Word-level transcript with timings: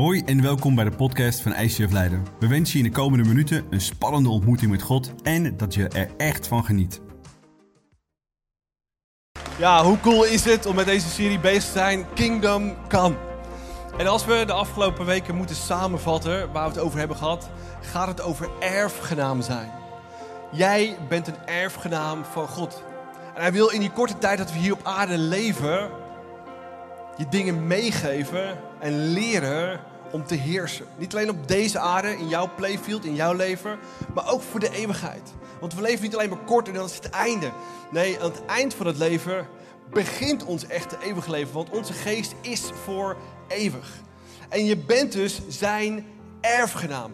Hoi 0.00 0.22
en 0.24 0.42
welkom 0.42 0.74
bij 0.74 0.84
de 0.84 0.96
podcast 0.96 1.40
van 1.40 1.54
ICF 1.54 1.92
Leiden. 1.92 2.26
We 2.38 2.46
wensen 2.48 2.78
je 2.78 2.84
in 2.84 2.90
de 2.90 2.96
komende 2.96 3.28
minuten 3.28 3.66
een 3.70 3.80
spannende 3.80 4.28
ontmoeting 4.28 4.70
met 4.70 4.82
God 4.82 5.12
en 5.22 5.56
dat 5.56 5.74
je 5.74 5.88
er 5.88 6.10
echt 6.16 6.46
van 6.46 6.64
geniet. 6.64 7.00
Ja, 9.58 9.84
hoe 9.84 10.00
cool 10.00 10.24
is 10.24 10.44
het 10.44 10.66
om 10.66 10.74
met 10.74 10.86
deze 10.86 11.08
serie 11.08 11.38
bezig 11.38 11.64
te 11.64 11.70
zijn? 11.78 12.06
Kingdom 12.14 12.74
Come. 12.88 13.16
En 13.98 14.06
als 14.06 14.24
we 14.24 14.42
de 14.46 14.52
afgelopen 14.52 15.06
weken 15.06 15.34
moeten 15.34 15.56
samenvatten 15.56 16.52
waar 16.52 16.68
we 16.68 16.74
het 16.74 16.84
over 16.84 16.98
hebben 16.98 17.16
gehad, 17.16 17.50
gaat 17.80 18.08
het 18.08 18.22
over 18.22 18.50
erfgenaam 18.60 19.42
zijn. 19.42 19.70
Jij 20.52 20.96
bent 21.08 21.26
een 21.26 21.46
erfgenaam 21.46 22.24
van 22.24 22.48
God. 22.48 22.84
En 23.34 23.40
hij 23.40 23.52
wil 23.52 23.68
in 23.68 23.80
die 23.80 23.92
korte 23.92 24.18
tijd 24.18 24.38
dat 24.38 24.52
we 24.52 24.58
hier 24.58 24.72
op 24.72 24.84
aarde 24.84 25.18
leven, 25.18 25.90
je 27.16 27.28
dingen 27.30 27.66
meegeven 27.66 28.58
en 28.78 29.12
leren 29.12 29.88
om 30.10 30.26
te 30.26 30.34
heersen. 30.34 30.86
Niet 30.98 31.14
alleen 31.14 31.30
op 31.30 31.48
deze 31.48 31.78
aarde, 31.78 32.18
in 32.18 32.28
jouw 32.28 32.50
playfield, 32.56 33.04
in 33.04 33.14
jouw 33.14 33.32
leven, 33.32 33.78
maar 34.14 34.30
ook 34.30 34.42
voor 34.42 34.60
de 34.60 34.70
eeuwigheid. 34.70 35.32
Want 35.60 35.74
we 35.74 35.82
leven 35.82 36.02
niet 36.02 36.14
alleen 36.14 36.28
maar 36.28 36.44
kort 36.44 36.68
en 36.68 36.74
dan 36.74 36.84
is 36.84 36.94
het 36.94 37.10
einde. 37.10 37.50
Nee, 37.90 38.20
aan 38.20 38.30
het 38.30 38.44
eind 38.44 38.74
van 38.74 38.86
het 38.86 38.98
leven 38.98 39.46
begint 39.90 40.44
ons 40.44 40.66
echte 40.66 40.96
eeuwig 41.02 41.26
leven. 41.26 41.54
Want 41.54 41.70
onze 41.70 41.92
geest 41.92 42.34
is 42.40 42.62
voor 42.84 43.16
eeuwig. 43.48 43.92
En 44.48 44.64
je 44.64 44.76
bent 44.76 45.12
dus 45.12 45.40
zijn 45.48 46.06
erfgenaam. 46.40 47.12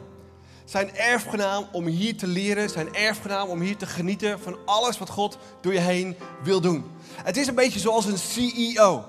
Zijn 0.64 0.96
erfgenaam 0.96 1.68
om 1.72 1.86
hier 1.86 2.16
te 2.16 2.26
leren, 2.26 2.70
zijn 2.70 2.94
erfgenaam 2.94 3.48
om 3.48 3.60
hier 3.60 3.76
te 3.76 3.86
genieten 3.86 4.40
van 4.40 4.58
alles 4.64 4.98
wat 4.98 5.10
God 5.10 5.38
door 5.60 5.72
je 5.72 5.80
heen 5.80 6.16
wil 6.42 6.60
doen. 6.60 6.84
Het 7.22 7.36
is 7.36 7.46
een 7.46 7.54
beetje 7.54 7.78
zoals 7.78 8.04
een 8.04 8.18
CEO. 8.18 9.04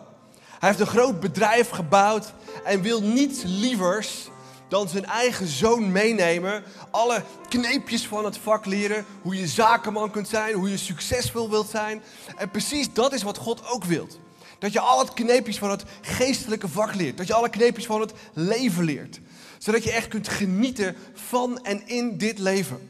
Hij 0.59 0.69
heeft 0.69 0.79
een 0.79 0.87
groot 0.87 1.19
bedrijf 1.19 1.69
gebouwd 1.69 2.33
en 2.63 2.81
wil 2.81 3.01
niets 3.01 3.43
lievers 3.45 4.29
dan 4.67 4.89
zijn 4.89 5.05
eigen 5.05 5.47
zoon 5.47 5.91
meenemen. 5.91 6.63
Alle 6.91 7.23
kneepjes 7.49 8.07
van 8.07 8.25
het 8.25 8.37
vak 8.37 8.65
leren. 8.65 9.05
Hoe 9.21 9.35
je 9.35 9.47
zakenman 9.47 10.11
kunt 10.11 10.27
zijn, 10.27 10.53
hoe 10.53 10.69
je 10.69 10.77
succesvol 10.77 11.49
wilt 11.49 11.69
zijn. 11.69 12.03
En 12.37 12.51
precies 12.51 12.93
dat 12.93 13.13
is 13.13 13.23
wat 13.23 13.37
God 13.37 13.67
ook 13.69 13.83
wilt. 13.83 14.19
Dat 14.59 14.73
je 14.73 14.79
al 14.79 14.99
het 14.99 15.13
kneepjes 15.13 15.57
van 15.57 15.69
het 15.69 15.83
geestelijke 16.01 16.67
vak 16.67 16.95
leert. 16.95 17.17
Dat 17.17 17.27
je 17.27 17.33
alle 17.33 17.49
kneepjes 17.49 17.85
van 17.85 18.01
het 18.01 18.13
leven 18.33 18.83
leert. 18.83 19.19
Zodat 19.57 19.83
je 19.83 19.91
echt 19.91 20.07
kunt 20.07 20.27
genieten 20.27 20.95
van 21.13 21.63
en 21.63 21.87
in 21.87 22.17
dit 22.17 22.39
leven. 22.39 22.89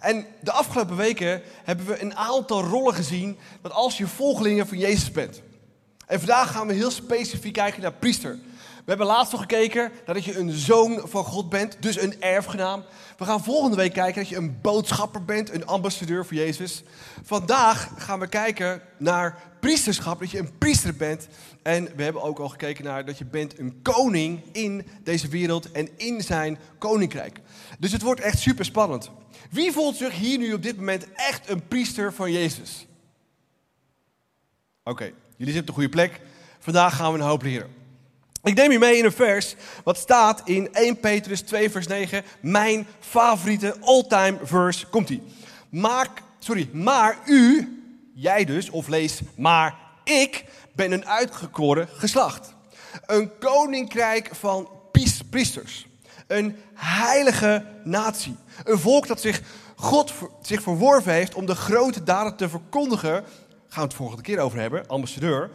En 0.00 0.26
de 0.40 0.52
afgelopen 0.52 0.96
weken 0.96 1.42
hebben 1.64 1.86
we 1.86 2.00
een 2.00 2.16
aantal 2.16 2.62
rollen 2.62 2.94
gezien. 2.94 3.38
Dat 3.62 3.72
als 3.72 3.98
je 3.98 4.06
volgelingen 4.06 4.66
van 4.66 4.78
Jezus 4.78 5.10
bent. 5.10 5.42
En 6.06 6.18
vandaag 6.18 6.50
gaan 6.50 6.66
we 6.66 6.72
heel 6.72 6.90
specifiek 6.90 7.52
kijken 7.52 7.82
naar 7.82 7.92
priester. 7.92 8.38
We 8.86 8.92
hebben 8.92 9.06
laatst 9.06 9.32
nog 9.32 9.40
gekeken 9.40 9.92
dat 10.04 10.24
je 10.24 10.38
een 10.38 10.50
zoon 10.50 11.00
van 11.04 11.24
God 11.24 11.48
bent, 11.48 11.76
dus 11.80 12.00
een 12.00 12.20
erfgenaam. 12.20 12.84
We 13.18 13.24
gaan 13.24 13.44
volgende 13.44 13.76
week 13.76 13.92
kijken 13.92 14.22
dat 14.22 14.28
je 14.28 14.36
een 14.36 14.60
boodschapper 14.60 15.24
bent, 15.24 15.54
een 15.54 15.66
ambassadeur 15.66 16.26
voor 16.26 16.36
Jezus. 16.36 16.82
Vandaag 17.22 17.90
gaan 17.96 18.20
we 18.20 18.26
kijken 18.26 18.82
naar 18.96 19.38
priesterschap, 19.60 20.20
dat 20.20 20.30
je 20.30 20.38
een 20.38 20.58
priester 20.58 20.96
bent. 20.96 21.28
En 21.62 21.88
we 21.96 22.02
hebben 22.02 22.22
ook 22.22 22.38
al 22.38 22.48
gekeken 22.48 22.84
naar 22.84 23.04
dat 23.04 23.18
je 23.18 23.24
bent 23.24 23.58
een 23.58 23.82
koning 23.82 24.42
in 24.52 24.86
deze 25.02 25.28
wereld 25.28 25.72
en 25.72 25.88
in 25.96 26.22
zijn 26.22 26.58
koninkrijk. 26.78 27.40
Dus 27.78 27.92
het 27.92 28.02
wordt 28.02 28.20
echt 28.20 28.38
super 28.38 28.64
spannend. 28.64 29.10
Wie 29.50 29.72
voelt 29.72 29.96
zich 29.96 30.12
hier 30.12 30.38
nu 30.38 30.52
op 30.52 30.62
dit 30.62 30.76
moment 30.76 31.12
echt 31.12 31.48
een 31.48 31.66
priester 31.68 32.12
van 32.12 32.32
Jezus? 32.32 32.86
Oké, 34.84 35.12
jullie 35.36 35.54
zitten 35.54 35.60
op 35.60 35.66
de 35.66 35.72
goede 35.72 35.88
plek. 35.88 36.20
Vandaag 36.58 36.96
gaan 36.96 37.12
we 37.12 37.18
een 37.18 37.24
hoop 37.24 37.42
leren. 37.42 37.74
Ik 38.42 38.54
neem 38.54 38.72
je 38.72 38.78
mee 38.78 38.98
in 38.98 39.04
een 39.04 39.12
vers 39.12 39.54
wat 39.84 39.96
staat 39.96 40.42
in 40.44 40.72
1 40.72 41.00
Petrus 41.00 41.40
2 41.40 41.70
vers 41.70 41.86
9. 41.86 42.24
Mijn 42.40 42.86
favoriete 43.00 43.76
all-time 43.80 44.38
verse. 44.42 44.86
Komt-ie. 44.86 45.22
Maak, 45.68 46.22
sorry, 46.38 46.68
maar 46.72 47.18
u, 47.26 47.68
jij 48.14 48.44
dus, 48.44 48.70
of 48.70 48.88
lees 48.88 49.20
maar 49.36 49.74
ik, 50.04 50.44
ben 50.72 50.92
een 50.92 51.06
uitgekoren 51.06 51.88
geslacht. 51.92 52.54
Een 53.06 53.38
koninkrijk 53.38 54.30
van 54.32 54.68
priesters. 55.30 55.86
Een 56.26 56.56
heilige 56.74 57.66
natie. 57.84 58.36
Een 58.64 58.78
volk 58.78 59.06
dat 59.06 59.20
zich 59.20 59.40
God 59.76 60.12
zich 60.42 60.62
verworven 60.62 61.12
heeft 61.12 61.34
om 61.34 61.46
de 61.46 61.54
grote 61.54 62.02
daden 62.02 62.36
te 62.36 62.48
verkondigen. 62.48 63.24
Gaan 63.68 63.82
we 63.82 63.88
het 63.88 63.94
volgende 63.94 64.22
keer 64.22 64.38
over 64.38 64.58
hebben, 64.58 64.88
ambassadeur 64.88 65.50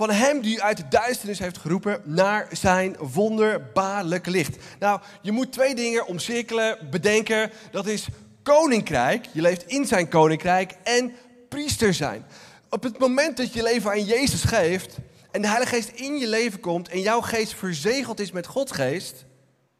van 0.00 0.10
hem 0.10 0.40
die 0.40 0.62
uit 0.62 0.76
de 0.76 0.88
duisternis 0.88 1.38
heeft 1.38 1.58
geroepen 1.58 2.02
naar 2.04 2.48
zijn 2.52 2.96
wonderbaarlijke 2.96 4.30
licht. 4.30 4.56
Nou, 4.78 5.00
je 5.22 5.32
moet 5.32 5.52
twee 5.52 5.74
dingen 5.74 6.06
omcirkelen, 6.06 6.90
bedenken. 6.90 7.50
Dat 7.70 7.86
is 7.86 8.08
koninkrijk, 8.42 9.26
je 9.32 9.40
leeft 9.40 9.66
in 9.66 9.86
zijn 9.86 10.08
koninkrijk, 10.08 10.74
en 10.82 11.12
priester 11.48 11.94
zijn. 11.94 12.24
Op 12.68 12.82
het 12.82 12.98
moment 12.98 13.36
dat 13.36 13.52
je 13.52 13.62
leven 13.62 13.90
aan 13.90 14.04
Jezus 14.04 14.42
geeft 14.42 14.96
en 15.30 15.42
de 15.42 15.48
Heilige 15.48 15.74
Geest 15.74 15.88
in 15.88 16.18
je 16.18 16.28
leven 16.28 16.60
komt 16.60 16.88
en 16.88 17.00
jouw 17.00 17.20
geest 17.20 17.54
verzegeld 17.54 18.20
is 18.20 18.32
met 18.32 18.46
Gods 18.46 18.72
geest, 18.72 19.24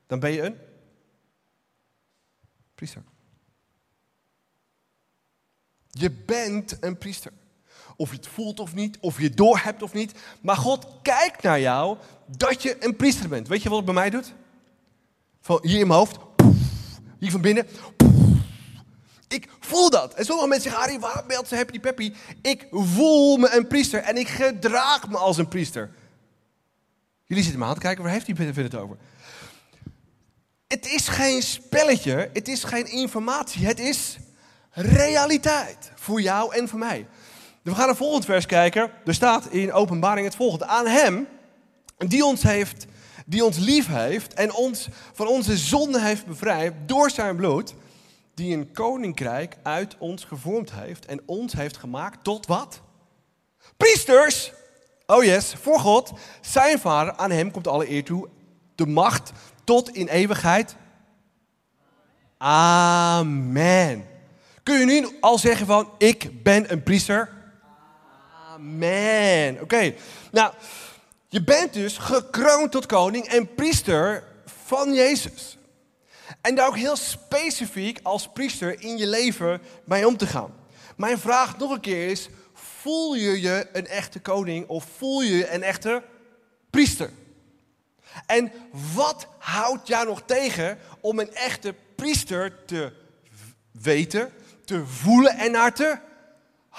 dan 0.06 0.20
ben 0.20 0.32
je 0.32 0.42
een 0.42 0.56
priester. 2.74 3.02
Je 5.90 6.10
bent 6.10 6.76
een 6.80 6.98
priester. 6.98 7.32
Of 8.00 8.10
je 8.10 8.16
het 8.16 8.26
voelt 8.26 8.60
of 8.60 8.74
niet, 8.74 8.98
of 9.00 9.18
je 9.18 9.24
het 9.24 9.36
doorhebt 9.36 9.82
of 9.82 9.92
niet. 9.92 10.12
Maar 10.40 10.56
God 10.56 10.86
kijkt 11.02 11.42
naar 11.42 11.60
jou 11.60 11.96
dat 12.26 12.62
je 12.62 12.76
een 12.84 12.96
priester 12.96 13.28
bent. 13.28 13.48
Weet 13.48 13.62
je 13.62 13.68
wat 13.68 13.76
het 13.76 13.86
bij 13.86 13.94
mij 13.94 14.10
doet? 14.10 14.32
Van 15.40 15.58
hier 15.62 15.80
in 15.80 15.86
mijn 15.86 15.98
hoofd, 15.98 16.16
hier 17.18 17.30
van 17.30 17.40
binnen. 17.40 17.66
Ik 19.28 19.48
voel 19.60 19.90
dat. 19.90 20.14
En 20.14 20.24
sommige 20.24 20.48
mensen 20.48 20.70
zeggen, 20.70 20.88
Arie, 20.88 21.00
waarom 21.00 21.26
belt 21.26 21.48
ze 21.48 21.56
happy 21.56 21.80
peppy? 21.80 22.12
Ik 22.42 22.66
voel 22.70 23.36
me 23.36 23.56
een 23.56 23.66
priester 23.66 24.02
en 24.02 24.16
ik 24.16 24.28
gedraag 24.28 25.08
me 25.08 25.16
als 25.16 25.38
een 25.38 25.48
priester. 25.48 25.90
Jullie 27.24 27.42
zitten 27.42 27.60
me 27.60 27.66
aan 27.66 27.74
te 27.74 27.80
kijken, 27.80 28.04
waar 28.04 28.12
heeft 28.12 28.26
hij 28.26 28.62
het 28.62 28.74
over? 28.74 28.96
Het 30.66 30.86
is 30.86 31.08
geen 31.08 31.42
spelletje, 31.42 32.30
het 32.32 32.48
is 32.48 32.64
geen 32.64 32.86
informatie, 32.86 33.66
het 33.66 33.78
is 33.78 34.18
realiteit. 34.70 35.92
Voor 35.94 36.20
jou 36.20 36.54
en 36.54 36.68
voor 36.68 36.78
mij. 36.78 37.06
We 37.70 37.76
gaan 37.76 37.84
naar 37.84 37.94
het 37.94 38.04
volgende 38.04 38.26
vers 38.26 38.46
kijken. 38.46 38.90
Er 39.04 39.14
staat 39.14 39.46
in 39.46 39.72
openbaring 39.72 40.26
het 40.26 40.36
volgende. 40.36 40.66
Aan 40.66 40.86
hem, 40.86 41.28
die 41.98 42.24
ons 42.24 42.42
heeft, 42.42 42.86
die 43.26 43.44
ons 43.44 43.58
lief 43.58 43.86
heeft 43.86 44.34
en 44.34 44.52
ons 44.52 44.88
van 45.12 45.26
onze 45.26 45.56
zonde 45.56 46.00
heeft 46.00 46.26
bevrijd 46.26 46.74
door 46.86 47.10
zijn 47.10 47.36
bloed, 47.36 47.74
die 48.34 48.56
een 48.56 48.72
koninkrijk 48.72 49.56
uit 49.62 49.96
ons 49.98 50.24
gevormd 50.24 50.72
heeft 50.72 51.06
en 51.06 51.20
ons 51.26 51.52
heeft 51.52 51.76
gemaakt 51.76 52.24
tot 52.24 52.46
wat? 52.46 52.80
Priesters! 53.76 54.52
Oh 55.06 55.24
yes, 55.24 55.54
voor 55.60 55.78
God, 55.78 56.12
zijn 56.40 56.78
vader, 56.78 57.16
aan 57.16 57.30
hem 57.30 57.50
komt 57.50 57.68
alle 57.68 57.90
eer 57.90 58.04
toe, 58.04 58.28
de 58.74 58.86
macht 58.86 59.32
tot 59.64 59.94
in 59.94 60.08
eeuwigheid. 60.08 60.76
Amen. 62.38 64.06
Kun 64.62 64.78
je 64.78 64.84
nu 64.84 65.08
al 65.20 65.38
zeggen 65.38 65.66
van, 65.66 65.90
ik 65.98 66.42
ben 66.42 66.72
een 66.72 66.82
priester? 66.82 67.38
Amen. 68.60 69.60
Oké, 69.60 69.94
nou, 70.30 70.52
je 71.28 71.44
bent 71.44 71.72
dus 71.72 71.98
gekroond 71.98 72.72
tot 72.72 72.86
koning 72.86 73.24
en 73.24 73.54
priester 73.54 74.24
van 74.66 74.94
Jezus. 74.94 75.58
En 76.40 76.54
daar 76.54 76.66
ook 76.66 76.76
heel 76.76 76.96
specifiek 76.96 78.00
als 78.02 78.28
priester 78.32 78.80
in 78.80 78.98
je 78.98 79.06
leven 79.06 79.60
mee 79.84 80.06
om 80.06 80.16
te 80.16 80.26
gaan. 80.26 80.54
Mijn 80.96 81.18
vraag 81.18 81.58
nog 81.58 81.70
een 81.70 81.80
keer 81.80 82.08
is, 82.08 82.28
voel 82.52 83.14
je 83.14 83.40
je 83.40 83.68
een 83.72 83.86
echte 83.86 84.20
koning 84.20 84.68
of 84.68 84.84
voel 84.96 85.20
je 85.22 85.36
je 85.36 85.52
een 85.52 85.62
echte 85.62 86.02
priester? 86.70 87.10
En 88.26 88.52
wat 88.94 89.26
houdt 89.38 89.88
jou 89.88 90.06
nog 90.06 90.22
tegen 90.26 90.78
om 91.00 91.18
een 91.18 91.34
echte 91.34 91.74
priester 91.94 92.64
te 92.64 92.92
weten, 93.70 94.32
te 94.64 94.86
voelen 94.86 95.36
en 95.36 95.50
naar 95.50 95.74
te 95.74 95.98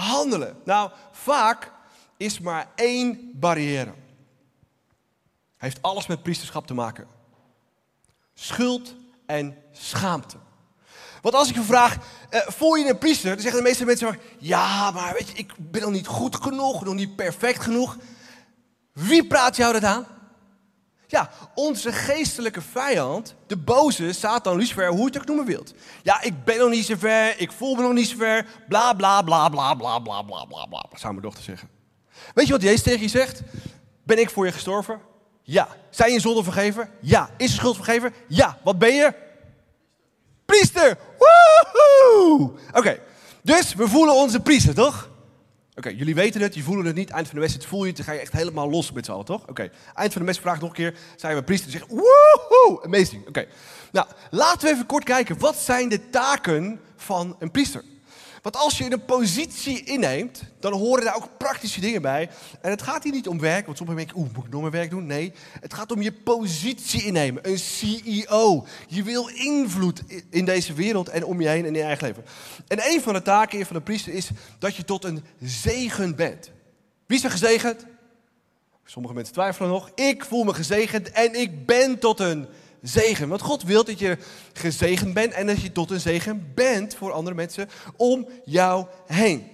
handelen? 0.01 0.57
Nou, 0.65 0.91
vaak 1.11 1.71
is 2.17 2.39
maar 2.39 2.67
één 2.75 3.31
barrière. 3.33 3.93
Heeft 5.57 5.81
alles 5.81 6.07
met 6.07 6.23
priesterschap 6.23 6.67
te 6.67 6.73
maken. 6.73 7.07
Schuld 8.33 8.95
en 9.25 9.57
schaamte. 9.71 10.37
Want 11.21 11.35
als 11.35 11.49
ik 11.49 11.55
je 11.55 11.63
vraag, 11.63 11.95
uh, 11.95 12.39
voel 12.47 12.75
je 12.75 12.89
een 12.89 12.97
priester? 12.97 13.31
Dan 13.31 13.39
zeggen 13.39 13.61
de 13.61 13.67
meeste 13.67 13.85
mensen, 13.85 14.19
ja, 14.39 14.91
maar 14.91 15.13
weet 15.13 15.27
je, 15.27 15.33
ik 15.33 15.53
ben 15.57 15.81
nog 15.81 15.91
niet 15.91 16.07
goed 16.07 16.35
genoeg, 16.35 16.83
nog 16.83 16.93
niet 16.93 17.15
perfect 17.15 17.63
genoeg. 17.63 17.97
Wie 18.93 19.27
praat 19.27 19.55
jou 19.55 19.73
dat 19.73 19.83
aan? 19.83 20.07
Ja, 21.11 21.29
onze 21.55 21.91
geestelijke 21.91 22.61
vijand, 22.61 23.35
de 23.47 23.57
boze, 23.57 24.13
Satan, 24.13 24.57
Lucifer, 24.57 24.87
hoe 24.87 24.99
je 24.99 25.05
het 25.05 25.17
ook 25.17 25.25
noemen 25.25 25.45
wilt. 25.45 25.73
Ja, 26.03 26.21
ik 26.21 26.43
ben 26.43 26.57
nog 26.57 26.69
niet 26.69 26.85
zo 26.85 26.95
ver, 26.97 27.39
ik 27.39 27.51
voel 27.51 27.75
me 27.75 27.81
nog 27.81 27.93
niet 27.93 28.07
zo 28.07 28.17
ver, 28.17 28.45
bla 28.67 28.93
bla 28.93 29.21
bla 29.21 29.49
bla 29.49 29.73
bla 29.73 29.99
bla 29.99 30.21
bla 30.21 30.45
bla 30.45 30.65
bla, 30.65 30.85
zou 30.93 31.13
mijn 31.13 31.25
dochter 31.25 31.43
zeggen. 31.43 31.69
Weet 32.33 32.47
je 32.47 32.51
wat 32.51 32.61
Jezus 32.61 32.81
tegen 32.81 33.01
je 33.01 33.07
zegt? 33.07 33.41
Ben 34.03 34.19
ik 34.19 34.29
voor 34.29 34.45
je 34.45 34.51
gestorven? 34.51 35.01
Ja. 35.43 35.67
Zijn 35.89 36.11
je 36.11 36.19
zonde 36.19 36.43
vergeven? 36.43 36.89
Ja. 37.01 37.29
Is 37.37 37.49
je 37.49 37.57
schuld 37.57 37.75
vergeven? 37.75 38.13
Ja. 38.27 38.57
Wat 38.63 38.79
ben 38.79 38.95
je? 38.95 39.13
Priester. 40.45 40.97
Woehoe! 41.17 42.51
Oké. 42.73 42.99
Dus 43.41 43.73
we 43.73 43.87
voelen 43.87 44.15
onze 44.15 44.39
priester, 44.39 44.73
toch? 44.73 45.09
Oké, 45.75 45.89
jullie 45.89 46.15
weten 46.15 46.41
het, 46.41 46.55
je 46.55 46.63
voelen 46.63 46.85
het 46.85 46.95
niet. 46.95 47.09
Eind 47.09 47.25
van 47.25 47.35
de 47.35 47.41
wedstrijd 47.41 47.69
voel 47.69 47.81
je 47.81 47.87
het, 47.87 47.95
dan 47.95 48.05
ga 48.05 48.11
je 48.11 48.19
echt 48.19 48.31
helemaal 48.31 48.69
los 48.69 48.91
met 48.91 49.05
z'n 49.05 49.11
allen, 49.11 49.25
toch? 49.25 49.47
Oké, 49.47 49.71
eind 49.93 50.13
van 50.13 50.21
de 50.21 50.27
mes 50.27 50.39
vraag 50.39 50.59
nog 50.59 50.69
een 50.69 50.75
keer, 50.75 50.95
zijn 51.15 51.35
we 51.35 51.43
priester? 51.43 51.71
Zeg, 51.71 51.85
woehoe, 51.87 52.83
amazing. 52.83 53.27
Oké, 53.27 53.45
nou, 53.91 54.07
laten 54.29 54.67
we 54.67 54.73
even 54.73 54.85
kort 54.85 55.03
kijken. 55.03 55.39
Wat 55.39 55.55
zijn 55.55 55.89
de 55.89 56.09
taken 56.09 56.79
van 56.95 57.35
een 57.39 57.51
priester? 57.51 57.83
Want 58.41 58.57
als 58.57 58.77
je 58.77 58.91
een 58.91 59.05
positie 59.05 59.83
inneemt, 59.83 60.43
dan 60.59 60.73
horen 60.73 61.03
daar 61.03 61.15
ook 61.15 61.37
praktische 61.37 61.79
dingen 61.79 62.01
bij. 62.01 62.29
En 62.61 62.69
het 62.69 62.81
gaat 62.81 63.03
hier 63.03 63.11
niet 63.11 63.27
om 63.27 63.39
werk, 63.39 63.65
want 63.65 63.77
sommigen 63.77 64.05
denken, 64.05 64.21
oeh, 64.21 64.35
moet 64.35 64.45
ik 64.45 64.51
nog 64.51 64.61
meer 64.61 64.71
werk 64.71 64.89
doen? 64.89 65.05
Nee, 65.05 65.33
het 65.59 65.73
gaat 65.73 65.91
om 65.91 66.01
je 66.01 66.11
positie 66.11 67.03
innemen. 67.03 67.49
Een 67.49 67.59
CEO. 67.59 68.65
Je 68.87 69.03
wil 69.03 69.27
invloed 69.27 70.03
in 70.29 70.45
deze 70.45 70.73
wereld 70.73 71.09
en 71.09 71.25
om 71.25 71.41
je 71.41 71.47
heen 71.47 71.65
en 71.65 71.67
in 71.67 71.73
je 71.73 71.83
eigen 71.83 72.07
leven. 72.07 72.23
En 72.67 72.79
een 72.91 73.01
van 73.01 73.13
de 73.13 73.21
taken 73.21 73.65
van 73.65 73.75
een 73.75 73.83
priester 73.83 74.13
is 74.13 74.29
dat 74.59 74.75
je 74.75 74.83
tot 74.83 75.03
een 75.03 75.23
zegen 75.41 76.15
bent. 76.15 76.51
Wie 77.05 77.17
is 77.17 77.23
er 77.23 77.31
gezegend? 77.31 77.85
Sommige 78.85 79.13
mensen 79.13 79.33
twijfelen 79.33 79.69
nog. 79.69 79.91
Ik 79.95 80.25
voel 80.25 80.43
me 80.43 80.53
gezegend 80.53 81.11
en 81.11 81.39
ik 81.39 81.65
ben 81.65 81.99
tot 81.99 82.19
een 82.19 82.47
zegen. 82.81 83.27
Want 83.27 83.41
God 83.41 83.63
wil 83.63 83.83
dat 83.83 83.99
je 83.99 84.17
gezegend 84.53 85.13
bent 85.13 85.33
en 85.33 85.47
dat 85.47 85.61
je 85.61 85.71
tot 85.71 85.91
een 85.91 85.99
zegen 85.99 86.51
bent 86.55 86.95
voor 86.95 87.11
andere 87.11 87.35
mensen 87.35 87.69
om 87.95 88.27
jou 88.45 88.85
heen. 89.07 89.47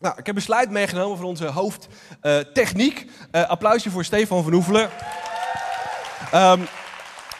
Nou, 0.00 0.18
ik 0.18 0.26
heb 0.26 0.36
een 0.36 0.42
slide 0.42 0.70
meegenomen 0.70 1.16
van 1.16 1.26
onze 1.26 1.46
hoofdtechniek. 1.46 3.00
Uh, 3.00 3.40
uh, 3.40 3.48
applausje 3.48 3.90
voor 3.90 4.04
Stefan 4.04 4.42
van 4.42 4.52
Oevelen. 4.52 4.90
Um, 6.34 6.66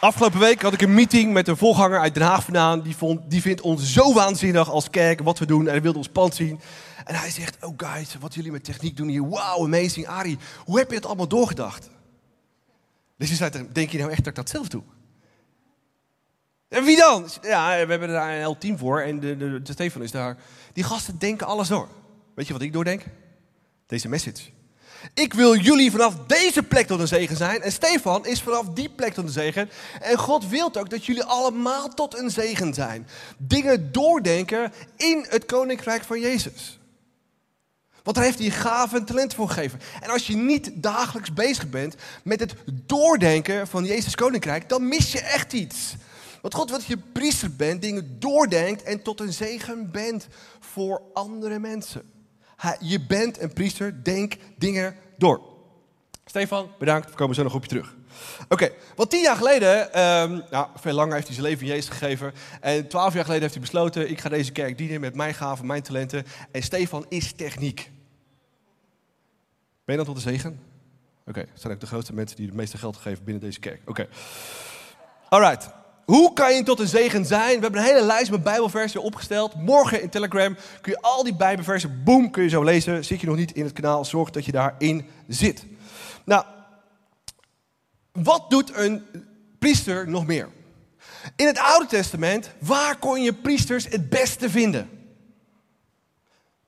afgelopen 0.00 0.40
week 0.40 0.62
had 0.62 0.72
ik 0.72 0.82
een 0.82 0.94
meeting 0.94 1.32
met 1.32 1.48
een 1.48 1.56
volganger 1.56 2.00
uit 2.00 2.14
Den 2.14 2.22
Haag 2.22 2.44
vandaan. 2.44 2.82
Die, 2.82 2.96
vond, 2.96 3.30
die 3.30 3.40
vindt 3.40 3.60
ons 3.60 3.92
zo 3.92 4.12
waanzinnig 4.12 4.70
als 4.70 4.90
kerk, 4.90 5.20
wat 5.20 5.38
we 5.38 5.46
doen. 5.46 5.60
En 5.60 5.70
hij 5.70 5.82
wilde 5.82 5.98
ons 5.98 6.08
pand 6.08 6.34
zien. 6.34 6.60
En 7.04 7.14
hij 7.14 7.30
zegt, 7.30 7.64
oh 7.64 7.74
guys, 7.76 8.16
wat 8.20 8.34
jullie 8.34 8.52
met 8.52 8.64
techniek 8.64 8.96
doen 8.96 9.08
hier. 9.08 9.22
Wow, 9.22 9.64
amazing. 9.64 10.06
Ari, 10.06 10.38
hoe 10.64 10.78
heb 10.78 10.88
je 10.88 10.96
het 10.96 11.06
allemaal 11.06 11.28
doorgedacht? 11.28 11.90
Dus 13.18 13.28
je 13.28 13.34
zei, 13.34 13.50
denk 13.72 13.90
je 13.90 13.98
nou 13.98 14.10
echt 14.10 14.18
dat 14.18 14.26
ik 14.26 14.34
dat 14.34 14.48
zelf 14.48 14.68
doe? 14.68 14.82
En 16.76 16.84
wie 16.84 16.96
dan? 16.96 17.28
Ja, 17.42 17.68
we 17.68 17.90
hebben 17.90 18.08
daar 18.08 18.32
een 18.32 18.38
heel 18.38 18.58
team 18.58 18.78
voor 18.78 19.00
en 19.00 19.20
de, 19.20 19.36
de, 19.36 19.60
Stefan 19.72 20.02
is 20.02 20.10
daar. 20.10 20.36
Die 20.72 20.84
gasten 20.84 21.18
denken 21.18 21.46
alles 21.46 21.68
door. 21.68 21.88
Weet 22.34 22.46
je 22.46 22.52
wat 22.52 22.62
ik 22.62 22.72
doordenk? 22.72 23.02
Deze 23.86 24.08
message. 24.08 24.42
Ik 25.14 25.34
wil 25.34 25.56
jullie 25.56 25.90
vanaf 25.90 26.14
deze 26.26 26.62
plek 26.62 26.86
tot 26.86 27.00
een 27.00 27.08
zegen 27.08 27.36
zijn. 27.36 27.62
En 27.62 27.72
Stefan 27.72 28.26
is 28.26 28.42
vanaf 28.42 28.66
die 28.74 28.88
plek 28.88 29.14
tot 29.14 29.24
een 29.24 29.30
zegen. 29.30 29.70
En 30.00 30.18
God 30.18 30.48
wil 30.48 30.74
ook 30.74 30.90
dat 30.90 31.04
jullie 31.04 31.24
allemaal 31.24 31.88
tot 31.88 32.18
een 32.18 32.30
zegen 32.30 32.74
zijn. 32.74 33.06
Dingen 33.38 33.92
doordenken 33.92 34.72
in 34.96 35.26
het 35.28 35.46
koninkrijk 35.46 36.04
van 36.04 36.20
Jezus. 36.20 36.78
Want 38.02 38.16
daar 38.16 38.26
heeft 38.26 38.38
hij 38.38 38.50
gaven 38.50 38.98
en 38.98 39.04
talent 39.04 39.34
voor 39.34 39.48
gegeven. 39.48 39.80
En 40.00 40.10
als 40.10 40.26
je 40.26 40.36
niet 40.36 40.70
dagelijks 40.74 41.32
bezig 41.32 41.70
bent 41.70 41.94
met 42.24 42.40
het 42.40 42.54
doordenken 42.86 43.66
van 43.66 43.84
Jezus 43.84 44.14
koninkrijk, 44.14 44.68
dan 44.68 44.88
mis 44.88 45.12
je 45.12 45.20
echt 45.20 45.52
iets. 45.52 45.94
Want 46.46 46.58
God 46.58 46.70
wil 46.70 46.78
dat 46.78 46.88
je 46.88 46.98
priester 47.12 47.56
bent, 47.56 47.82
dingen 47.82 48.20
doordenkt 48.20 48.82
en 48.82 49.02
tot 49.02 49.20
een 49.20 49.32
zegen 49.32 49.90
bent 49.90 50.28
voor 50.60 51.02
andere 51.14 51.58
mensen. 51.58 52.02
Je 52.80 53.06
bent 53.06 53.40
een 53.40 53.52
priester, 53.52 54.04
denk 54.04 54.36
dingen 54.56 54.96
door. 55.16 55.40
Stefan, 56.24 56.70
bedankt. 56.78 57.10
We 57.10 57.16
komen 57.16 57.34
zo 57.34 57.42
nog 57.42 57.54
op 57.54 57.62
je 57.62 57.68
terug. 57.68 57.94
Oké, 58.42 58.52
okay, 58.52 58.72
want 58.96 59.10
tien 59.10 59.22
jaar 59.22 59.36
geleden, 59.36 60.00
um, 60.00 60.42
nou, 60.50 60.68
veel 60.76 60.92
langer 60.92 61.14
heeft 61.14 61.26
hij 61.26 61.36
zijn 61.36 61.48
leven 61.48 61.66
in 61.66 61.72
Jezus 61.72 61.88
gegeven. 61.88 62.32
En 62.60 62.88
twaalf 62.88 63.14
jaar 63.14 63.24
geleden 63.24 63.42
heeft 63.42 63.54
hij 63.54 63.62
besloten, 63.62 64.10
ik 64.10 64.20
ga 64.20 64.28
deze 64.28 64.52
kerk 64.52 64.78
dienen 64.78 65.00
met 65.00 65.14
mijn 65.14 65.34
gaven, 65.34 65.66
mijn 65.66 65.82
talenten. 65.82 66.24
En 66.50 66.62
Stefan 66.62 67.06
is 67.08 67.32
techniek. 67.32 67.90
Ben 69.84 69.96
je 69.96 70.04
dan 70.04 70.14
tot 70.14 70.24
de 70.24 70.30
zegen? 70.30 70.60
Oké, 71.26 71.40
dat 71.40 71.60
zijn 71.60 71.72
ook 71.72 71.80
de 71.80 71.86
grootste 71.86 72.14
mensen 72.14 72.36
die 72.36 72.46
het 72.46 72.54
meeste 72.54 72.78
geld 72.78 72.96
geven 72.96 73.24
binnen 73.24 73.42
deze 73.42 73.60
kerk. 73.60 73.80
Oké. 73.84 74.08
Alright. 75.28 75.84
Hoe 76.06 76.32
kan 76.32 76.54
je 76.54 76.62
tot 76.62 76.80
een 76.80 76.86
zegen 76.86 77.24
zijn? 77.24 77.56
We 77.56 77.62
hebben 77.62 77.80
een 77.80 77.86
hele 77.86 78.04
lijst 78.04 78.30
met 78.30 78.42
Bijbelversen 78.42 79.02
opgesteld. 79.02 79.54
Morgen 79.54 80.02
in 80.02 80.08
Telegram 80.08 80.56
kun 80.80 80.92
je 80.92 81.00
al 81.00 81.24
die 81.24 81.34
Bijbelversen, 81.34 82.02
boom, 82.04 82.30
kun 82.30 82.42
je 82.42 82.48
zo 82.48 82.62
lezen. 82.62 83.04
Zit 83.04 83.20
je 83.20 83.26
nog 83.26 83.36
niet 83.36 83.52
in 83.52 83.64
het 83.64 83.72
kanaal, 83.72 84.04
zorg 84.04 84.30
dat 84.30 84.44
je 84.44 84.52
daarin 84.52 85.06
zit. 85.28 85.64
Nou, 86.24 86.44
wat 88.12 88.50
doet 88.50 88.76
een 88.76 89.04
priester 89.58 90.08
nog 90.08 90.26
meer? 90.26 90.48
In 91.36 91.46
het 91.46 91.58
Oude 91.58 91.86
Testament, 91.86 92.50
waar 92.58 92.98
kon 92.98 93.22
je 93.22 93.32
priesters 93.32 93.84
het 93.84 94.08
beste 94.08 94.50
vinden? 94.50 94.90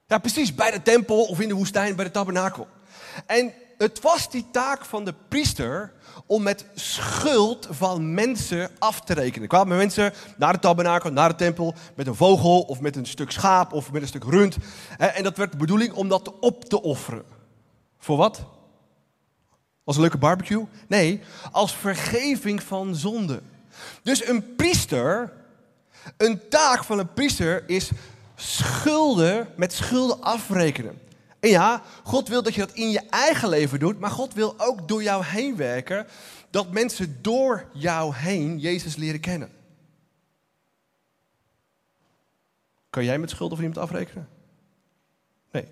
Ja, 0.06 0.18
precies, 0.18 0.54
bij 0.54 0.70
de 0.70 0.82
tempel 0.82 1.24
of 1.24 1.40
in 1.40 1.48
de 1.48 1.54
woestijn, 1.54 1.96
bij 1.96 2.04
de 2.04 2.10
tabernakel. 2.10 2.68
En 3.26 3.52
het 3.78 4.00
was 4.00 4.30
die 4.30 4.46
taak 4.50 4.84
van 4.84 5.04
de 5.04 5.14
priester 5.28 5.92
om 6.26 6.42
met 6.42 6.66
schuld 6.74 7.68
van 7.70 8.14
mensen 8.14 8.70
af 8.78 9.00
te 9.00 9.14
rekenen. 9.14 9.48
Kwamen 9.48 9.76
mensen 9.76 10.12
naar 10.36 10.52
de 10.52 10.58
tabernakel, 10.58 11.12
naar 11.12 11.28
de 11.28 11.34
tempel, 11.34 11.74
met 11.94 12.06
een 12.06 12.14
vogel 12.14 12.60
of 12.60 12.80
met 12.80 12.96
een 12.96 13.06
stuk 13.06 13.30
schaap 13.30 13.72
of 13.72 13.92
met 13.92 14.02
een 14.02 14.08
stuk 14.08 14.24
rund. 14.24 14.56
En 14.98 15.22
dat 15.22 15.36
werd 15.36 15.52
de 15.52 15.58
bedoeling 15.58 15.92
om 15.92 16.08
dat 16.08 16.38
op 16.40 16.64
te 16.64 16.82
offeren. 16.82 17.24
Voor 17.98 18.16
wat? 18.16 18.44
Als 19.84 19.96
een 19.96 20.02
leuke 20.02 20.18
barbecue? 20.18 20.66
Nee, 20.86 21.20
als 21.52 21.74
vergeving 21.74 22.62
van 22.62 22.94
zonde. 22.94 23.40
Dus 24.02 24.26
een 24.26 24.54
priester, 24.56 25.32
een 26.16 26.48
taak 26.48 26.84
van 26.84 26.98
een 26.98 27.12
priester 27.12 27.68
is 27.68 27.90
schulden 28.34 29.48
met 29.56 29.72
schulden 29.72 30.22
afrekenen. 30.22 30.98
En 31.40 31.48
ja, 31.48 31.82
God 32.02 32.28
wil 32.28 32.42
dat 32.42 32.54
je 32.54 32.60
dat 32.60 32.72
in 32.72 32.90
je 32.90 33.00
eigen 33.00 33.48
leven 33.48 33.78
doet, 33.78 33.98
maar 33.98 34.10
God 34.10 34.34
wil 34.34 34.54
ook 34.56 34.88
door 34.88 35.02
jou 35.02 35.24
heen 35.24 35.56
werken, 35.56 36.06
dat 36.50 36.72
mensen 36.72 37.22
door 37.22 37.68
jou 37.72 38.14
heen 38.14 38.58
Jezus 38.58 38.96
leren 38.96 39.20
kennen. 39.20 39.50
Kan 42.90 43.04
jij 43.04 43.18
met 43.18 43.30
schulden 43.30 43.56
van 43.56 43.66
iemand 43.66 43.84
afrekenen? 43.84 44.28
Nee. 45.50 45.68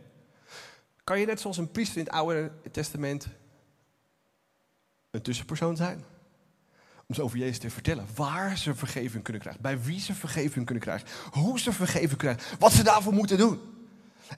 Kan 1.04 1.20
je 1.20 1.26
net 1.26 1.40
zoals 1.40 1.56
een 1.56 1.70
priester 1.70 1.98
in 1.98 2.04
het 2.04 2.12
Oude 2.12 2.50
Testament 2.72 3.26
een 5.10 5.22
tussenpersoon 5.22 5.76
zijn? 5.76 6.04
Om 7.06 7.14
ze 7.14 7.22
over 7.22 7.38
Jezus 7.38 7.58
te 7.58 7.70
vertellen. 7.70 8.06
Waar 8.14 8.58
ze 8.58 8.74
vergeving 8.74 9.22
kunnen 9.22 9.42
krijgen. 9.42 9.62
Bij 9.62 9.80
wie 9.80 10.00
ze 10.00 10.14
vergeving 10.14 10.64
kunnen 10.64 10.82
krijgen. 10.82 11.08
Hoe 11.30 11.60
ze 11.60 11.72
vergeving 11.72 12.18
krijgen. 12.18 12.58
Wat 12.58 12.72
ze 12.72 12.82
daarvoor 12.82 13.12
moeten 13.12 13.38
doen. 13.38 13.75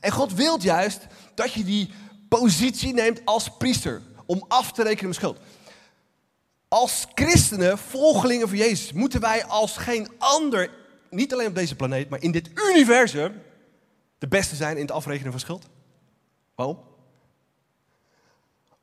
En 0.00 0.12
God 0.12 0.32
wil 0.32 0.62
juist 0.62 1.06
dat 1.34 1.52
je 1.52 1.64
die 1.64 1.90
positie 2.28 2.94
neemt 2.94 3.20
als 3.24 3.56
priester. 3.56 4.02
Om 4.26 4.44
af 4.48 4.72
te 4.72 4.82
rekenen 4.82 5.06
met 5.06 5.14
schuld. 5.14 5.38
Als 6.68 7.06
christenen, 7.14 7.78
volgelingen 7.78 8.48
van 8.48 8.56
Jezus, 8.56 8.92
moeten 8.92 9.20
wij 9.20 9.44
als 9.44 9.76
geen 9.76 10.08
ander, 10.18 10.70
niet 11.10 11.32
alleen 11.32 11.46
op 11.46 11.54
deze 11.54 11.76
planeet, 11.76 12.08
maar 12.08 12.22
in 12.22 12.32
dit 12.32 12.50
universum, 12.54 13.42
de 14.18 14.28
beste 14.28 14.56
zijn 14.56 14.76
in 14.76 14.82
het 14.82 14.90
afrekenen 14.90 15.30
van 15.30 15.40
schuld. 15.40 15.66
Waarom? 16.54 16.78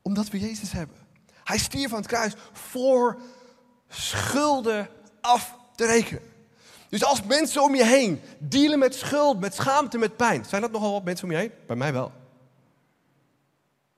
Omdat 0.01 0.29
we 0.29 0.39
Jezus 0.39 0.71
hebben. 0.71 0.97
Hij 1.43 1.57
stierf 1.57 1.91
aan 1.91 1.97
het 1.97 2.07
kruis 2.07 2.33
voor 2.51 3.21
schulden 3.87 4.89
af 5.21 5.55
te 5.75 5.85
rekenen. 5.85 6.34
Dus 6.89 7.03
als 7.03 7.23
mensen 7.23 7.63
om 7.63 7.75
je 7.75 7.85
heen 7.85 8.21
dealen 8.37 8.79
met 8.79 8.95
schuld, 8.95 9.39
met 9.39 9.55
schaamte, 9.55 9.97
met 9.97 10.15
pijn, 10.15 10.45
zijn 10.45 10.61
dat 10.61 10.71
nogal 10.71 10.91
wat 10.91 11.03
mensen 11.03 11.25
om 11.25 11.31
je 11.31 11.37
heen? 11.37 11.51
Bij 11.67 11.75
mij 11.75 11.93
wel. 11.93 12.11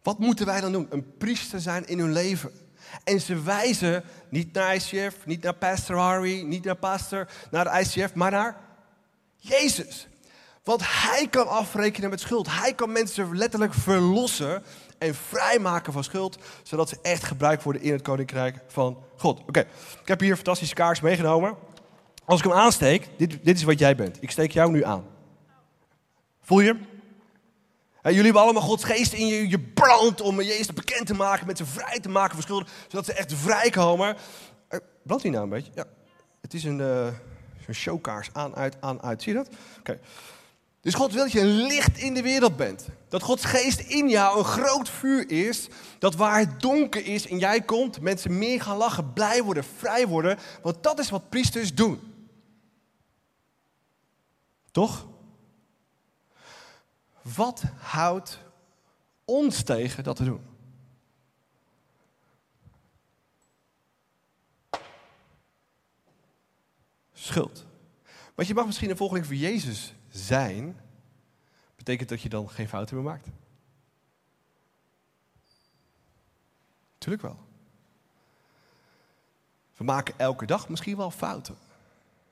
Wat 0.04 0.20
moeten 0.20 0.46
wij 0.46 0.62
dan 0.62 0.72
doen? 0.72 0.88
Een 0.90 1.18
priester 1.18 1.60
zijn 1.60 1.88
in 1.88 2.00
hun 2.00 2.12
leven. 2.12 2.52
En 3.04 3.22
ze 3.22 3.42
wijzen 3.42 4.04
niet 4.30 4.54
naar 4.54 4.76
ICF, 4.76 5.16
niet 5.26 5.44
naar 5.44 5.54
Pastor 5.54 5.98
Harry, 5.98 6.42
niet 6.42 6.64
naar 6.64 6.76
Pastor, 6.76 7.28
naar 7.52 7.64
de 7.64 7.80
ICF, 7.80 8.14
maar 8.14 8.32
naar 8.32 8.58
Jezus. 9.36 10.08
Want 10.64 10.82
hij 10.84 11.28
kan 11.30 11.48
afrekenen 11.48 12.10
met 12.10 12.20
schuld. 12.20 12.48
Hij 12.50 12.74
kan 12.74 12.92
mensen 12.92 13.38
letterlijk 13.38 13.74
verlossen 13.74 14.64
en 14.98 15.16
vrijmaken 15.16 15.94
van 15.94 16.04
schuld, 16.04 16.38
zodat 16.64 16.90
ze 16.90 16.98
echt 17.02 17.24
gebruikt 17.24 17.64
worden 17.64 17.82
in 17.82 17.92
het 17.92 18.02
koninkrijk 18.02 18.60
van 18.68 19.04
God. 19.18 19.40
Oké, 19.40 19.60
ik 20.02 20.08
heb 20.08 20.20
hier 20.20 20.30
een 20.30 20.36
fantastische 20.36 20.76
kaars 20.76 21.02
meegenomen. 21.02 21.56
Als 22.28 22.40
ik 22.40 22.46
hem 22.46 22.54
aansteek, 22.54 23.10
dit, 23.18 23.38
dit 23.44 23.58
is 23.58 23.64
wat 23.64 23.80
jij 23.80 23.96
bent. 23.96 24.18
Ik 24.22 24.32
steek 24.32 24.52
jou 24.52 24.72
nu 24.72 24.84
aan. 24.84 25.06
Voel 26.42 26.60
je 26.60 26.68
hem? 26.68 26.86
jullie 28.04 28.24
hebben 28.24 28.42
allemaal 28.42 28.62
Gods 28.62 28.84
geest 28.84 29.14
in 29.14 29.28
je. 29.28 29.50
Je 29.50 29.60
brandt 29.60 30.22
om 30.22 30.42
Jezus 30.42 30.74
bekend 30.74 31.08
te 31.08 31.14
maken, 31.14 31.48
met 31.48 31.58
ze 31.58 31.66
vrij 31.66 32.00
te 32.00 32.10
maken 32.10 32.42
van 32.42 32.68
zodat 32.88 33.06
ze 33.06 33.14
echt 33.14 33.34
vrijkomen. 33.34 34.16
Uh, 34.70 34.80
brandt 35.04 35.24
hij 35.24 35.32
nou 35.32 35.44
een 35.44 35.50
beetje? 35.50 35.72
Ja. 35.76 35.86
Het 36.42 36.54
is 36.54 36.64
een, 36.64 36.80
een 36.80 37.74
showkaars 37.74 38.30
aan, 38.34 38.56
uit, 38.56 38.76
aan, 38.80 39.02
uit. 39.02 39.24
Zie 39.24 39.34
je 39.34 39.38
dat? 39.38 39.50
Oké. 39.80 40.00
Dus 40.82 40.94
God 40.94 41.14
wil 41.14 41.24
dat 41.24 41.32
je 41.32 41.40
een 41.40 41.66
licht 41.66 41.98
in 41.98 42.14
de 42.14 42.22
wereld 42.22 42.56
bent. 42.56 42.88
Dat 43.10 43.22
Gods 43.24 43.46
geest 43.46 43.80
in 43.80 44.10
jou 44.10 44.38
een 44.38 44.46
groot 44.46 44.90
vuur 44.90 45.32
is. 45.32 45.68
Dat 46.00 46.16
waar 46.16 46.40
het 46.40 46.60
donker 46.60 47.06
is 47.06 47.28
en 47.28 47.38
jij 47.38 47.62
komt, 47.62 48.02
mensen 48.02 48.38
meer 48.38 48.62
gaan 48.62 48.78
lachen, 48.78 49.14
blij 49.14 49.44
worden, 49.44 49.64
vrij 49.78 50.08
worden. 50.08 50.38
Want 50.62 50.84
dat 50.84 51.00
is 51.00 51.10
wat 51.10 51.30
priesters 51.30 51.74
doen. 51.74 52.07
Toch? 54.78 55.08
Wat 57.22 57.64
houdt 57.78 58.40
ons 59.26 59.64
tegen 59.64 60.04
dat 60.04 60.16
te 60.16 60.24
doen? 60.24 60.42
Schuld. 67.14 67.66
Want 68.36 68.48
je 68.48 68.54
mag 68.54 68.66
misschien 68.66 68.90
een 68.90 68.98
volgeling 68.98 69.26
van 69.26 69.38
Jezus 69.38 69.94
zijn. 70.10 70.80
Betekent 71.76 72.10
dat 72.10 72.22
je 72.22 72.30
dan 72.30 72.50
geen 72.50 72.68
fouten 72.68 72.96
meer 72.96 73.06
maakt? 73.06 73.28
Tuurlijk 76.98 77.24
wel. 77.24 77.40
We 79.76 79.84
maken 79.84 80.14
elke 80.18 80.46
dag 80.46 80.70
misschien 80.70 80.98
wel 80.98 81.12
fouten. 81.12 81.58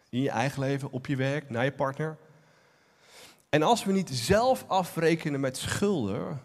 In 0.10 0.22
je 0.22 0.30
eigen 0.30 0.60
leven, 0.60 0.92
op 0.92 1.06
je 1.06 1.16
werk, 1.16 1.50
naar 1.50 1.64
je 1.64 1.72
partner. 1.72 2.18
En 3.56 3.64
als 3.64 3.84
we 3.84 3.92
niet 3.92 4.10
zelf 4.10 4.66
afrekenen 4.68 5.40
met 5.40 5.58
schulden, 5.58 6.42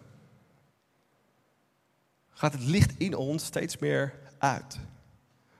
gaat 2.29 2.53
het 2.53 2.63
licht 2.63 2.93
in 2.97 3.15
ons 3.15 3.45
steeds 3.45 3.77
meer 3.77 4.19
uit. 4.37 4.79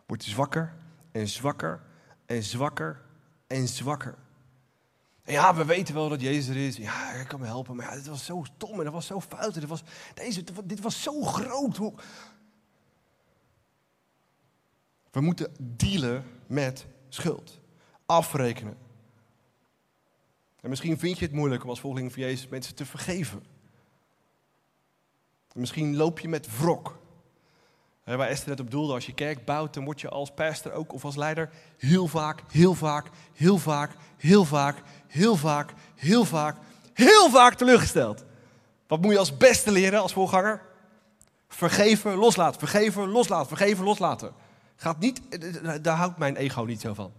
Wordt 0.06 0.24
zwakker 0.24 0.74
en 1.12 1.28
zwakker 1.28 1.82
en 2.26 2.44
zwakker 2.44 3.02
en 3.48 3.68
zwakker. 3.68 4.18
En 5.24 5.34
ja, 5.34 5.56
we 5.56 5.66
weten 5.66 5.94
wel 5.94 6.10
dat 6.10 6.22
Jezus 6.22 6.48
er 6.48 6.66
is. 6.68 6.78
Ja, 6.78 6.94
hij 6.94 7.26
kan 7.26 7.40
me 7.40 7.46
helpen. 7.46 7.76
Maar 7.76 7.86
ja, 7.86 7.96
dit 7.96 8.08
was 8.08 8.26
zo 8.26 8.44
stom 8.56 8.78
en 8.78 8.84
dat 8.84 8.94
was 8.94 9.06
zo 9.06 9.22
fout. 9.22 9.54
Dit 9.54 9.66
was, 9.66 9.84
deze, 10.14 10.44
dit 10.64 10.80
was 10.80 11.02
zo 11.02 11.22
groot. 11.22 11.78
We 15.12 15.22
moeten 15.22 15.54
dealen 15.60 16.24
met 16.48 16.86
schuld. 17.10 17.60
Afrekenen. 18.06 18.78
En 20.62 20.70
misschien 20.70 21.00
vind 21.00 21.20
je 21.20 21.26
het 21.26 21.34
moeilijk 21.34 21.64
om 21.64 21.70
als 21.70 21.80
volgeling 21.80 22.14
van 22.14 22.22
Jezus 22.22 22.48
mensen 22.48 22.76
te 22.76 22.86
vergeven. 22.86 23.44
misschien 25.54 25.96
loop 25.96 26.20
je 26.20 26.28
met 26.28 26.58
wrok. 26.58 27.00
waar 28.04 28.28
Esther 28.28 28.50
net 28.50 28.60
op 28.60 28.72
doelde, 28.72 28.94
als 28.94 29.06
je 29.06 29.14
kerk 29.14 29.46
bouwt, 29.46 29.74
dan 29.74 29.84
word 29.84 30.02
je 30.02 30.10
als 30.10 30.32
pastor 30.32 30.72
ook 30.72 30.94
of 30.94 31.06
als 31.06 31.16
leider 31.16 31.50
heel 31.78 32.08
vaak, 32.08 32.42
heel 32.52 32.74
vaak, 32.74 33.10
heel 33.34 33.58
vaak, 33.58 33.92
heel 34.18 34.46
vaak, 34.46 34.78
heel 35.08 35.36
vaak, 35.36 35.74
heel 35.96 36.26
vaak, 36.26 36.58
heel 36.94 37.30
vaak 37.30 37.54
teleurgesteld. 37.54 38.26
Wat 38.88 39.02
moet 39.02 39.12
je 39.12 39.20
als 39.20 39.38
beste 39.38 39.72
leren 39.72 40.02
als 40.02 40.14
voorganger? 40.14 40.62
Vergeven, 41.48 42.16
loslaten, 42.16 42.60
vergeven, 42.60 43.08
loslaten, 43.10 43.48
vergeven, 43.48 43.84
loslaten. 43.84 44.34
Gaat 44.76 45.00
niet, 45.00 45.22
daar 45.84 45.98
houdt 45.98 46.18
mijn 46.18 46.36
ego 46.36 46.64
niet 46.64 46.82
zo 46.82 46.94
van. 46.94 47.12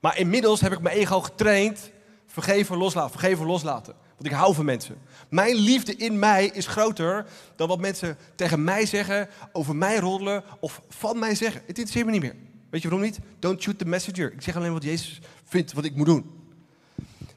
Maar 0.00 0.18
inmiddels 0.18 0.60
heb 0.60 0.72
ik 0.72 0.80
mijn 0.80 0.96
ego 0.96 1.20
getraind 1.20 1.90
Vergeven, 2.28 2.76
loslaten. 2.76 3.10
Vergeven, 3.10 3.46
loslaten. 3.46 3.94
Want 4.16 4.26
ik 4.30 4.32
hou 4.32 4.54
van 4.54 4.64
mensen. 4.64 4.98
Mijn 5.28 5.54
liefde 5.54 5.96
in 5.96 6.18
mij 6.18 6.46
is 6.46 6.66
groter 6.66 7.26
dan 7.56 7.68
wat 7.68 7.80
mensen 7.80 8.16
tegen 8.34 8.64
mij 8.64 8.86
zeggen, 8.86 9.28
over 9.52 9.76
mij 9.76 9.98
roddelen 9.98 10.44
of 10.60 10.82
van 10.88 11.18
mij 11.18 11.34
zeggen. 11.34 11.60
Het 11.60 11.78
interesseert 11.78 12.06
me 12.06 12.12
niet 12.12 12.22
meer. 12.22 12.36
Weet 12.70 12.82
je 12.82 12.88
waarom 12.88 13.06
niet? 13.06 13.18
Don't 13.38 13.62
shoot 13.62 13.78
the 13.78 13.84
messenger. 13.84 14.32
Ik 14.32 14.42
zeg 14.42 14.56
alleen 14.56 14.72
wat 14.72 14.82
Jezus 14.82 15.20
vindt 15.44 15.72
wat 15.72 15.84
ik 15.84 15.94
moet 15.94 16.06
doen. 16.06 16.30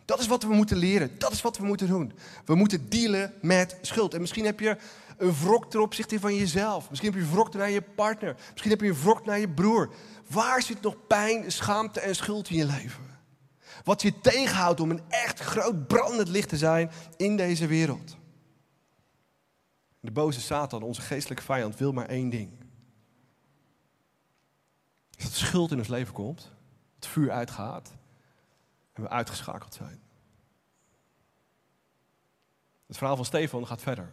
Dat 0.06 0.20
is 0.20 0.28
wat 0.28 0.44
we 0.44 0.54
moeten 0.54 0.78
leren. 0.78 1.12
Dat 1.18 1.32
is 1.32 1.42
wat 1.42 1.58
we 1.58 1.66
moeten 1.66 1.88
doen. 1.88 2.12
We 2.46 2.56
moeten 2.56 2.90
dealen 2.90 3.34
met 3.42 3.78
schuld. 3.82 4.14
En 4.14 4.22
misschien 4.22 4.46
heb 4.46 4.60
je 4.60 4.78
een 5.18 5.34
wrok 5.44 5.70
ten 5.70 5.82
opzichte 5.82 6.20
van 6.20 6.36
jezelf. 6.36 6.90
Misschien 6.90 7.12
heb 7.12 7.20
je 7.20 7.26
een 7.26 7.34
wrok 7.34 7.54
naar 7.54 7.70
je 7.70 7.82
partner. 7.82 8.36
Misschien 8.52 8.72
heb 8.72 8.82
je 8.82 8.88
een 8.88 9.02
wrok 9.02 9.26
naar 9.26 9.40
je 9.40 9.50
broer. 9.50 9.90
Waar 10.28 10.62
zit 10.62 10.82
nog 10.82 10.96
pijn, 11.08 11.52
schaamte 11.52 12.00
en 12.00 12.16
schuld 12.16 12.50
in 12.50 12.56
je 12.56 12.66
leven? 12.66 13.11
Wat 13.84 14.02
je 14.02 14.20
tegenhoudt 14.20 14.80
om 14.80 14.90
een 14.90 15.02
echt 15.10 15.40
groot 15.40 15.88
brandend 15.88 16.28
licht 16.28 16.50
te 16.50 16.58
zijn 16.58 16.92
in 17.18 17.38
deze 17.38 17.68
wereld. 17.68 18.18
De 20.00 20.12
boze 20.12 20.42
Satan, 20.42 20.84
onze 20.84 21.02
geestelijke 21.02 21.44
vijand, 21.44 21.78
wil 21.78 21.92
maar 21.92 22.06
één 22.06 22.30
ding. 22.30 22.52
Is 25.16 25.24
dat 25.24 25.34
schuld 25.34 25.72
in 25.72 25.78
ons 25.78 25.88
leven 25.88 26.14
komt, 26.14 26.52
het 26.96 27.08
vuur 27.08 27.32
uitgaat 27.32 27.92
en 28.94 29.04
we 29.04 29.10
uitgeschakeld 29.10 29.74
zijn. 29.74 30.02
Het 32.88 32.98
verhaal 32.98 33.16
van 33.16 33.26
Stefan 33.26 33.68
gaat 33.68 33.82
verder. 33.82 34.12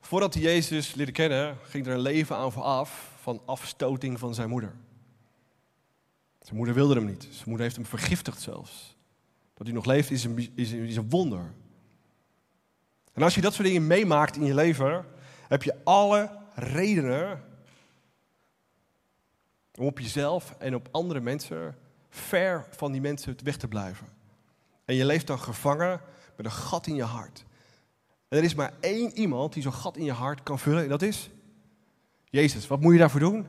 Voordat 0.00 0.34
hij 0.34 0.42
Jezus 0.42 0.94
leerde 0.94 1.12
kennen, 1.12 1.56
ging 1.62 1.86
er 1.86 1.92
een 1.92 2.00
leven 2.00 2.36
aan 2.36 2.52
vooraf 2.52 3.12
van 3.20 3.42
afstoting 3.44 4.18
van 4.18 4.34
zijn 4.34 4.48
moeder. 4.48 4.74
Zijn 6.40 6.56
moeder 6.56 6.74
wilde 6.74 6.94
hem 6.94 7.04
niet. 7.04 7.22
Zijn 7.22 7.44
moeder 7.44 7.62
heeft 7.62 7.76
hem 7.76 7.86
vergiftigd 7.86 8.40
zelfs. 8.40 8.96
Dat 9.54 9.66
hij 9.66 9.76
nog 9.76 9.84
leeft 9.84 10.10
is 10.10 10.24
een, 10.24 10.52
is, 10.54 10.72
is 10.72 10.96
een 10.96 11.10
wonder. 11.10 11.52
En 13.12 13.22
als 13.22 13.34
je 13.34 13.40
dat 13.40 13.54
soort 13.54 13.66
dingen 13.66 13.86
meemaakt 13.86 14.36
in 14.36 14.44
je 14.44 14.54
leven, 14.54 15.04
heb 15.48 15.62
je 15.62 15.84
alle 15.84 16.38
redenen 16.54 17.44
om 19.74 19.86
op 19.86 19.98
jezelf 19.98 20.54
en 20.58 20.74
op 20.74 20.88
andere 20.90 21.20
mensen 21.20 21.76
ver 22.08 22.66
van 22.70 22.92
die 22.92 23.00
mensen 23.00 23.36
weg 23.44 23.56
te 23.56 23.68
blijven. 23.68 24.06
En 24.84 24.94
je 24.94 25.04
leeft 25.04 25.26
dan 25.26 25.38
gevangen 25.38 26.00
met 26.36 26.46
een 26.46 26.52
gat 26.52 26.86
in 26.86 26.94
je 26.94 27.02
hart. 27.02 27.44
En 28.28 28.38
er 28.38 28.44
is 28.44 28.54
maar 28.54 28.72
één 28.80 29.18
iemand 29.18 29.52
die 29.52 29.62
zo'n 29.62 29.72
gat 29.72 29.96
in 29.96 30.04
je 30.04 30.12
hart 30.12 30.42
kan 30.42 30.58
vullen 30.58 30.82
en 30.82 30.88
dat 30.88 31.02
is 31.02 31.30
Jezus. 32.24 32.66
Wat 32.66 32.80
moet 32.80 32.92
je 32.92 32.98
daarvoor 32.98 33.20
doen? 33.20 33.46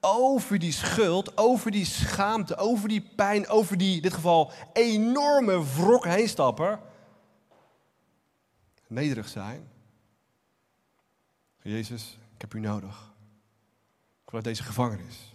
Over 0.00 0.58
die 0.58 0.72
schuld, 0.72 1.36
over 1.36 1.70
die 1.70 1.84
schaamte, 1.84 2.56
over 2.56 2.88
die 2.88 3.00
pijn, 3.00 3.48
over 3.48 3.78
die, 3.78 3.96
in 3.96 4.02
dit 4.02 4.14
geval, 4.14 4.52
enorme 4.72 5.64
wrok 5.64 6.04
heen 6.04 6.28
stappen. 6.28 6.80
Nederig 8.86 9.28
zijn. 9.28 9.68
Jezus, 11.62 12.18
ik 12.34 12.40
heb 12.40 12.54
u 12.54 12.60
nodig. 12.60 13.12
Ik 14.24 14.30
wil 14.30 14.34
uit 14.34 14.44
deze 14.44 14.62
gevangenis. 14.62 15.34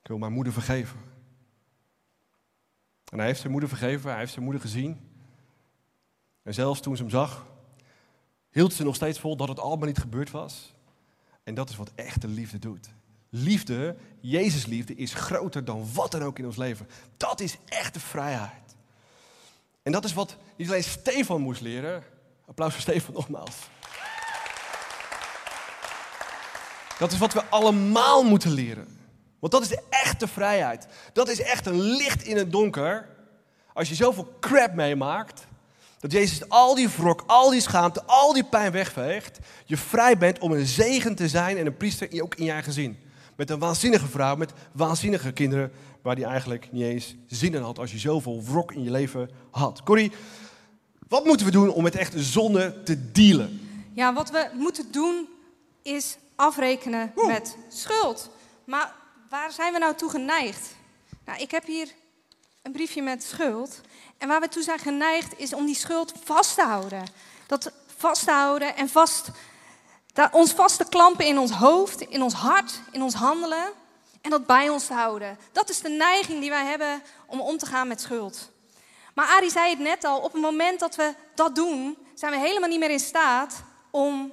Ik 0.00 0.08
wil 0.08 0.18
mijn 0.18 0.32
moeder 0.32 0.52
vergeven. 0.52 0.98
En 3.10 3.18
hij 3.18 3.26
heeft 3.26 3.40
zijn 3.40 3.52
moeder 3.52 3.68
vergeven, 3.68 4.10
hij 4.10 4.18
heeft 4.18 4.32
zijn 4.32 4.44
moeder 4.44 4.62
gezien. 4.62 5.10
En 6.42 6.54
zelfs 6.54 6.80
toen 6.80 6.96
ze 6.96 7.02
hem 7.02 7.10
zag, 7.10 7.46
hield 8.50 8.72
ze 8.72 8.84
nog 8.84 8.94
steeds 8.94 9.20
vol 9.20 9.36
dat 9.36 9.48
het 9.48 9.60
allemaal 9.60 9.86
niet 9.86 9.98
gebeurd 9.98 10.30
was. 10.30 10.74
En 11.42 11.54
dat 11.54 11.70
is 11.70 11.76
wat 11.76 11.92
echte 11.94 12.28
liefde 12.28 12.58
doet 12.58 12.90
liefde, 13.36 13.96
Jezus 14.20 14.66
liefde, 14.66 14.94
is 14.94 15.14
groter 15.14 15.64
dan 15.64 15.88
wat 15.92 16.10
dan 16.10 16.22
ook 16.22 16.38
in 16.38 16.46
ons 16.46 16.56
leven. 16.56 16.88
Dat 17.16 17.40
is 17.40 17.56
echte 17.68 18.00
vrijheid. 18.00 18.76
En 19.82 19.92
dat 19.92 20.04
is 20.04 20.12
wat 20.12 20.36
niet 20.56 20.68
alleen 20.68 20.84
Stefan 20.84 21.40
moest 21.40 21.60
leren. 21.60 22.02
Applaus 22.46 22.72
voor 22.72 22.82
Stefan 22.82 23.14
nogmaals. 23.14 23.56
Dat 26.98 27.12
is 27.12 27.18
wat 27.18 27.32
we 27.32 27.44
allemaal 27.44 28.22
moeten 28.22 28.50
leren. 28.50 28.98
Want 29.38 29.52
dat 29.52 29.62
is 29.62 29.68
de 29.68 29.82
echte 29.90 30.28
vrijheid. 30.28 30.86
Dat 31.12 31.28
is 31.28 31.40
echt 31.40 31.66
een 31.66 31.80
licht 31.80 32.22
in 32.22 32.36
het 32.36 32.52
donker. 32.52 33.08
Als 33.72 33.88
je 33.88 33.94
zoveel 33.94 34.36
crap 34.40 34.74
meemaakt, 34.74 35.46
dat 35.98 36.12
Jezus 36.12 36.48
al 36.48 36.74
die 36.74 36.88
wrok, 36.88 37.24
al 37.26 37.50
die 37.50 37.60
schaamte, 37.60 38.04
al 38.04 38.32
die 38.32 38.44
pijn 38.44 38.72
wegveegt. 38.72 39.38
Je 39.64 39.76
vrij 39.76 40.18
bent 40.18 40.38
om 40.38 40.52
een 40.52 40.66
zegen 40.66 41.14
te 41.14 41.28
zijn 41.28 41.56
en 41.56 41.66
een 41.66 41.76
priester 41.76 42.22
ook 42.22 42.34
in 42.34 42.44
je 42.44 42.62
gezin. 42.62 43.03
Met 43.36 43.50
een 43.50 43.58
waanzinnige 43.58 44.06
vrouw, 44.06 44.36
met 44.36 44.52
waanzinnige 44.72 45.32
kinderen, 45.32 45.72
waar 46.02 46.14
die 46.14 46.24
eigenlijk 46.24 46.68
niet 46.72 46.82
eens 46.82 47.14
zin 47.26 47.54
in 47.54 47.62
had 47.62 47.78
als 47.78 47.92
je 47.92 47.98
zoveel 47.98 48.42
wrok 48.42 48.72
in 48.72 48.82
je 48.82 48.90
leven 48.90 49.30
had. 49.50 49.82
Corrie, 49.82 50.12
wat 51.08 51.24
moeten 51.24 51.46
we 51.46 51.52
doen 51.52 51.68
om 51.68 51.82
met 51.82 51.94
echte 51.94 52.22
zonde 52.22 52.82
te 52.82 53.10
dealen? 53.12 53.60
Ja, 53.92 54.14
wat 54.14 54.30
we 54.30 54.50
moeten 54.54 54.92
doen 54.92 55.28
is 55.82 56.16
afrekenen 56.34 57.12
met 57.14 57.56
schuld. 57.68 58.30
Maar 58.64 58.94
waar 59.28 59.52
zijn 59.52 59.72
we 59.72 59.78
nou 59.78 59.94
toe 59.94 60.10
geneigd? 60.10 60.74
Nou, 61.24 61.40
ik 61.40 61.50
heb 61.50 61.66
hier 61.66 61.88
een 62.62 62.72
briefje 62.72 63.02
met 63.02 63.22
schuld. 63.22 63.80
En 64.18 64.28
waar 64.28 64.40
we 64.40 64.48
toe 64.48 64.62
zijn 64.62 64.78
geneigd 64.78 65.38
is 65.38 65.54
om 65.54 65.66
die 65.66 65.74
schuld 65.74 66.12
vast 66.24 66.54
te 66.54 66.62
houden. 66.62 67.04
Dat 67.46 67.72
vast 67.96 68.24
te 68.24 68.30
houden 68.30 68.76
en 68.76 68.88
vast 68.88 69.30
ons 70.32 70.52
vast 70.52 70.76
te 70.76 70.88
klampen 70.88 71.26
in 71.26 71.38
ons 71.38 71.50
hoofd, 71.50 72.00
in 72.00 72.22
ons 72.22 72.34
hart, 72.34 72.80
in 72.90 73.02
ons 73.02 73.14
handelen 73.14 73.72
en 74.20 74.30
dat 74.30 74.46
bij 74.46 74.68
ons 74.68 74.86
te 74.86 74.92
houden. 74.92 75.38
Dat 75.52 75.68
is 75.68 75.80
de 75.80 75.88
neiging 75.88 76.40
die 76.40 76.50
wij 76.50 76.64
hebben 76.64 77.02
om 77.26 77.40
om 77.40 77.58
te 77.58 77.66
gaan 77.66 77.88
met 77.88 78.00
schuld. 78.00 78.50
Maar 79.14 79.26
Ari 79.26 79.50
zei 79.50 79.70
het 79.70 79.78
net 79.78 80.04
al, 80.04 80.18
op 80.18 80.32
het 80.32 80.42
moment 80.42 80.80
dat 80.80 80.96
we 80.96 81.14
dat 81.34 81.54
doen, 81.54 81.96
zijn 82.14 82.32
we 82.32 82.38
helemaal 82.38 82.68
niet 82.68 82.78
meer 82.78 82.90
in 82.90 83.00
staat 83.00 83.62
om 83.90 84.32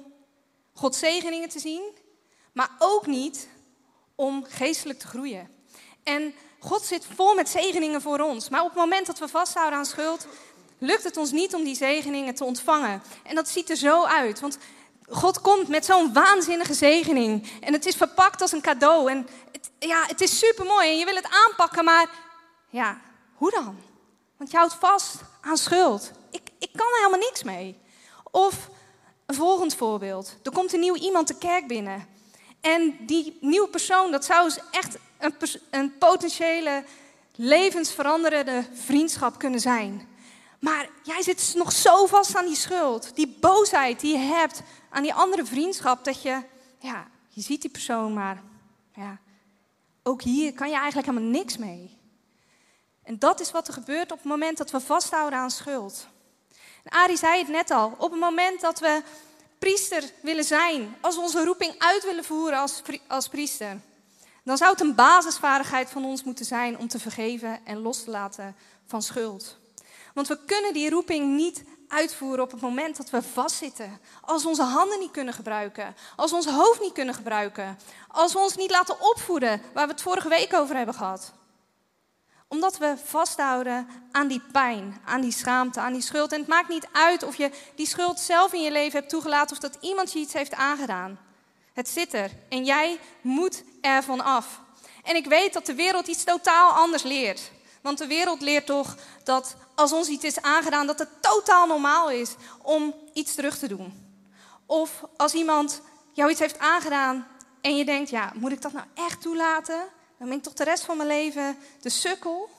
Gods 0.74 0.98
zegeningen 0.98 1.48
te 1.48 1.58
zien, 1.58 1.82
maar 2.52 2.70
ook 2.78 3.06
niet 3.06 3.48
om 4.14 4.44
geestelijk 4.48 4.98
te 4.98 5.06
groeien. 5.06 5.50
En 6.02 6.34
God 6.58 6.84
zit 6.84 7.06
vol 7.14 7.34
met 7.34 7.48
zegeningen 7.48 8.02
voor 8.02 8.18
ons, 8.20 8.48
maar 8.48 8.60
op 8.60 8.68
het 8.68 8.76
moment 8.76 9.06
dat 9.06 9.18
we 9.18 9.28
vasthouden 9.28 9.78
aan 9.78 9.86
schuld, 9.86 10.26
lukt 10.78 11.04
het 11.04 11.16
ons 11.16 11.30
niet 11.30 11.54
om 11.54 11.64
die 11.64 11.76
zegeningen 11.76 12.34
te 12.34 12.44
ontvangen. 12.44 13.02
En 13.22 13.34
dat 13.34 13.48
ziet 13.48 13.70
er 13.70 13.76
zo 13.76 14.04
uit, 14.04 14.40
want 14.40 14.58
God 15.12 15.40
komt 15.40 15.68
met 15.68 15.84
zo'n 15.84 16.12
waanzinnige 16.12 16.74
zegening. 16.74 17.50
En 17.60 17.72
het 17.72 17.86
is 17.86 17.94
verpakt 17.94 18.40
als 18.40 18.52
een 18.52 18.60
cadeau. 18.60 19.10
En 19.10 19.26
het, 19.52 19.70
ja, 19.78 20.04
het 20.06 20.20
is 20.20 20.38
super 20.38 20.64
mooi 20.64 20.88
en 20.88 20.98
je 20.98 21.04
wil 21.04 21.14
het 21.14 21.28
aanpakken, 21.46 21.84
maar 21.84 22.10
ja, 22.70 23.00
hoe 23.34 23.50
dan? 23.50 23.76
Want 24.36 24.50
je 24.50 24.56
houdt 24.56 24.74
vast 24.74 25.14
aan 25.40 25.56
schuld. 25.56 26.10
Ik, 26.30 26.42
ik 26.58 26.70
kan 26.72 26.86
er 26.86 26.96
helemaal 26.96 27.28
niks 27.28 27.42
mee. 27.42 27.78
Of 28.30 28.68
een 29.26 29.34
volgend 29.34 29.74
voorbeeld. 29.74 30.36
Er 30.42 30.52
komt 30.52 30.72
een 30.72 30.80
nieuw 30.80 30.96
iemand 30.96 31.28
de 31.28 31.38
kerk 31.38 31.66
binnen. 31.66 32.06
En 32.60 32.96
die 33.00 33.38
nieuwe 33.40 33.68
persoon, 33.68 34.10
dat 34.10 34.24
zou 34.24 34.44
dus 34.44 34.58
echt 34.70 34.96
een, 35.18 35.34
een 35.70 35.98
potentiële 35.98 36.84
levensveranderende 37.36 38.64
vriendschap 38.72 39.38
kunnen 39.38 39.60
zijn. 39.60 40.08
Maar 40.62 40.88
jij 41.02 41.22
zit 41.22 41.52
nog 41.56 41.72
zo 41.72 42.06
vast 42.06 42.36
aan 42.36 42.46
die 42.46 42.56
schuld, 42.56 43.16
die 43.16 43.36
boosheid 43.40 44.00
die 44.00 44.12
je 44.12 44.24
hebt 44.24 44.62
aan 44.90 45.02
die 45.02 45.14
andere 45.14 45.44
vriendschap, 45.44 46.04
dat 46.04 46.22
je, 46.22 46.42
ja, 46.78 47.06
je 47.28 47.40
ziet 47.40 47.60
die 47.60 47.70
persoon, 47.70 48.12
maar 48.12 48.42
ja, 48.94 49.18
ook 50.02 50.22
hier 50.22 50.52
kan 50.52 50.68
je 50.68 50.76
eigenlijk 50.76 51.06
helemaal 51.06 51.30
niks 51.30 51.56
mee. 51.56 51.98
En 53.02 53.18
dat 53.18 53.40
is 53.40 53.50
wat 53.50 53.68
er 53.68 53.74
gebeurt 53.74 54.12
op 54.12 54.18
het 54.18 54.26
moment 54.26 54.58
dat 54.58 54.70
we 54.70 54.80
vasthouden 54.80 55.38
aan 55.38 55.50
schuld. 55.50 56.06
En 56.82 56.92
Arie 56.92 57.16
zei 57.16 57.38
het 57.38 57.48
net 57.48 57.70
al, 57.70 57.94
op 57.98 58.10
het 58.10 58.20
moment 58.20 58.60
dat 58.60 58.80
we 58.80 59.02
priester 59.58 60.10
willen 60.20 60.44
zijn, 60.44 60.96
als 61.00 61.14
we 61.14 61.20
onze 61.20 61.44
roeping 61.44 61.74
uit 61.78 62.04
willen 62.04 62.24
voeren 62.24 62.58
als, 62.58 62.82
als 63.08 63.28
priester, 63.28 63.80
dan 64.44 64.56
zou 64.56 64.70
het 64.70 64.80
een 64.80 64.94
basisvaardigheid 64.94 65.90
van 65.90 66.04
ons 66.04 66.24
moeten 66.24 66.44
zijn 66.44 66.78
om 66.78 66.88
te 66.88 66.98
vergeven 66.98 67.60
en 67.64 67.78
los 67.78 68.04
te 68.04 68.10
laten 68.10 68.56
van 68.86 69.02
schuld. 69.02 69.60
Want 70.14 70.28
we 70.28 70.38
kunnen 70.46 70.72
die 70.72 70.90
roeping 70.90 71.36
niet 71.36 71.64
uitvoeren 71.88 72.44
op 72.44 72.50
het 72.50 72.60
moment 72.60 72.96
dat 72.96 73.10
we 73.10 73.22
vastzitten. 73.22 74.00
Als 74.20 74.42
we 74.42 74.48
onze 74.48 74.62
handen 74.62 74.98
niet 74.98 75.10
kunnen 75.10 75.34
gebruiken. 75.34 75.96
Als 76.16 76.30
we 76.30 76.36
ons 76.36 76.46
hoofd 76.46 76.80
niet 76.80 76.92
kunnen 76.92 77.14
gebruiken. 77.14 77.78
Als 78.08 78.32
we 78.32 78.38
ons 78.38 78.56
niet 78.56 78.70
laten 78.70 79.00
opvoeden, 79.00 79.62
waar 79.74 79.86
we 79.86 79.92
het 79.92 80.02
vorige 80.02 80.28
week 80.28 80.54
over 80.54 80.76
hebben 80.76 80.94
gehad. 80.94 81.32
Omdat 82.48 82.78
we 82.78 82.94
vasthouden 83.04 83.88
aan 84.10 84.28
die 84.28 84.42
pijn, 84.52 85.00
aan 85.04 85.20
die 85.20 85.32
schaamte, 85.32 85.80
aan 85.80 85.92
die 85.92 86.02
schuld. 86.02 86.32
En 86.32 86.38
het 86.38 86.48
maakt 86.48 86.68
niet 86.68 86.88
uit 86.92 87.22
of 87.22 87.36
je 87.36 87.50
die 87.74 87.86
schuld 87.86 88.20
zelf 88.20 88.52
in 88.52 88.62
je 88.62 88.70
leven 88.70 88.98
hebt 88.98 89.10
toegelaten 89.10 89.56
of 89.56 89.62
dat 89.62 89.78
iemand 89.80 90.12
je 90.12 90.18
iets 90.18 90.32
heeft 90.32 90.54
aangedaan. 90.54 91.18
Het 91.72 91.88
zit 91.88 92.14
er 92.14 92.30
en 92.48 92.64
jij 92.64 92.98
moet 93.20 93.64
ervan 93.80 94.20
af. 94.20 94.60
En 95.02 95.16
ik 95.16 95.26
weet 95.26 95.52
dat 95.52 95.66
de 95.66 95.74
wereld 95.74 96.06
iets 96.06 96.24
totaal 96.24 96.70
anders 96.70 97.02
leert. 97.02 97.50
Want 97.82 97.98
de 97.98 98.06
wereld 98.06 98.40
leert 98.40 98.66
toch 98.66 98.96
dat 99.24 99.56
als 99.74 99.92
ons 99.92 100.08
iets 100.08 100.24
is 100.24 100.42
aangedaan, 100.42 100.86
dat 100.86 100.98
het 100.98 101.08
totaal 101.20 101.66
normaal 101.66 102.10
is 102.10 102.34
om 102.62 102.94
iets 103.12 103.34
terug 103.34 103.58
te 103.58 103.68
doen. 103.68 104.10
Of 104.66 105.04
als 105.16 105.34
iemand 105.34 105.80
jou 106.12 106.30
iets 106.30 106.40
heeft 106.40 106.58
aangedaan 106.58 107.26
en 107.60 107.76
je 107.76 107.84
denkt, 107.84 108.10
ja, 108.10 108.32
moet 108.34 108.52
ik 108.52 108.62
dat 108.62 108.72
nou 108.72 108.86
echt 108.94 109.20
toelaten? 109.20 109.84
Dan 110.18 110.28
ben 110.28 110.36
ik 110.36 110.42
toch 110.42 110.52
de 110.52 110.64
rest 110.64 110.84
van 110.84 110.96
mijn 110.96 111.08
leven 111.08 111.56
de 111.80 111.90
sukkel? 111.90 112.50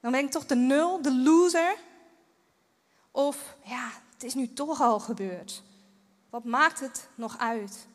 Dan 0.00 0.12
ben 0.12 0.24
ik 0.24 0.30
toch 0.30 0.46
de 0.46 0.54
nul, 0.54 1.02
de 1.02 1.14
loser? 1.14 1.76
Of 3.10 3.56
ja, 3.64 3.90
het 4.12 4.24
is 4.24 4.34
nu 4.34 4.52
toch 4.52 4.80
al 4.80 5.00
gebeurd. 5.00 5.62
Wat 6.30 6.44
maakt 6.44 6.80
het 6.80 7.08
nog 7.14 7.38
uit? 7.38 7.86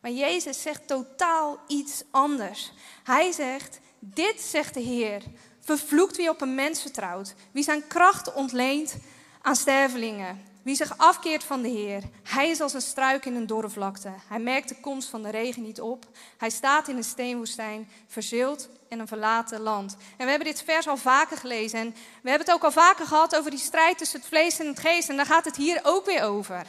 Maar 0.00 0.10
Jezus 0.10 0.62
zegt 0.62 0.86
totaal 0.86 1.58
iets 1.66 2.02
anders. 2.10 2.72
Hij 3.04 3.32
zegt, 3.32 3.80
dit 3.98 4.40
zegt 4.40 4.74
de 4.74 4.80
Heer, 4.80 5.22
vervloekt 5.64 6.16
wie 6.16 6.28
op 6.28 6.40
een 6.40 6.54
mens 6.54 6.80
vertrouwt, 6.80 7.34
wie 7.52 7.64
zijn 7.64 7.86
kracht 7.86 8.32
ontleent 8.32 8.94
aan 9.42 9.56
stervelingen, 9.56 10.42
wie 10.62 10.74
zich 10.74 10.98
afkeert 10.98 11.44
van 11.44 11.62
de 11.62 11.68
Heer. 11.68 12.02
Hij 12.22 12.48
is 12.48 12.60
als 12.60 12.74
een 12.74 12.82
struik 12.82 13.24
in 13.24 13.34
een 13.34 13.46
dorre 13.46 13.68
vlakte. 13.68 14.12
Hij 14.28 14.38
merkt 14.38 14.68
de 14.68 14.80
komst 14.80 15.08
van 15.08 15.22
de 15.22 15.30
regen 15.30 15.62
niet 15.62 15.80
op. 15.80 16.04
Hij 16.38 16.50
staat 16.50 16.88
in 16.88 16.96
een 16.96 17.04
steenwoestijn, 17.04 17.90
verzeeld 18.06 18.68
in 18.88 18.98
een 18.98 19.08
verlaten 19.08 19.60
land. 19.60 19.96
En 20.16 20.24
we 20.24 20.30
hebben 20.30 20.48
dit 20.48 20.62
vers 20.62 20.88
al 20.88 20.96
vaker 20.96 21.36
gelezen. 21.36 21.78
En 21.78 21.90
we 22.22 22.28
hebben 22.28 22.46
het 22.46 22.56
ook 22.56 22.64
al 22.64 22.72
vaker 22.72 23.06
gehad 23.06 23.36
over 23.36 23.50
die 23.50 23.60
strijd 23.60 23.98
tussen 23.98 24.18
het 24.18 24.28
vlees 24.28 24.58
en 24.58 24.66
het 24.66 24.80
geest. 24.80 25.08
En 25.08 25.16
daar 25.16 25.26
gaat 25.26 25.44
het 25.44 25.56
hier 25.56 25.80
ook 25.82 26.06
weer 26.06 26.22
over. 26.22 26.66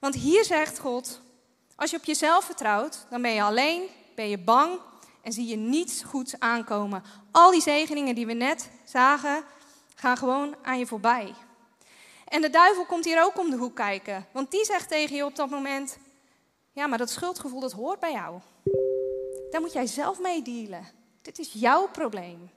Want 0.00 0.14
hier 0.14 0.44
zegt 0.44 0.78
God, 0.78 1.20
als 1.76 1.90
je 1.90 1.96
op 1.96 2.04
jezelf 2.04 2.44
vertrouwt, 2.44 3.06
dan 3.10 3.22
ben 3.22 3.34
je 3.34 3.42
alleen, 3.42 3.82
ben 4.14 4.28
je 4.28 4.38
bang 4.38 4.78
en 5.28 5.34
zie 5.34 5.46
je 5.46 5.56
niets 5.56 6.02
goeds 6.02 6.38
aankomen. 6.38 7.02
Al 7.30 7.50
die 7.50 7.60
zegeningen 7.60 8.14
die 8.14 8.26
we 8.26 8.32
net 8.32 8.70
zagen, 8.84 9.44
gaan 9.94 10.16
gewoon 10.16 10.56
aan 10.62 10.78
je 10.78 10.86
voorbij. 10.86 11.34
En 12.24 12.40
de 12.40 12.50
duivel 12.50 12.84
komt 12.84 13.04
hier 13.04 13.22
ook 13.24 13.38
om 13.38 13.50
de 13.50 13.56
hoek 13.56 13.76
kijken, 13.76 14.26
want 14.32 14.50
die 14.50 14.64
zegt 14.64 14.88
tegen 14.88 15.16
je 15.16 15.24
op 15.24 15.36
dat 15.36 15.50
moment: 15.50 15.98
Ja, 16.72 16.86
maar 16.86 16.98
dat 16.98 17.10
schuldgevoel 17.10 17.60
dat 17.60 17.72
hoort 17.72 18.00
bij 18.00 18.12
jou. 18.12 18.40
Daar 19.50 19.60
moet 19.60 19.72
jij 19.72 19.86
zelf 19.86 20.20
mee 20.20 20.42
dealen. 20.42 20.88
Dit 21.22 21.38
is 21.38 21.52
jouw 21.52 21.88
probleem. 21.88 22.50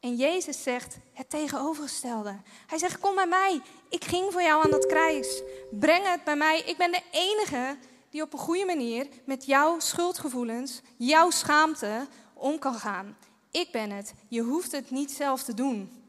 En 0.00 0.14
Jezus 0.14 0.62
zegt 0.62 0.98
het 1.12 1.30
tegenovergestelde. 1.30 2.36
Hij 2.66 2.78
zegt: 2.78 2.98
Kom 2.98 3.14
bij 3.14 3.26
mij. 3.26 3.60
Ik 3.88 4.04
ging 4.04 4.32
voor 4.32 4.42
jou 4.42 4.64
aan 4.64 4.70
dat 4.70 4.86
kruis. 4.86 5.42
Breng 5.70 6.06
het 6.06 6.24
bij 6.24 6.36
mij. 6.36 6.62
Ik 6.66 6.76
ben 6.76 6.92
de 6.92 7.02
enige 7.10 7.76
die 8.10 8.22
op 8.22 8.32
een 8.32 8.38
goede 8.38 8.64
manier 8.64 9.08
met 9.24 9.44
jouw 9.44 9.78
schuldgevoelens, 9.78 10.80
jouw 10.96 11.30
schaamte 11.30 12.06
om 12.34 12.58
kan 12.58 12.74
gaan. 12.74 13.16
Ik 13.50 13.72
ben 13.72 13.90
het. 13.90 14.14
Je 14.28 14.40
hoeft 14.40 14.72
het 14.72 14.90
niet 14.90 15.10
zelf 15.10 15.42
te 15.42 15.54
doen. 15.54 16.02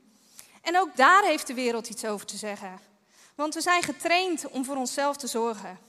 En 0.62 0.80
ook 0.80 0.96
daar 0.96 1.24
heeft 1.24 1.48
de 1.48 1.54
wereld 1.54 1.90
iets 1.90 2.06
over 2.06 2.26
te 2.26 2.38
zeggen. 2.38 2.80
Want 3.36 3.54
we 3.54 3.62
zijn 3.62 3.84
getraind 3.84 4.50
om 4.50 4.66
voor 4.66 4.76
onszelf 4.76 5.18
te 5.18 5.28
zorgen. 5.28 5.80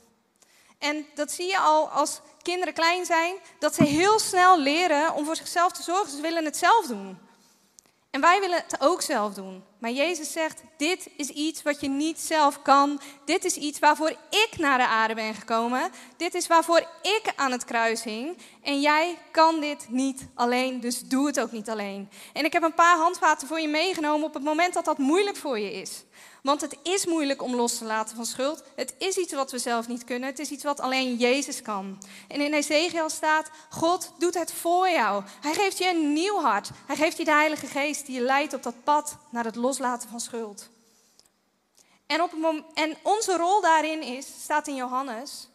En 0.79 1.07
dat 1.15 1.31
zie 1.33 1.47
je 1.47 1.59
al 1.59 1.89
als 1.89 2.21
kinderen 2.43 2.75
klein 2.75 3.05
zijn, 3.05 3.37
dat 3.59 3.75
ze 3.75 3.85
heel 3.85 4.19
snel 4.19 4.59
leren 4.59 5.15
om 5.15 5.25
voor 5.25 5.37
zichzelf 5.37 5.73
te 5.73 5.83
zorgen. 5.83 6.11
Ze 6.11 6.21
willen 6.21 6.45
het 6.45 6.57
zelf 6.57 6.87
doen. 6.87 7.19
En 8.11 8.21
wij 8.21 8.41
willen 8.41 8.57
het 8.57 8.81
ook 8.81 9.03
zelf 9.03 9.35
doen. 9.35 9.65
Maar 9.79 9.91
Jezus 9.91 10.33
zegt, 10.33 10.63
dit 10.77 11.09
is 11.17 11.29
iets 11.29 11.63
wat 11.63 11.81
je 11.81 11.89
niet 11.89 12.21
zelf 12.21 12.63
kan. 12.63 13.01
Dit 13.25 13.45
is 13.45 13.57
iets 13.57 13.79
waarvoor 13.79 14.11
ik 14.31 14.51
naar 14.59 14.79
de 14.79 14.87
aarde 14.87 15.15
ben 15.15 15.35
gekomen. 15.35 15.91
Dit 16.17 16.35
is 16.35 16.47
waarvoor 16.47 16.79
ik 17.03 17.33
aan 17.37 17.53
het 17.53 17.65
kruis 17.65 18.03
hing. 18.03 18.37
En 18.63 18.81
jij 18.81 19.19
kan 19.31 19.61
dit 19.61 19.87
niet 19.89 20.27
alleen, 20.35 20.81
dus 20.81 21.01
doe 21.01 21.27
het 21.27 21.41
ook 21.41 21.53
niet 21.53 21.71
alleen. 21.71 22.09
En 22.33 22.45
ik 22.45 22.53
heb 22.53 22.63
een 22.63 22.75
paar 22.75 22.97
handvaten 22.97 23.49
voor 23.49 23.61
je 23.61 23.69
meegenomen 23.69 24.27
op 24.27 24.35
het 24.35 24.45
moment 24.45 24.75
dat 24.75 24.85
dat 24.85 24.99
moeilijk 24.99 25.37
voor 25.37 25.59
je 25.59 25.73
is. 25.73 26.05
Want 26.43 26.61
het 26.61 26.77
is 26.83 27.07
moeilijk 27.07 27.43
om 27.43 27.55
los 27.55 27.79
te 27.79 27.85
laten 27.85 28.17
van 28.17 28.27
schuld. 28.27 28.63
Het 28.77 28.95
is 28.99 29.17
iets 29.17 29.33
wat 29.33 29.51
we 29.51 29.59
zelf 29.59 29.89
niet 29.89 30.05
kunnen. 30.05 30.29
Het 30.29 30.39
is 30.39 30.51
iets 30.51 30.65
wat 30.65 30.81
alleen 30.81 31.17
Jezus 31.17 31.63
kan. 31.63 31.99
En 32.29 32.41
in 32.41 32.55
Ezekiel 32.55 33.09
staat: 33.09 33.51
God 33.71 34.13
doet 34.19 34.35
het 34.35 34.53
voor 34.53 34.91
jou. 34.91 35.23
Hij 35.41 35.55
geeft 35.55 35.79
je 35.79 35.89
een 35.89 36.13
nieuw 36.13 36.41
hart. 36.41 36.71
Hij 36.87 36.97
geeft 36.97 37.17
je 37.17 37.25
de 37.25 37.31
Heilige 37.31 37.67
Geest 37.67 38.07
die 38.07 38.15
je 38.15 38.21
leidt 38.21 38.55
op 38.55 38.63
dat 38.63 38.85
pad 38.85 39.17
naar 39.31 39.45
het 39.45 39.57
loslaten 39.57 40.09
van 40.09 40.21
schuld. 40.21 40.69
En, 42.07 42.23
op 42.23 42.65
en 42.75 42.97
onze 43.03 43.37
rol 43.37 43.61
daarin 43.61 44.03
is, 44.03 44.27
staat 44.43 44.69
in 44.69 44.75
Johannes, 44.75 45.49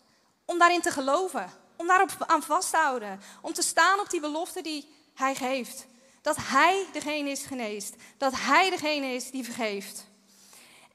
om 0.46 0.60
daarin 0.60 0.82
te 0.82 0.92
geloven. 0.92 1.52
Om 1.76 1.88
daarop 1.88 2.12
aan 2.20 2.44
vast 2.44 2.70
te 2.70 2.78
houden. 2.78 3.22
Om 3.42 3.54
te 3.54 3.62
staan 3.62 4.00
op 4.00 4.10
die 4.10 4.20
belofte 4.20 4.62
die 4.62 4.94
Hij 5.14 5.36
geeft. 5.36 5.86
Dat 6.22 6.36
Hij 6.40 6.86
degene 6.94 7.30
is 7.30 7.46
geneest. 7.46 7.96
Dat 8.18 8.34
Hij 8.36 8.70
degene 8.70 9.08
is 9.08 9.32
die 9.32 9.44
vergeeft. 9.44 10.08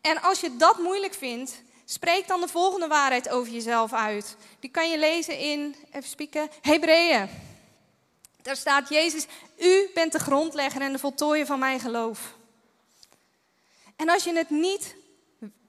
En 0.01 0.23
als 0.23 0.41
je 0.41 0.57
dat 0.57 0.79
moeilijk 0.79 1.15
vindt, 1.15 1.63
spreek 1.85 2.29
dan 2.29 2.41
de 2.41 2.49
volgende 2.49 2.87
waarheid 2.87 3.29
over 3.29 3.53
jezelf 3.53 3.93
uit. 3.93 4.37
Die 4.61 4.71
kan 4.71 4.91
je 4.91 4.99
lezen 4.99 5.39
in, 5.39 5.77
even 5.91 6.09
spieken, 6.09 6.49
Hebreeën. 6.61 7.29
Daar 8.43 8.57
staat 8.57 8.89
Jezus, 8.89 9.27
u 9.59 9.91
bent 9.95 10.13
de 10.13 10.19
grondlegger 10.19 10.81
en 10.81 10.93
de 10.93 10.99
voltooier 10.99 11.47
van 11.47 11.59
mijn 11.59 11.81
geloof. 11.81 12.35
En 13.97 14.09
als 14.09 14.25
je 14.25 14.33
het 14.33 14.51
niet, 14.51 14.97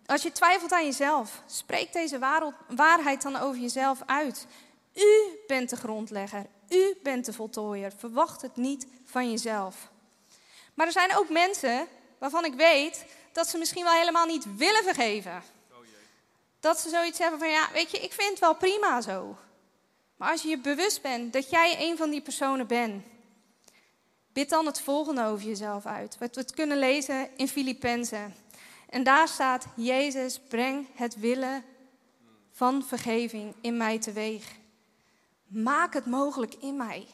als 0.06 0.22
je 0.22 0.32
twijfelt 0.32 0.72
aan 0.72 0.86
jezelf, 0.86 1.41
spreek 1.46 1.94
deze 1.94 2.20
waarheid 2.67 3.22
dan 3.22 3.36
over 3.36 3.62
jezelf 3.62 4.00
uit. 4.06 4.48
U 4.94 5.39
bent 5.48 5.70
de 5.70 5.76
grondlegger, 5.76 6.46
u 6.70 6.98
bent 7.04 7.26
de 7.26 7.34
voltooier. 7.34 7.91
Verwacht 7.98 8.41
het 8.41 8.56
niet 8.56 8.88
van 9.06 9.32
jezelf. 9.32 9.89
Maar 10.74 10.86
er 10.86 10.91
zijn 10.91 11.15
ook 11.15 11.30
mensen 11.30 11.88
waarvan 12.20 12.46
ik 12.46 12.54
weet 12.54 13.06
dat 13.32 13.48
ze 13.48 13.58
misschien 13.58 13.84
wel 13.84 13.94
helemaal 13.94 14.26
niet 14.26 14.56
willen 14.56 14.84
vergeven. 14.84 15.44
Dat 16.60 16.80
ze 16.80 16.89
zoiets 16.89 17.20
hebben 17.20 17.39
van, 17.39 17.50
ja, 17.50 17.70
weet 17.74 17.91
je, 17.91 17.98
ik 17.98 18.13
vind 18.13 18.30
het 18.30 18.39
wel 18.39 18.56
prima 18.56 19.02
zo. 19.02 19.38
Maar 20.15 20.32
als 20.32 20.41
je 20.41 20.50
je 20.50 20.58
bewust 20.58 21.02
bent 21.02 21.34
dat 21.34 21.50
jij 21.50 21.76
een 21.80 21.98
van 21.98 22.10
die 22.10 22.22
personen 22.22 22.67
bent, 22.67 23.04
bid 24.34 24.50
dan 24.50 24.65
het 24.65 24.82
volgende 24.82 25.26
over 25.26 25.46
jezelf 25.46 25.86
uit. 25.86 26.17
We 26.17 26.30
het 26.32 26.54
kunnen 26.54 26.78
lezen 26.78 27.30
in 27.36 27.48
Filippenzen. 27.48 28.36
En 28.89 29.04
daar 29.04 29.28
staat, 29.28 29.65
Jezus, 29.76 30.39
breng 30.39 30.88
het 30.96 31.20
willen 31.20 31.63
van 32.52 32.84
vergeving 32.84 33.56
in 33.62 33.78
mij 33.78 34.00
teweeg. 34.00 34.56
Maak 35.48 35.94
het 35.94 36.06
mogelijk 36.06 36.56
in 36.56 36.78
mij. 36.78 37.08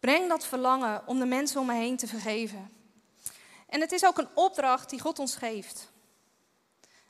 Breng 0.00 0.28
dat 0.28 0.46
verlangen 0.46 1.02
om 1.06 1.18
de 1.18 1.26
mensen 1.26 1.60
om 1.60 1.66
me 1.66 1.74
heen 1.74 1.96
te 1.96 2.06
vergeven. 2.06 2.70
En 3.74 3.80
het 3.80 3.92
is 3.92 4.04
ook 4.04 4.18
een 4.18 4.28
opdracht 4.34 4.90
die 4.90 5.00
God 5.00 5.18
ons 5.18 5.36
geeft. 5.36 5.90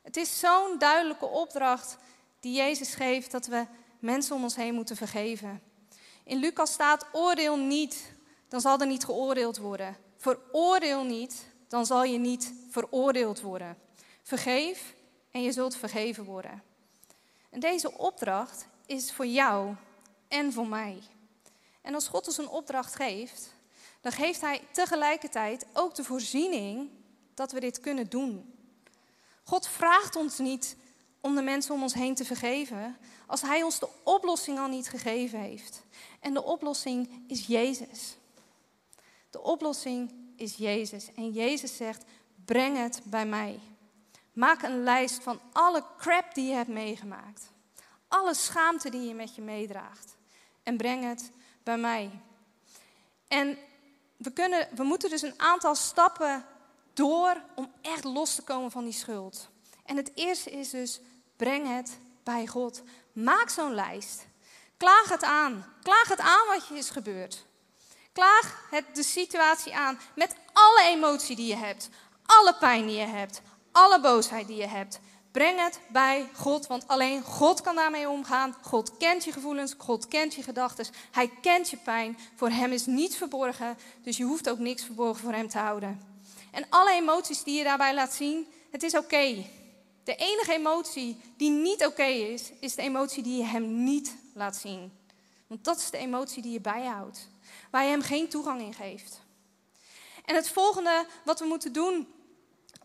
Het 0.02 0.16
is 0.16 0.38
zo'n 0.38 0.78
duidelijke 0.78 1.26
opdracht 1.26 1.96
die 2.40 2.54
Jezus 2.54 2.94
geeft 2.94 3.30
dat 3.30 3.46
we 3.46 3.66
mensen 3.98 4.36
om 4.36 4.42
ons 4.42 4.56
heen 4.56 4.74
moeten 4.74 4.96
vergeven. 4.96 5.62
In 6.24 6.38
Lucas 6.38 6.72
staat: 6.72 7.06
oordeel 7.12 7.56
niet, 7.56 8.12
dan 8.48 8.60
zal 8.60 8.80
er 8.80 8.86
niet 8.86 9.04
geoordeeld 9.04 9.56
worden. 9.56 9.96
Veroordeel 10.16 11.04
niet, 11.04 11.46
dan 11.68 11.86
zal 11.86 12.04
je 12.04 12.18
niet 12.18 12.52
veroordeeld 12.70 13.40
worden. 13.40 13.78
Vergeef 14.22 14.94
en 15.30 15.42
je 15.42 15.52
zult 15.52 15.76
vergeven 15.76 16.24
worden. 16.24 16.62
En 17.50 17.60
deze 17.60 17.98
opdracht 17.98 18.66
is 18.86 19.12
voor 19.12 19.26
jou 19.26 19.74
en 20.28 20.52
voor 20.52 20.68
mij. 20.68 21.02
En 21.82 21.94
als 21.94 22.08
God 22.08 22.26
ons 22.26 22.38
een 22.38 22.48
opdracht 22.48 22.94
geeft, 22.94 23.53
dan 24.04 24.12
geeft 24.12 24.40
Hij 24.40 24.60
tegelijkertijd 24.70 25.66
ook 25.72 25.94
de 25.94 26.04
voorziening 26.04 26.90
dat 27.34 27.52
we 27.52 27.60
dit 27.60 27.80
kunnen 27.80 28.10
doen. 28.10 28.54
God 29.42 29.68
vraagt 29.68 30.16
ons 30.16 30.38
niet 30.38 30.76
om 31.20 31.34
de 31.34 31.42
mensen 31.42 31.74
om 31.74 31.82
ons 31.82 31.94
heen 31.94 32.14
te 32.14 32.24
vergeven, 32.24 32.96
als 33.26 33.42
Hij 33.42 33.62
ons 33.62 33.78
de 33.78 33.88
oplossing 34.02 34.58
al 34.58 34.68
niet 34.68 34.88
gegeven 34.88 35.38
heeft. 35.38 35.82
En 36.20 36.34
de 36.34 36.42
oplossing 36.42 37.24
is 37.26 37.46
Jezus. 37.46 38.16
De 39.30 39.42
oplossing 39.42 40.14
is 40.36 40.56
Jezus. 40.56 41.14
En 41.14 41.30
Jezus 41.30 41.76
zegt: 41.76 42.04
breng 42.44 42.76
het 42.76 43.00
bij 43.04 43.26
mij. 43.26 43.60
Maak 44.32 44.62
een 44.62 44.82
lijst 44.82 45.22
van 45.22 45.40
alle 45.52 45.84
crap 45.98 46.34
die 46.34 46.48
je 46.48 46.54
hebt 46.54 46.68
meegemaakt. 46.68 47.52
Alle 48.08 48.34
schaamte 48.34 48.90
die 48.90 49.08
je 49.08 49.14
met 49.14 49.34
je 49.34 49.42
meedraagt. 49.42 50.16
En 50.62 50.76
breng 50.76 51.04
het 51.04 51.30
bij 51.62 51.78
mij. 51.78 52.10
En 53.28 53.58
we, 54.24 54.32
kunnen, 54.32 54.68
we 54.74 54.82
moeten 54.82 55.10
dus 55.10 55.22
een 55.22 55.40
aantal 55.40 55.74
stappen 55.74 56.44
door 56.92 57.42
om 57.54 57.72
echt 57.82 58.04
los 58.04 58.34
te 58.34 58.42
komen 58.42 58.70
van 58.70 58.84
die 58.84 58.92
schuld. 58.92 59.48
En 59.84 59.96
het 59.96 60.10
eerste 60.14 60.50
is 60.50 60.70
dus, 60.70 61.00
breng 61.36 61.76
het 61.76 61.98
bij 62.22 62.46
God. 62.46 62.82
Maak 63.12 63.48
zo'n 63.48 63.74
lijst. 63.74 64.26
Klaag 64.76 65.08
het 65.08 65.22
aan. 65.22 65.74
Klaag 65.82 66.08
het 66.08 66.20
aan 66.20 66.46
wat 66.46 66.68
je 66.68 66.74
is 66.74 66.90
gebeurd. 66.90 67.46
Klaag 68.12 68.66
het 68.70 68.84
de 68.92 69.02
situatie 69.02 69.76
aan 69.76 69.98
met 70.14 70.36
alle 70.52 70.82
emotie 70.84 71.36
die 71.36 71.46
je 71.46 71.56
hebt, 71.56 71.88
alle 72.26 72.54
pijn 72.54 72.86
die 72.86 72.96
je 72.96 73.06
hebt, 73.06 73.40
alle 73.72 74.00
boosheid 74.00 74.46
die 74.46 74.56
je 74.56 74.66
hebt. 74.66 75.00
Breng 75.34 75.60
het 75.60 75.80
bij 75.88 76.28
God, 76.32 76.66
want 76.66 76.88
alleen 76.88 77.22
God 77.22 77.60
kan 77.60 77.74
daarmee 77.74 78.08
omgaan. 78.08 78.56
God 78.62 78.96
kent 78.96 79.24
je 79.24 79.32
gevoelens, 79.32 79.74
God 79.78 80.08
kent 80.08 80.34
je 80.34 80.42
gedachten, 80.42 80.86
Hij 81.10 81.30
kent 81.40 81.70
je 81.70 81.76
pijn. 81.76 82.18
Voor 82.34 82.48
Hem 82.48 82.72
is 82.72 82.86
niets 82.86 83.16
verborgen, 83.16 83.76
dus 84.02 84.16
je 84.16 84.24
hoeft 84.24 84.50
ook 84.50 84.58
niks 84.58 84.84
verborgen 84.84 85.22
voor 85.22 85.32
Hem 85.32 85.48
te 85.48 85.58
houden. 85.58 86.00
En 86.50 86.66
alle 86.68 86.92
emoties 86.92 87.42
die 87.42 87.58
je 87.58 87.64
daarbij 87.64 87.94
laat 87.94 88.12
zien, 88.12 88.46
het 88.70 88.82
is 88.82 88.96
oké. 88.96 89.44
De 90.04 90.16
enige 90.16 90.52
emotie 90.52 91.20
die 91.36 91.50
niet 91.50 91.86
oké 91.86 92.04
is, 92.04 92.52
is 92.60 92.74
de 92.74 92.82
emotie 92.82 93.22
die 93.22 93.36
je 93.36 93.44
Hem 93.44 93.84
niet 93.84 94.16
laat 94.34 94.56
zien. 94.56 94.92
Want 95.46 95.64
dat 95.64 95.78
is 95.78 95.90
de 95.90 95.98
emotie 95.98 96.42
die 96.42 96.52
je 96.52 96.60
bijhoudt, 96.60 97.28
waar 97.70 97.84
je 97.84 97.90
Hem 97.90 98.02
geen 98.02 98.28
toegang 98.28 98.60
in 98.60 98.74
geeft. 98.74 99.20
En 100.24 100.34
het 100.34 100.48
volgende 100.48 101.06
wat 101.24 101.38
we 101.38 101.46
moeten 101.46 101.72
doen 101.72 102.13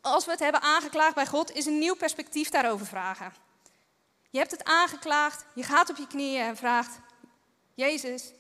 als 0.02 0.26
we 0.26 0.32
het 0.32 0.40
hebben 0.40 0.62
aangeklaagd 0.62 1.16
bij 1.16 1.28
God, 1.28 1.52
is 1.52 1.66
een 1.66 1.80
nieuw 1.80 1.96
perspectief 1.96 2.50
daarover 2.50 2.86
vragen. 2.86 3.34
Je 4.30 4.38
hebt 4.38 4.52
het 4.52 4.64
aangeklaagd, 4.64 5.46
je 5.56 5.64
gaat 5.64 5.90
op 5.90 5.98
je 5.98 6.08
knieën 6.08 6.42
en 6.42 6.58
vraagt: 6.58 7.00
Jezus, 7.74 8.32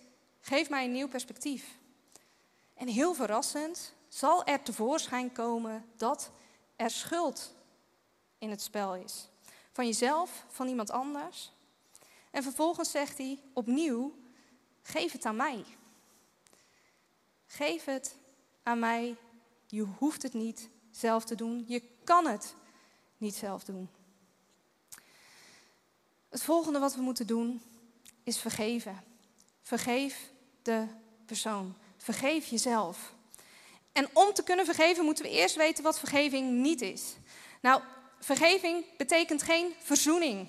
geef 0.41 0.69
mij 0.69 0.85
een 0.85 0.91
nieuw 0.91 1.07
perspectief. 1.07 1.77
En 2.73 2.87
heel 2.87 3.13
verrassend 3.13 3.93
zal 4.07 4.43
er 4.43 4.63
tevoorschijn 4.63 5.31
komen 5.31 5.85
dat 5.97 6.31
er 6.75 6.89
schuld 6.89 7.53
in 8.37 8.49
het 8.49 8.61
spel 8.61 8.95
is. 8.95 9.27
Van 9.71 9.85
jezelf, 9.85 10.45
van 10.47 10.67
iemand 10.67 10.91
anders. 10.91 11.51
En 12.31 12.43
vervolgens 12.43 12.91
zegt 12.91 13.17
hij 13.17 13.39
opnieuw: 13.53 14.13
geef 14.81 15.11
het 15.11 15.25
aan 15.25 15.35
mij. 15.35 15.65
Geef 17.47 17.85
het 17.85 18.15
aan 18.63 18.79
mij. 18.79 19.15
Je 19.67 19.81
hoeft 19.81 20.23
het 20.23 20.33
niet 20.33 20.69
zelf 20.99 21.23
te 21.23 21.35
doen. 21.35 21.63
Je 21.67 21.81
kan 22.03 22.27
het 22.27 22.55
niet 23.17 23.35
zelf 23.35 23.63
doen. 23.63 23.89
Het 26.29 26.43
volgende 26.43 26.79
wat 26.79 26.95
we 26.95 27.01
moeten 27.01 27.27
doen 27.27 27.61
is 28.23 28.37
vergeven. 28.37 29.03
Vergeef 29.61 30.31
de 30.61 30.85
persoon. 31.25 31.75
Vergeef 31.97 32.45
jezelf. 32.45 33.13
En 33.91 34.09
om 34.13 34.33
te 34.33 34.43
kunnen 34.43 34.65
vergeven 34.65 35.05
moeten 35.05 35.23
we 35.23 35.31
eerst 35.31 35.55
weten 35.55 35.83
wat 35.83 35.99
vergeving 35.99 36.51
niet 36.51 36.81
is. 36.81 37.15
Nou, 37.61 37.81
vergeving 38.19 38.85
betekent 38.97 39.43
geen 39.43 39.73
verzoening. 39.79 40.47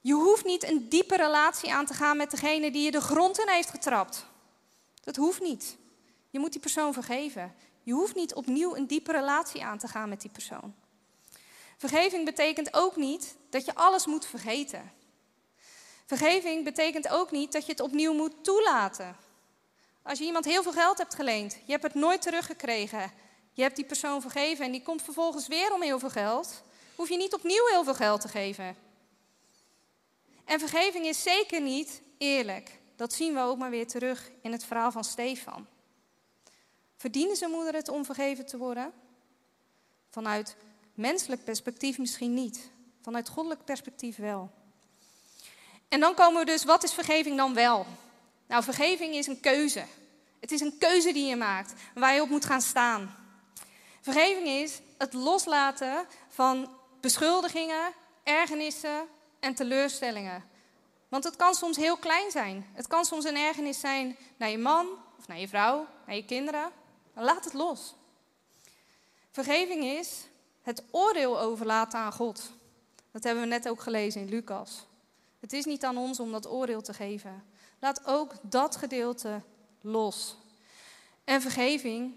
Je 0.00 0.12
hoeft 0.12 0.44
niet 0.44 0.64
een 0.64 0.88
diepe 0.88 1.16
relatie 1.16 1.72
aan 1.72 1.86
te 1.86 1.94
gaan 1.94 2.16
met 2.16 2.30
degene 2.30 2.70
die 2.70 2.82
je 2.82 2.90
de 2.90 3.00
grond 3.00 3.38
in 3.38 3.48
heeft 3.48 3.70
getrapt. 3.70 4.26
Dat 5.04 5.16
hoeft 5.16 5.40
niet. 5.40 5.76
Je 6.30 6.38
moet 6.38 6.52
die 6.52 6.60
persoon 6.60 6.92
vergeven. 6.92 7.54
Je 7.82 7.92
hoeft 7.92 8.14
niet 8.14 8.34
opnieuw 8.34 8.76
een 8.76 8.86
diepe 8.86 9.12
relatie 9.12 9.64
aan 9.64 9.78
te 9.78 9.88
gaan 9.88 10.08
met 10.08 10.20
die 10.20 10.30
persoon. 10.30 10.74
Vergeving 11.76 12.24
betekent 12.24 12.74
ook 12.74 12.96
niet 12.96 13.36
dat 13.50 13.64
je 13.64 13.74
alles 13.74 14.06
moet 14.06 14.26
vergeten. 14.26 14.92
Vergeving 16.06 16.64
betekent 16.64 17.08
ook 17.08 17.30
niet 17.30 17.52
dat 17.52 17.66
je 17.66 17.72
het 17.72 17.80
opnieuw 17.80 18.12
moet 18.12 18.44
toelaten. 18.44 19.16
Als 20.02 20.18
je 20.18 20.24
iemand 20.24 20.44
heel 20.44 20.62
veel 20.62 20.72
geld 20.72 20.98
hebt 20.98 21.14
geleend, 21.14 21.52
je 21.64 21.72
hebt 21.72 21.82
het 21.82 21.94
nooit 21.94 22.22
teruggekregen, 22.22 23.12
je 23.52 23.62
hebt 23.62 23.76
die 23.76 23.84
persoon 23.84 24.20
vergeven 24.20 24.64
en 24.64 24.72
die 24.72 24.82
komt 24.82 25.02
vervolgens 25.02 25.48
weer 25.48 25.72
om 25.74 25.82
heel 25.82 25.98
veel 25.98 26.10
geld, 26.10 26.62
hoef 26.94 27.08
je 27.08 27.16
niet 27.16 27.34
opnieuw 27.34 27.66
heel 27.66 27.84
veel 27.84 27.94
geld 27.94 28.20
te 28.20 28.28
geven. 28.28 28.76
En 30.44 30.58
vergeving 30.58 31.06
is 31.06 31.22
zeker 31.22 31.60
niet 31.60 32.02
eerlijk. 32.18 32.78
Dat 32.96 33.12
zien 33.12 33.34
we 33.34 33.40
ook 33.40 33.58
maar 33.58 33.70
weer 33.70 33.86
terug 33.86 34.30
in 34.42 34.52
het 34.52 34.64
verhaal 34.64 34.92
van 34.92 35.04
Stefan. 35.04 35.66
Verdienen 37.00 37.36
zijn 37.36 37.50
moeder 37.50 37.74
het 37.74 37.88
om 37.88 38.04
vergeven 38.04 38.46
te 38.46 38.56
worden? 38.56 38.92
Vanuit 40.10 40.56
menselijk 40.94 41.44
perspectief 41.44 41.98
misschien 41.98 42.34
niet. 42.34 42.70
Vanuit 43.02 43.28
goddelijk 43.28 43.64
perspectief 43.64 44.16
wel. 44.16 44.50
En 45.88 46.00
dan 46.00 46.14
komen 46.14 46.40
we 46.40 46.46
dus, 46.46 46.64
wat 46.64 46.84
is 46.84 46.92
vergeving 46.92 47.36
dan 47.36 47.54
wel? 47.54 47.86
Nou, 48.46 48.62
vergeving 48.62 49.14
is 49.14 49.26
een 49.26 49.40
keuze. 49.40 49.84
Het 50.40 50.52
is 50.52 50.60
een 50.60 50.78
keuze 50.78 51.12
die 51.12 51.26
je 51.26 51.36
maakt, 51.36 51.72
waar 51.94 52.14
je 52.14 52.22
op 52.22 52.28
moet 52.28 52.44
gaan 52.44 52.62
staan. 52.62 53.16
Vergeving 54.00 54.46
is 54.46 54.80
het 54.98 55.12
loslaten 55.12 56.06
van 56.28 56.70
beschuldigingen, 57.00 57.92
ergernissen 58.22 59.06
en 59.38 59.54
teleurstellingen. 59.54 60.44
Want 61.08 61.24
het 61.24 61.36
kan 61.36 61.54
soms 61.54 61.76
heel 61.76 61.96
klein 61.96 62.30
zijn. 62.30 62.66
Het 62.72 62.86
kan 62.86 63.04
soms 63.04 63.24
een 63.24 63.36
ergernis 63.36 63.80
zijn 63.80 64.16
naar 64.36 64.50
je 64.50 64.58
man 64.58 64.88
of 65.18 65.28
naar 65.28 65.38
je 65.38 65.48
vrouw, 65.48 65.86
naar 66.06 66.16
je 66.16 66.24
kinderen. 66.24 66.79
Laat 67.14 67.44
het 67.44 67.52
los. 67.52 67.94
Vergeving 69.30 69.84
is 69.84 70.26
het 70.62 70.82
oordeel 70.90 71.40
overlaten 71.40 71.98
aan 71.98 72.12
God. 72.12 72.50
Dat 73.10 73.24
hebben 73.24 73.42
we 73.42 73.48
net 73.48 73.68
ook 73.68 73.80
gelezen 73.80 74.20
in 74.20 74.28
Lucas. 74.28 74.86
Het 75.40 75.52
is 75.52 75.64
niet 75.64 75.84
aan 75.84 75.96
ons 75.96 76.20
om 76.20 76.32
dat 76.32 76.48
oordeel 76.48 76.82
te 76.82 76.94
geven. 76.94 77.44
Laat 77.78 78.06
ook 78.06 78.34
dat 78.42 78.76
gedeelte 78.76 79.42
los. 79.80 80.36
En 81.24 81.40
vergeving 81.40 82.14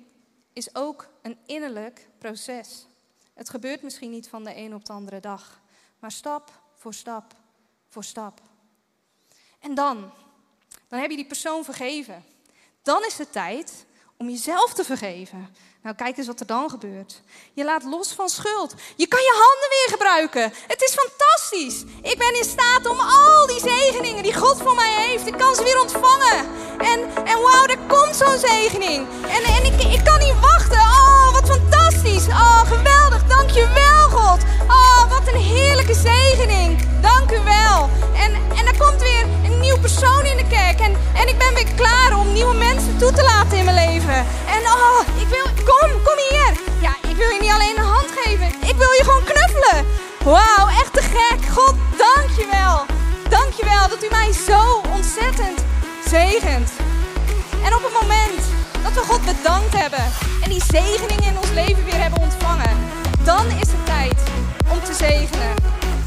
is 0.53 0.75
ook 0.75 1.07
een 1.21 1.37
innerlijk 1.45 2.07
proces. 2.17 2.85
Het 3.33 3.49
gebeurt 3.49 3.81
misschien 3.81 4.11
niet 4.11 4.29
van 4.29 4.43
de 4.43 4.55
een 4.55 4.75
op 4.75 4.85
de 4.85 4.93
andere 4.93 5.19
dag, 5.19 5.61
maar 5.99 6.11
stap 6.11 6.61
voor 6.75 6.93
stap 6.93 7.35
voor 7.89 8.03
stap. 8.03 8.41
En 9.59 9.75
dan, 9.75 10.11
dan 10.87 10.99
heb 10.99 11.09
je 11.09 11.15
die 11.15 11.25
persoon 11.25 11.63
vergeven. 11.63 12.23
Dan 12.81 13.05
is 13.05 13.17
het 13.17 13.31
tijd 13.31 13.85
om 14.23 14.29
jezelf 14.29 14.73
te 14.73 14.83
vergeven. 14.83 15.49
Nou, 15.83 15.95
kijk 15.95 16.17
eens 16.17 16.27
wat 16.27 16.39
er 16.39 16.45
dan 16.45 16.69
gebeurt. 16.69 17.21
Je 17.53 17.63
laat 17.63 17.83
los 17.83 18.13
van 18.13 18.29
schuld. 18.29 18.73
Je 18.95 19.07
kan 19.07 19.21
je 19.21 19.33
handen 19.43 19.69
weer 19.75 19.89
gebruiken. 19.95 20.53
Het 20.67 20.81
is 20.81 20.93
fantastisch. 21.01 21.77
Ik 22.11 22.17
ben 22.17 22.37
in 22.37 22.43
staat 22.43 22.85
om 22.85 22.99
al 22.99 23.47
die 23.47 23.59
zegeningen 23.59 24.23
die 24.23 24.33
God 24.33 24.57
voor 24.57 24.75
mij 24.75 24.93
heeft, 25.07 25.27
ik 25.27 25.37
kan 25.37 25.55
ze 25.55 25.63
weer 25.63 25.81
ontvangen. 25.81 26.39
En, 26.91 26.99
en 27.31 27.41
wauw, 27.41 27.65
er 27.65 27.77
komt 27.87 28.15
zo'n 28.15 28.37
zegening. 28.37 29.07
En, 29.35 29.43
en 29.55 29.63
ik, 29.71 29.93
ik 29.97 30.03
kan 30.03 30.19
niet 30.19 30.39
wachten. 30.39 30.79
Oh, 30.79 31.31
wat 31.33 31.47
fantastisch. 31.49 32.27
Oh, 32.27 32.61
geweldig. 32.61 33.27
Dank 33.27 33.49
je 33.49 33.67
wel, 33.73 34.19
God. 34.19 34.41
Oh, 34.67 35.09
wat 35.09 35.27
een 35.27 35.41
heerlijke 35.41 35.93
zegening. 35.93 36.69
Dank 37.01 37.31
u 37.31 37.39
wel. 37.43 37.89
En, 38.15 38.31
en 38.57 38.65
er 38.65 38.77
komt 38.77 39.01
weer 39.01 39.25
nieuw 39.63 39.79
persoon 39.79 40.23
in 40.31 40.37
de 40.37 40.47
kerk. 40.57 40.79
En, 40.79 40.93
en 41.21 41.27
ik 41.27 41.37
ben 41.37 41.53
weer 41.53 41.73
klaar 41.75 42.19
om 42.19 42.33
nieuwe 42.33 42.55
mensen 42.55 42.97
toe 42.97 43.11
te 43.11 43.23
laten 43.31 43.57
in 43.57 43.65
mijn 43.65 43.79
leven. 43.85 44.19
En 44.57 44.61
oh, 44.75 44.99
ik 45.23 45.27
wil, 45.35 45.47
kom, 45.69 45.89
kom 46.07 46.17
hier. 46.29 46.51
Ja, 46.85 46.93
ik 47.11 47.15
wil 47.15 47.29
je 47.35 47.39
niet 47.41 47.55
alleen 47.57 47.77
een 47.77 47.93
hand 47.97 48.09
geven. 48.19 48.47
Ik 48.71 48.77
wil 48.83 48.91
je 48.97 49.03
gewoon 49.03 49.23
knuffelen. 49.31 49.79
Wauw, 50.23 50.67
echt 50.81 50.93
te 50.93 51.01
gek. 51.01 51.39
God, 51.57 51.75
dank 52.05 52.29
je 52.39 52.47
wel. 52.51 52.75
Dank 53.29 53.51
je 53.59 53.65
wel 53.65 53.85
dat 53.89 54.03
u 54.03 54.07
mij 54.09 54.31
zo 54.47 54.61
ontzettend 54.95 55.59
zegent. 56.09 56.69
En 57.65 57.75
op 57.75 57.83
het 57.83 57.95
moment 58.01 58.41
dat 58.83 58.93
we 58.93 58.99
God 59.11 59.25
bedankt 59.25 59.73
hebben 59.77 60.05
en 60.43 60.49
die 60.49 60.63
zegeningen 60.67 61.29
in 61.31 61.37
ons 61.37 61.51
leven 61.53 61.83
weer 61.85 62.01
hebben 62.01 62.21
ontvangen, 62.21 62.77
dan 63.23 63.45
is 63.45 63.69
het 63.75 63.85
tijd 63.85 64.19
om 64.71 64.79
te 64.83 64.93
zegenen. 64.93 65.53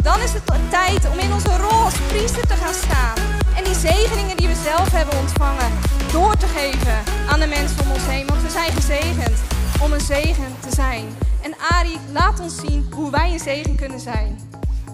Dan 0.03 0.21
is 0.21 0.33
het 0.33 0.43
tijd 0.71 1.09
om 1.13 1.19
in 1.19 1.33
onze 1.33 1.57
rol 1.57 1.85
als 1.85 1.95
priester 2.09 2.47
te 2.47 2.55
gaan 2.55 2.75
staan. 2.75 3.36
En 3.57 3.65
die 3.65 3.75
zegeningen 3.75 4.37
die 4.37 4.49
we 4.49 4.55
zelf 4.55 4.91
hebben 4.91 5.19
ontvangen, 5.19 5.73
door 6.13 6.37
te 6.37 6.47
geven 6.47 7.03
aan 7.29 7.41
de 7.41 7.47
mensen 7.47 7.81
om 7.85 7.91
ons 7.91 8.07
heen. 8.07 8.27
Want 8.27 8.43
we 8.43 8.51
zijn 8.51 8.73
gezegend 8.73 9.41
om 9.83 9.93
een 9.93 10.01
zegen 10.01 10.57
te 10.61 10.75
zijn. 10.75 11.05
En 11.43 11.55
Ari, 11.71 11.99
laat 12.13 12.41
ons 12.41 12.57
zien 12.57 12.87
hoe 12.93 13.11
wij 13.11 13.33
een 13.33 13.39
zegen 13.39 13.77
kunnen 13.77 14.01
zijn. 14.01 14.39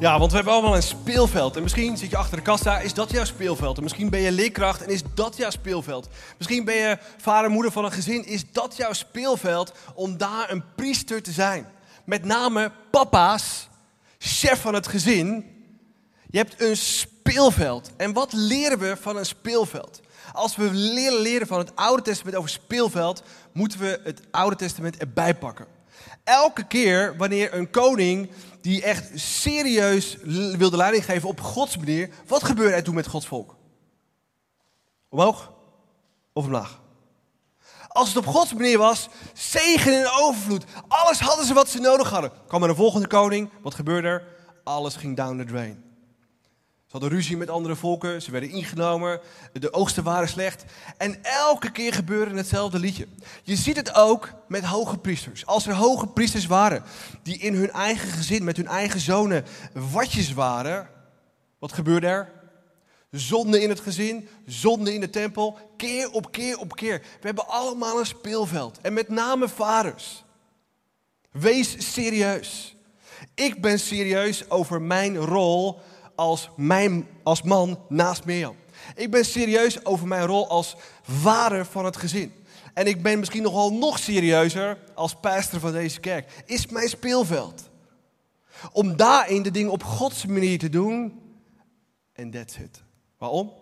Ja, 0.01 0.19
want 0.19 0.31
we 0.31 0.37
hebben 0.37 0.55
allemaal 0.55 0.77
een 0.77 0.83
speelveld. 0.83 1.57
En 1.57 1.63
misschien 1.63 1.97
zit 1.97 2.11
je 2.11 2.17
achter 2.17 2.37
de 2.37 2.43
kassa, 2.43 2.79
is 2.79 2.95
dat 2.95 3.11
jouw 3.11 3.25
speelveld? 3.25 3.77
En 3.77 3.83
misschien 3.83 4.11
ben 4.11 4.21
je 4.21 4.33
leerkracht 4.33 4.83
en 4.83 4.91
is 4.91 5.03
dat 5.15 5.37
jouw 5.37 5.51
speelveld? 5.51 6.09
Misschien 6.39 6.65
ben 6.65 6.75
je 6.75 6.99
vader 7.17 7.45
en 7.45 7.53
moeder 7.53 7.73
van 7.73 7.85
een 7.85 7.93
gezin, 7.93 8.27
is 8.27 8.53
dat 8.53 8.77
jouw 8.77 8.93
speelveld 8.93 9.73
om 9.95 10.17
daar 10.17 10.51
een 10.51 10.65
priester 10.75 11.23
te 11.23 11.33
zijn? 11.33 11.67
Met 12.05 12.25
name 12.25 12.73
papa's, 12.91 13.69
chef 14.19 14.61
van 14.61 14.75
het 14.75 14.87
gezin. 14.87 15.45
Je 16.31 16.39
hebt 16.39 16.61
een 16.61 16.77
speelveld. 17.23 17.91
En 17.97 18.13
wat 18.13 18.33
leren 18.33 18.79
we 18.79 18.97
van 18.97 19.17
een 19.17 19.27
speelveld? 19.27 20.01
Als 20.33 20.57
we 20.57 20.71
leren 20.73 21.21
leren 21.21 21.47
van 21.47 21.59
het 21.59 21.77
Oude 21.77 22.03
Testament 22.03 22.37
over 22.37 22.51
speelveld, 22.51 23.23
moeten 23.53 23.79
we 23.79 24.01
het 24.05 24.21
Oude 24.31 24.57
Testament 24.57 24.97
erbij 24.97 25.35
pakken. 25.35 25.67
Elke 26.25 26.67
keer 26.67 27.17
wanneer 27.17 27.55
een 27.55 27.71
koning 27.71 28.31
die 28.61 28.83
echt 28.83 29.11
serieus 29.15 30.17
wilde 30.57 30.77
leiding 30.77 31.05
geven 31.05 31.29
op 31.29 31.41
Gods 31.41 31.77
manier, 31.77 32.11
wat 32.27 32.45
gebeurde 32.45 32.75
er 32.75 32.83
toen 32.83 32.95
met 32.95 33.07
Gods 33.07 33.27
volk? 33.27 33.57
Omhoog 35.09 35.53
of 36.33 36.45
omlaag? 36.45 36.81
Als 37.89 38.09
het 38.09 38.17
op 38.17 38.27
Gods 38.27 38.55
manier 38.55 38.79
was, 38.79 39.09
zegen 39.33 39.99
in 39.99 40.11
overvloed. 40.19 40.65
Alles 40.89 41.21
hadden 41.21 41.47
ze 41.47 41.55
wat 41.55 41.69
ze 41.69 41.79
nodig 41.79 42.11
hadden. 42.11 42.33
Kwam 42.47 42.63
er 42.63 42.69
een 42.69 42.75
volgende 42.75 43.07
koning, 43.07 43.51
wat 43.63 43.75
gebeurde 43.75 44.09
er? 44.09 44.25
Alles 44.65 44.97
ging 44.97 45.17
down 45.17 45.39
the 45.39 45.45
drain. 45.45 45.92
Hadden 46.93 47.11
ruzie 47.11 47.37
met 47.37 47.51
andere 47.51 47.77
volken, 47.77 48.23
ze 48.23 48.31
werden 48.31 48.51
ingenomen, 48.51 49.21
de 49.53 49.73
oogsten 49.73 50.05
waren 50.05 50.29
slecht. 50.29 50.65
En 50.97 51.25
elke 51.25 51.71
keer 51.71 51.93
gebeurde 51.93 52.37
hetzelfde 52.37 52.79
liedje. 52.79 53.07
Je 53.43 53.57
ziet 53.57 53.77
het 53.77 53.95
ook 53.95 54.33
met 54.49 54.65
hoge 54.65 54.99
priesters. 54.99 55.47
Als 55.47 55.67
er 55.67 55.75
hoge 55.75 56.07
priesters 56.07 56.47
waren 56.47 56.83
die 57.23 57.39
in 57.39 57.55
hun 57.55 57.71
eigen 57.71 58.09
gezin, 58.09 58.45
met 58.45 58.57
hun 58.57 58.67
eigen 58.67 59.01
zonen, 59.01 59.45
watjes 59.73 60.33
waren, 60.33 60.89
wat 61.59 61.73
gebeurde 61.73 62.07
er? 62.07 62.33
Zonde 63.11 63.61
in 63.61 63.69
het 63.69 63.81
gezin, 63.81 64.29
zonde 64.47 64.95
in 64.95 65.01
de 65.01 65.11
tempel, 65.11 65.59
keer 65.77 66.11
op 66.11 66.33
keer 66.33 66.59
op 66.59 66.77
keer. 66.77 66.99
We 66.99 67.27
hebben 67.27 67.49
allemaal 67.49 67.99
een 67.99 68.07
speelveld. 68.07 68.79
En 68.81 68.93
met 68.93 69.09
name 69.09 69.49
vaders. 69.49 70.25
Wees 71.31 71.93
serieus. 71.93 72.77
Ik 73.35 73.61
ben 73.61 73.79
serieus 73.79 74.51
over 74.51 74.83
mijn 74.83 75.17
rol 75.17 75.81
als, 76.15 76.51
mijn, 76.57 77.07
als 77.23 77.43
man 77.43 77.79
naast 77.89 78.25
Mirjam. 78.25 78.57
Ik 78.95 79.11
ben 79.11 79.25
serieus 79.25 79.85
over 79.85 80.07
mijn 80.07 80.27
rol 80.27 80.49
als 80.49 80.77
vader 81.03 81.67
van 81.67 81.85
het 81.85 81.97
gezin. 81.97 82.33
En 82.75 82.87
ik 82.87 83.03
ben 83.03 83.19
misschien 83.19 83.43
nogal 83.43 83.73
nog 83.73 83.99
serieuzer 83.99 84.79
als 84.95 85.15
pastor 85.15 85.61
van 85.61 85.73
deze 85.73 86.01
kerk. 86.01 86.43
Is 86.47 86.67
mijn 86.67 86.89
speelveld. 86.89 87.71
Om 88.73 88.97
daarin 88.97 89.43
de 89.43 89.51
dingen 89.51 89.73
op 89.73 89.83
Gods 89.83 90.27
manier 90.27 90.59
te 90.59 90.69
doen. 90.69 91.21
En 92.13 92.31
that's 92.31 92.57
it. 92.57 92.83
Waarom? 93.19 93.53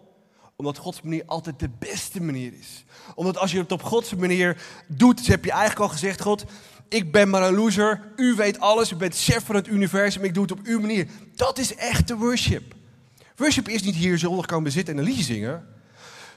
Omdat 0.60 0.78
Gods 0.78 1.02
manier 1.02 1.22
altijd 1.26 1.58
de 1.58 1.70
beste 1.78 2.22
manier 2.22 2.52
is. 2.58 2.84
Omdat 3.14 3.38
als 3.38 3.52
je 3.52 3.58
het 3.58 3.72
op 3.72 3.82
Gods 3.82 4.14
manier 4.14 4.62
doet, 4.86 5.18
dus 5.18 5.26
heb 5.26 5.44
je 5.44 5.50
eigenlijk 5.50 5.80
al 5.80 5.88
gezegd: 5.88 6.20
God, 6.20 6.44
ik 6.88 7.12
ben 7.12 7.30
maar 7.30 7.42
een 7.42 7.54
loser. 7.54 8.12
U 8.16 8.34
weet 8.34 8.60
alles. 8.60 8.92
U 8.92 8.96
bent 8.96 9.16
chef 9.16 9.44
van 9.44 9.54
het 9.54 9.68
universum. 9.68 10.24
Ik 10.24 10.34
doe 10.34 10.42
het 10.42 10.52
op 10.52 10.60
uw 10.62 10.80
manier. 10.80 11.06
Dat 11.34 11.58
is 11.58 11.74
echte 11.74 12.16
worship. 12.16 12.74
Worship 13.36 13.68
is 13.68 13.82
niet 13.82 13.94
hier 13.94 14.18
zondag 14.18 14.46
komen 14.46 14.72
zitten 14.72 14.94
en 14.94 15.00
een 15.00 15.06
liedje 15.06 15.24
zingen. 15.24 15.66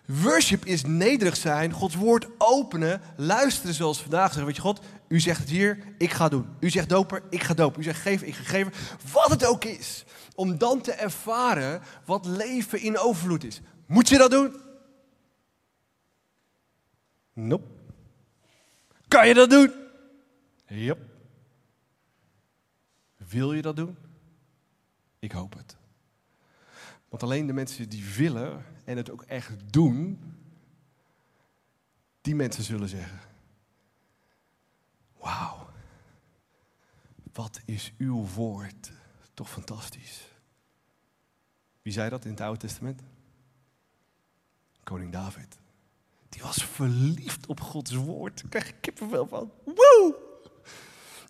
Worship 0.05 0.65
is 0.65 0.83
nederig 0.85 1.35
zijn, 1.35 1.71
Gods 1.71 1.95
woord 1.95 2.27
openen, 2.37 3.01
luisteren 3.17 3.75
zoals 3.75 4.01
vandaag 4.01 4.25
zeggen. 4.25 4.45
Weet 4.45 4.55
je, 4.55 4.61
God, 4.61 4.79
u 5.07 5.19
zegt 5.19 5.39
het 5.39 5.49
hier, 5.49 5.77
ik 5.97 6.11
ga 6.11 6.29
doen. 6.29 6.45
U 6.59 6.69
zegt 6.69 6.89
doper, 6.89 7.21
ik 7.29 7.43
ga 7.43 7.53
dopen. 7.53 7.79
U 7.79 7.83
zegt 7.83 8.01
geven, 8.01 8.27
ik 8.27 8.35
ga 8.35 8.43
geven. 8.43 8.73
Wat 9.11 9.29
het 9.29 9.45
ook 9.45 9.65
is. 9.65 10.03
Om 10.35 10.57
dan 10.57 10.81
te 10.81 10.91
ervaren 10.91 11.81
wat 12.05 12.25
leven 12.25 12.81
in 12.81 12.97
overvloed 12.97 13.43
is. 13.43 13.61
Moet 13.85 14.09
je 14.09 14.17
dat 14.17 14.31
doen? 14.31 14.55
Nope. 17.33 17.67
Kan 19.07 19.27
je 19.27 19.33
dat 19.33 19.49
doen? 19.49 19.73
Yep. 20.67 20.99
Wil 23.17 23.53
je 23.53 23.61
dat 23.61 23.75
doen? 23.75 23.97
Ik 25.19 25.31
hoop 25.31 25.53
het. 25.53 25.77
Want 27.09 27.23
alleen 27.23 27.47
de 27.47 27.53
mensen 27.53 27.89
die 27.89 28.05
willen 28.05 28.65
en 28.85 28.97
het 28.97 29.09
ook 29.09 29.23
echt 29.23 29.73
doen, 29.73 30.19
die 32.21 32.35
mensen 32.35 32.63
zullen 32.63 32.89
zeggen: 32.89 33.19
Wauw, 35.17 35.69
wat 37.33 37.61
is 37.65 37.93
uw 37.97 38.25
woord 38.25 38.91
toch 39.33 39.49
fantastisch. 39.49 40.27
Wie 41.81 41.93
zei 41.93 42.09
dat 42.09 42.25
in 42.25 42.31
het 42.31 42.41
Oude 42.41 42.59
Testament? 42.59 43.01
Koning 44.83 45.11
David. 45.11 45.57
Die 46.29 46.41
was 46.41 46.63
verliefd 46.63 47.45
op 47.45 47.61
Gods 47.61 47.93
woord. 47.93 48.41
Daar 48.41 48.49
krijg 48.49 48.67
ik 48.67 48.75
kippenvel 48.81 49.27
van. 49.27 49.51
Woe! 49.63 50.15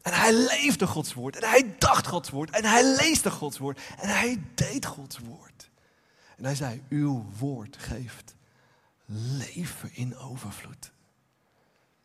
En 0.01 0.13
hij 0.13 0.33
leefde 0.33 0.87
Gods 0.87 1.13
woord. 1.13 1.35
En 1.35 1.49
hij 1.49 1.75
dacht 1.77 2.07
Gods 2.07 2.29
woord. 2.29 2.49
En 2.49 2.65
hij 2.65 2.95
leesde 2.95 3.31
Gods 3.31 3.57
woord. 3.57 3.81
En 3.97 4.09
hij 4.09 4.43
deed 4.55 4.85
Gods 4.85 5.19
woord. 5.19 5.69
En 6.37 6.43
hij 6.43 6.55
zei, 6.55 6.83
uw 6.89 7.25
woord 7.37 7.77
geeft 7.77 8.35
leven 9.05 9.95
in 9.95 10.17
overvloed. 10.17 10.91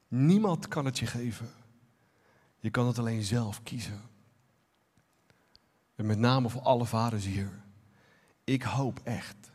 Niemand 0.08 0.68
kan 0.68 0.84
het 0.84 0.98
je 0.98 1.06
geven. 1.06 1.50
Je 2.58 2.70
kan 2.70 2.86
het 2.86 2.98
alleen 2.98 3.22
zelf 3.22 3.62
kiezen. 3.62 4.02
En 5.94 6.06
met 6.06 6.18
name 6.18 6.48
voor 6.48 6.62
alle 6.62 6.86
vaders 6.86 7.24
hier. 7.24 7.62
Ik 8.44 8.62
hoop 8.62 9.00
echt 9.04 9.50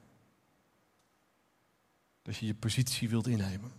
dat 2.24 2.38
je 2.38 2.46
je 2.46 2.56
positie 2.56 3.10
wilt 3.10 3.28
innemen. 3.28 3.72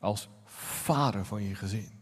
Als 0.00 0.28
vader 0.44 1.24
van 1.24 1.42
je 1.42 1.54
gezin 1.54 1.98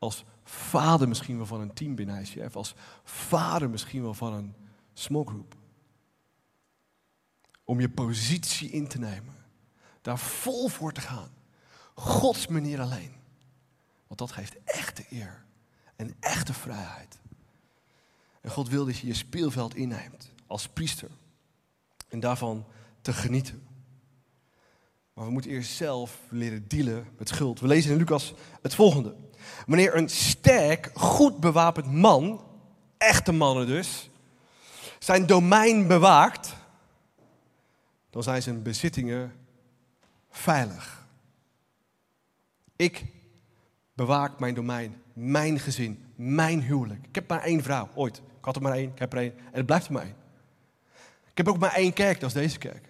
als 0.00 0.24
vader 0.44 1.08
misschien 1.08 1.36
wel 1.36 1.46
van 1.46 1.60
een 1.60 1.72
team 1.72 1.94
binnen 1.94 2.20
ICF, 2.20 2.56
als 2.56 2.74
vader 3.04 3.70
misschien 3.70 4.02
wel 4.02 4.14
van 4.14 4.32
een 4.32 4.54
small 4.92 5.24
group. 5.24 5.56
Om 7.64 7.80
je 7.80 7.88
positie 7.88 8.70
in 8.70 8.88
te 8.88 8.98
nemen, 8.98 9.34
daar 10.00 10.18
vol 10.18 10.68
voor 10.68 10.92
te 10.92 11.00
gaan. 11.00 11.30
Gods 11.94 12.46
manier 12.46 12.80
alleen. 12.80 13.12
Want 14.06 14.18
dat 14.18 14.32
geeft 14.32 14.56
echte 14.64 15.04
eer 15.10 15.44
en 15.96 16.16
echte 16.20 16.52
vrijheid. 16.54 17.18
En 18.40 18.50
God 18.50 18.68
wil 18.68 18.84
dat 18.84 18.98
je 18.98 19.06
je 19.06 19.14
speelveld 19.14 19.74
inneemt 19.74 20.32
als 20.46 20.68
priester. 20.68 21.10
En 22.08 22.20
daarvan 22.20 22.66
genieten. 23.02 23.68
Maar 25.12 25.24
we 25.24 25.30
moeten 25.30 25.50
eerst 25.50 25.76
zelf 25.76 26.18
leren 26.28 26.68
dealen 26.68 27.06
met 27.18 27.28
schuld. 27.28 27.60
We 27.60 27.66
lezen 27.66 27.90
in 27.90 27.96
Lucas 27.96 28.34
het 28.62 28.74
volgende. 28.74 29.14
Wanneer 29.66 29.96
een 29.96 30.08
sterk, 30.08 30.90
goed 30.94 31.40
bewapend 31.40 31.92
man, 31.92 32.44
echte 32.98 33.32
mannen 33.32 33.66
dus, 33.66 34.10
zijn 34.98 35.26
domein 35.26 35.86
bewaakt, 35.86 36.56
dan 38.10 38.22
zijn 38.22 38.42
zijn 38.42 38.62
bezittingen 38.62 39.32
veilig. 40.30 41.06
Ik 42.76 43.04
bewaak 43.94 44.38
mijn 44.38 44.54
domein, 44.54 45.02
mijn 45.12 45.58
gezin, 45.58 46.04
mijn 46.14 46.62
huwelijk. 46.62 47.06
Ik 47.06 47.14
heb 47.14 47.28
maar 47.28 47.42
één 47.42 47.62
vrouw, 47.62 47.88
ooit. 47.94 48.16
Ik 48.16 48.44
had 48.44 48.56
er 48.56 48.62
maar 48.62 48.72
één, 48.72 48.90
ik 48.90 48.98
heb 48.98 49.12
er 49.12 49.18
één 49.18 49.38
en 49.38 49.52
het 49.52 49.66
blijft 49.66 49.86
er 49.86 49.92
maar 49.92 50.02
één. 50.02 50.16
Ik 51.30 51.36
heb 51.36 51.48
ook 51.48 51.58
maar 51.58 51.74
één 51.74 51.92
kerk, 51.92 52.20
dat 52.20 52.28
is 52.28 52.34
deze 52.34 52.58
kerk. 52.58 52.89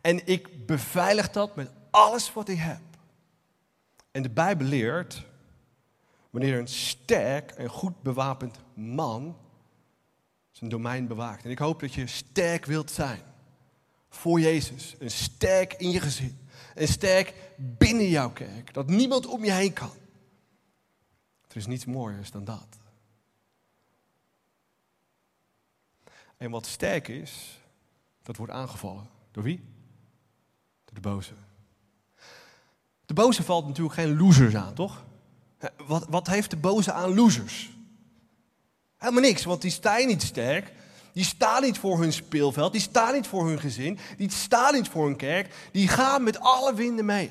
En 0.00 0.26
ik 0.26 0.66
beveilig 0.66 1.30
dat 1.30 1.56
met 1.56 1.70
alles 1.90 2.32
wat 2.32 2.48
ik 2.48 2.58
heb. 2.58 2.80
En 4.10 4.22
de 4.22 4.30
Bijbel 4.30 4.66
leert, 4.66 5.24
wanneer 6.30 6.58
een 6.58 6.68
sterk 6.68 7.50
en 7.50 7.68
goed 7.68 8.02
bewapend 8.02 8.58
man 8.74 9.36
zijn 10.50 10.70
domein 10.70 11.06
bewaakt. 11.06 11.44
En 11.44 11.50
ik 11.50 11.58
hoop 11.58 11.80
dat 11.80 11.94
je 11.94 12.06
sterk 12.06 12.64
wilt 12.64 12.90
zijn 12.90 13.20
voor 14.08 14.40
Jezus. 14.40 14.94
Een 14.98 15.10
sterk 15.10 15.72
in 15.72 15.90
je 15.90 16.00
gezin. 16.00 16.38
Een 16.74 16.88
sterk 16.88 17.34
binnen 17.56 18.08
jouw 18.08 18.30
kerk. 18.32 18.74
Dat 18.74 18.86
niemand 18.86 19.26
om 19.26 19.44
je 19.44 19.52
heen 19.52 19.72
kan. 19.72 19.92
Er 21.48 21.56
is 21.56 21.66
niets 21.66 21.84
mooiers 21.84 22.30
dan 22.30 22.44
dat. 22.44 22.66
En 26.36 26.50
wat 26.50 26.66
sterk 26.66 27.08
is, 27.08 27.60
dat 28.22 28.36
wordt 28.36 28.52
aangevallen. 28.52 29.08
Door 29.36 29.44
wie? 29.44 29.64
Door 30.84 30.94
de 30.94 31.00
boze. 31.00 31.32
De 33.06 33.14
boze 33.14 33.42
valt 33.42 33.66
natuurlijk 33.66 33.94
geen 33.94 34.16
losers 34.16 34.54
aan, 34.54 34.74
toch? 34.74 35.04
wat, 35.86 36.06
wat 36.08 36.26
heeft 36.26 36.50
de 36.50 36.56
boze 36.56 36.92
aan 36.92 37.14
losers? 37.14 37.70
Helemaal 38.96 39.22
niks, 39.22 39.44
want 39.44 39.62
die 39.62 39.70
staan 39.70 40.06
niet 40.06 40.22
sterk. 40.22 40.72
Die 41.12 41.24
staan 41.24 41.62
niet 41.62 41.78
voor 41.78 42.00
hun 42.00 42.12
speelveld. 42.12 42.72
Die 42.72 42.80
staan 42.80 43.14
niet 43.14 43.26
voor 43.26 43.48
hun 43.48 43.60
gezin. 43.60 43.98
Die 44.16 44.30
staan 44.30 44.74
niet 44.74 44.88
voor 44.88 45.06
hun 45.06 45.16
kerk. 45.16 45.68
Die 45.72 45.88
gaan 45.88 46.22
met 46.22 46.40
alle 46.40 46.74
winden 46.74 47.04
mee. 47.04 47.30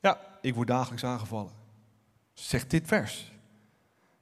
Ja, 0.00 0.20
ik 0.40 0.54
word 0.54 0.68
dagelijks 0.68 1.04
aangevallen. 1.04 1.52
Zegt 2.32 2.70
dit 2.70 2.86
vers. 2.86 3.32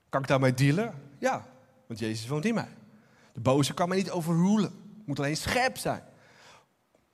Kan 0.09 0.21
ik 0.21 0.29
daarmee 0.29 0.55
dealen? 0.55 0.95
Ja, 1.19 1.47
want 1.87 2.01
Jezus 2.01 2.29
woont 2.29 2.45
in 2.45 2.55
mij. 2.55 2.77
De 3.33 3.41
boze 3.41 3.75
kan 3.75 3.89
mij 3.89 3.99
niet 3.99 4.11
overroelen. 4.11 4.89
Moet 5.11 5.19
alleen 5.19 5.37
scherp 5.37 5.79
zijn. 5.79 6.03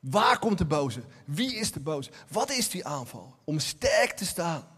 Waar 0.00 0.38
komt 0.38 0.58
de 0.58 0.64
boze? 0.64 1.02
Wie 1.24 1.54
is 1.54 1.72
de 1.72 1.80
boze? 1.80 2.10
Wat 2.28 2.50
is 2.50 2.70
die 2.70 2.86
aanval? 2.86 3.36
Om 3.44 3.58
sterk 3.58 4.10
te 4.10 4.24
staan. 4.24 4.68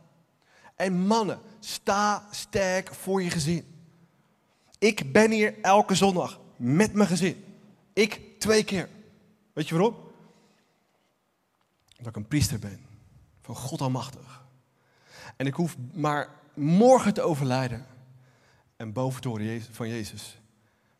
En 0.77 1.07
mannen, 1.07 1.41
sta 1.61 2.29
sterk 2.31 2.95
voor 2.95 3.23
je 3.23 3.31
gezin. 3.31 3.87
Ik 4.79 5.13
ben 5.13 5.31
hier 5.31 5.61
elke 5.61 5.95
zondag 5.95 6.41
met 6.57 6.93
mijn 6.93 7.09
gezin. 7.09 7.45
Ik 7.93 8.41
twee 8.41 8.65
keer. 8.65 8.89
Weet 9.53 9.69
je 9.69 9.75
waarom? 9.75 9.95
Omdat 11.97 12.07
ik 12.07 12.17
een 12.17 12.29
priester 12.29 12.59
ben 12.59 12.87
van 13.43 13.57
God 13.57 13.81
Almachtig. 13.81 14.45
En 15.37 15.47
ik 15.47 15.55
hoef 15.55 15.77
maar 15.93 16.29
morgen 16.55 17.15
te 17.15 17.23
overlijden. 17.23 17.87
En 18.77 18.93
boven 18.93 19.21
te 19.21 19.29
horen 19.29 19.63
van 19.71 19.89
Jezus. 19.89 20.41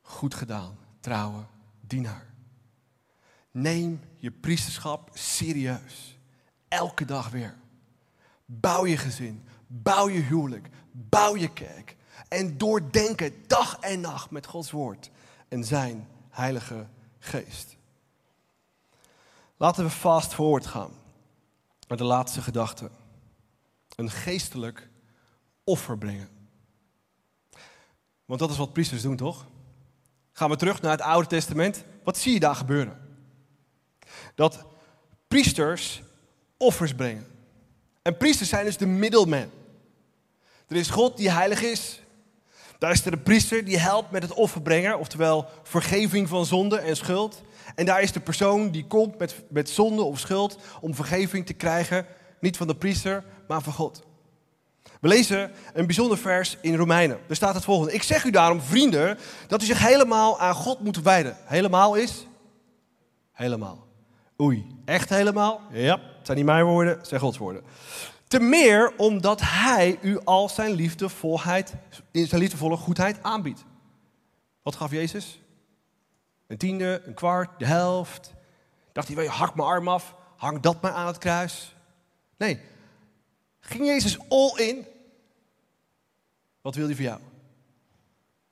Goed 0.03 0.35
gedaan, 0.35 0.79
trouwe 1.01 1.45
dienaar. 1.89 2.35
Neem 3.51 4.01
je 4.17 4.31
priesterschap 4.31 5.11
serieus. 5.13 6.19
Elke 6.69 7.05
dag 7.05 7.31
weer. 7.31 7.57
Bouw 8.45 8.87
je 8.87 8.97
gezin. 8.97 9.45
Bouw 9.67 10.09
je 10.09 10.21
huwelijk. 10.21 10.69
Bouw 10.93 11.37
je 11.37 11.53
kerk. 11.53 11.97
En 12.29 12.59
doordenken 12.59 13.47
dag 13.47 13.79
en 13.79 14.01
nacht 14.01 14.31
met 14.31 14.47
Gods 14.47 14.71
woord 14.71 15.11
en 15.49 15.65
zijn 15.65 16.09
heilige 16.31 16.87
geest. 17.19 17.77
Laten 19.57 19.85
we 19.85 19.91
fast 19.91 20.35
forward 20.35 20.67
gaan 20.67 20.93
naar 21.89 21.99
de 21.99 22.05
laatste 22.05 22.43
gedachte. 22.43 22.91
Een 23.97 24.11
geestelijk 24.11 24.91
offer 25.65 25.99
brengen. 25.99 26.29
Want 28.25 28.41
dat 28.41 28.51
is 28.51 28.57
wat 28.57 28.73
priesters 28.73 29.03
doen, 29.03 29.17
toch? 29.17 29.47
Gaan 30.39 30.51
we 30.51 30.57
terug 30.57 30.83
naar 30.83 30.91
het 30.91 31.01
Oude 31.01 31.29
Testament. 31.29 31.85
Wat 32.05 32.19
zie 32.19 32.33
je 32.33 32.41
daar 32.41 32.55
gebeuren? 32.55 32.99
Dat 34.35 34.65
priesters 35.29 36.03
offers 36.57 36.95
brengen. 36.95 37.27
En 38.03 38.17
priesters 38.17 38.49
zijn 38.49 38.65
dus 38.65 38.77
de 38.77 38.87
middelman. 38.87 39.51
Er 40.69 40.77
is 40.77 40.91
God 40.91 41.17
die 41.17 41.31
heilig 41.31 41.63
is. 41.63 42.03
Daar 42.79 42.91
is 42.91 43.03
de 43.03 43.17
priester 43.17 43.65
die 43.65 43.79
helpt 43.79 44.11
met 44.11 44.23
het 44.23 44.33
offerbrengen, 44.33 44.99
oftewel 44.99 45.47
vergeving 45.63 46.29
van 46.29 46.47
zonde 46.47 46.79
en 46.79 46.97
schuld. 46.97 47.43
En 47.75 47.87
daar 47.87 48.03
is 48.03 48.13
de 48.13 48.21
persoon 48.21 48.71
die 48.71 48.87
komt 48.87 49.19
met, 49.19 49.43
met 49.49 49.71
zonde 49.71 50.03
of 50.03 50.19
schuld 50.19 50.59
om 50.81 50.95
vergeving 50.95 51.47
te 51.47 51.55
krijgen, 51.55 52.07
niet 52.41 52.57
van 52.57 52.67
de 52.67 52.77
priester, 52.77 53.25
maar 53.49 53.63
van 53.63 53.73
God. 53.73 54.03
We 55.01 55.09
lezen 55.09 55.51
een 55.73 55.87
bijzonder 55.87 56.19
vers 56.19 56.57
in 56.61 56.77
Romeinen. 56.77 57.19
Er 57.29 57.37
staat 57.37 57.55
het 57.55 57.65
volgende. 57.65 57.93
Ik 57.93 58.03
zeg 58.03 58.25
u 58.25 58.31
daarom, 58.31 58.61
vrienden, 58.61 59.19
dat 59.47 59.63
u 59.63 59.65
zich 59.65 59.79
helemaal 59.79 60.41
aan 60.41 60.55
God 60.55 60.81
moet 60.81 61.03
wijden. 61.03 61.37
Helemaal 61.45 61.95
is? 61.95 62.27
Helemaal. 63.33 63.87
Oei, 64.41 64.67
echt 64.85 65.09
helemaal? 65.09 65.61
Ja, 65.71 66.01
het 66.01 66.27
zijn 66.27 66.37
niet 66.37 66.47
mijn 66.47 66.65
woorden, 66.65 66.99
het 66.99 67.09
zijn 67.09 67.21
Gods 67.21 67.39
woorden. 67.39 67.63
Te 68.29 68.41
meer 68.41 68.93
omdat 68.97 69.41
hij 69.41 69.99
u 70.03 70.21
al 70.25 70.49
zijn, 70.49 70.73
liefdevolheid, 70.73 71.75
zijn 72.13 72.41
liefdevolle 72.41 72.77
goedheid 72.77 73.23
aanbiedt. 73.23 73.65
Wat 74.63 74.77
gaf 74.77 74.91
Jezus? 74.91 75.41
Een 76.47 76.57
tiende, 76.57 77.03
een 77.05 77.15
kwart, 77.15 77.59
de 77.59 77.67
helft. 77.67 78.35
Dacht 78.93 79.15
hij, 79.15 79.27
hak 79.27 79.55
mijn 79.55 79.69
arm 79.69 79.89
af, 79.89 80.15
hang 80.37 80.61
dat 80.61 80.83
maar 80.83 80.93
aan 80.93 81.07
het 81.07 81.19
kruis. 81.19 81.77
Nee, 82.37 82.61
ging 83.69 83.87
Jezus 83.87 84.19
all 84.29 84.57
in? 84.57 84.87
Wat 86.61 86.75
wil 86.75 86.87
hij 86.87 86.95
voor 86.95 87.05
jou? 87.05 87.21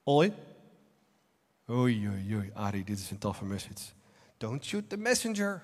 All 0.04 0.24
in? 0.24 0.34
Oei, 1.70 2.08
oei, 2.08 2.34
oei, 2.34 2.50
Ari, 2.54 2.84
dit 2.84 2.98
is 2.98 3.10
een 3.10 3.18
toffe 3.18 3.44
message. 3.44 3.92
Don't 4.36 4.64
shoot 4.64 4.88
the 4.88 4.96
messenger. 4.96 5.62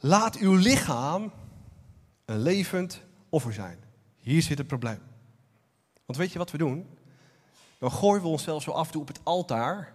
Laat 0.00 0.36
uw 0.36 0.54
lichaam 0.54 1.32
een 2.24 2.42
levend 2.42 3.00
offer 3.28 3.52
zijn. 3.52 3.78
Hier 4.18 4.42
zit 4.42 4.58
het 4.58 4.66
probleem. 4.66 5.00
Want 6.04 6.18
weet 6.18 6.32
je 6.32 6.38
wat 6.38 6.50
we 6.50 6.58
doen? 6.58 6.98
Dan 7.78 7.92
gooien 7.92 8.22
we 8.22 8.28
onszelf 8.28 8.62
zo 8.62 8.70
af 8.70 8.86
en 8.86 8.92
toe 8.92 9.00
op 9.00 9.08
het 9.08 9.20
altaar. 9.22 9.94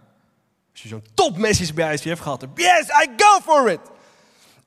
Als 0.72 0.82
je 0.82 0.88
zo'n 0.88 1.04
topmessage 1.14 1.74
bij 1.74 1.98
gehad 1.98 2.40
hebt. 2.40 2.60
Yes, 2.60 2.88
I 2.88 3.08
go 3.16 3.40
for 3.40 3.70
it! 3.70 3.80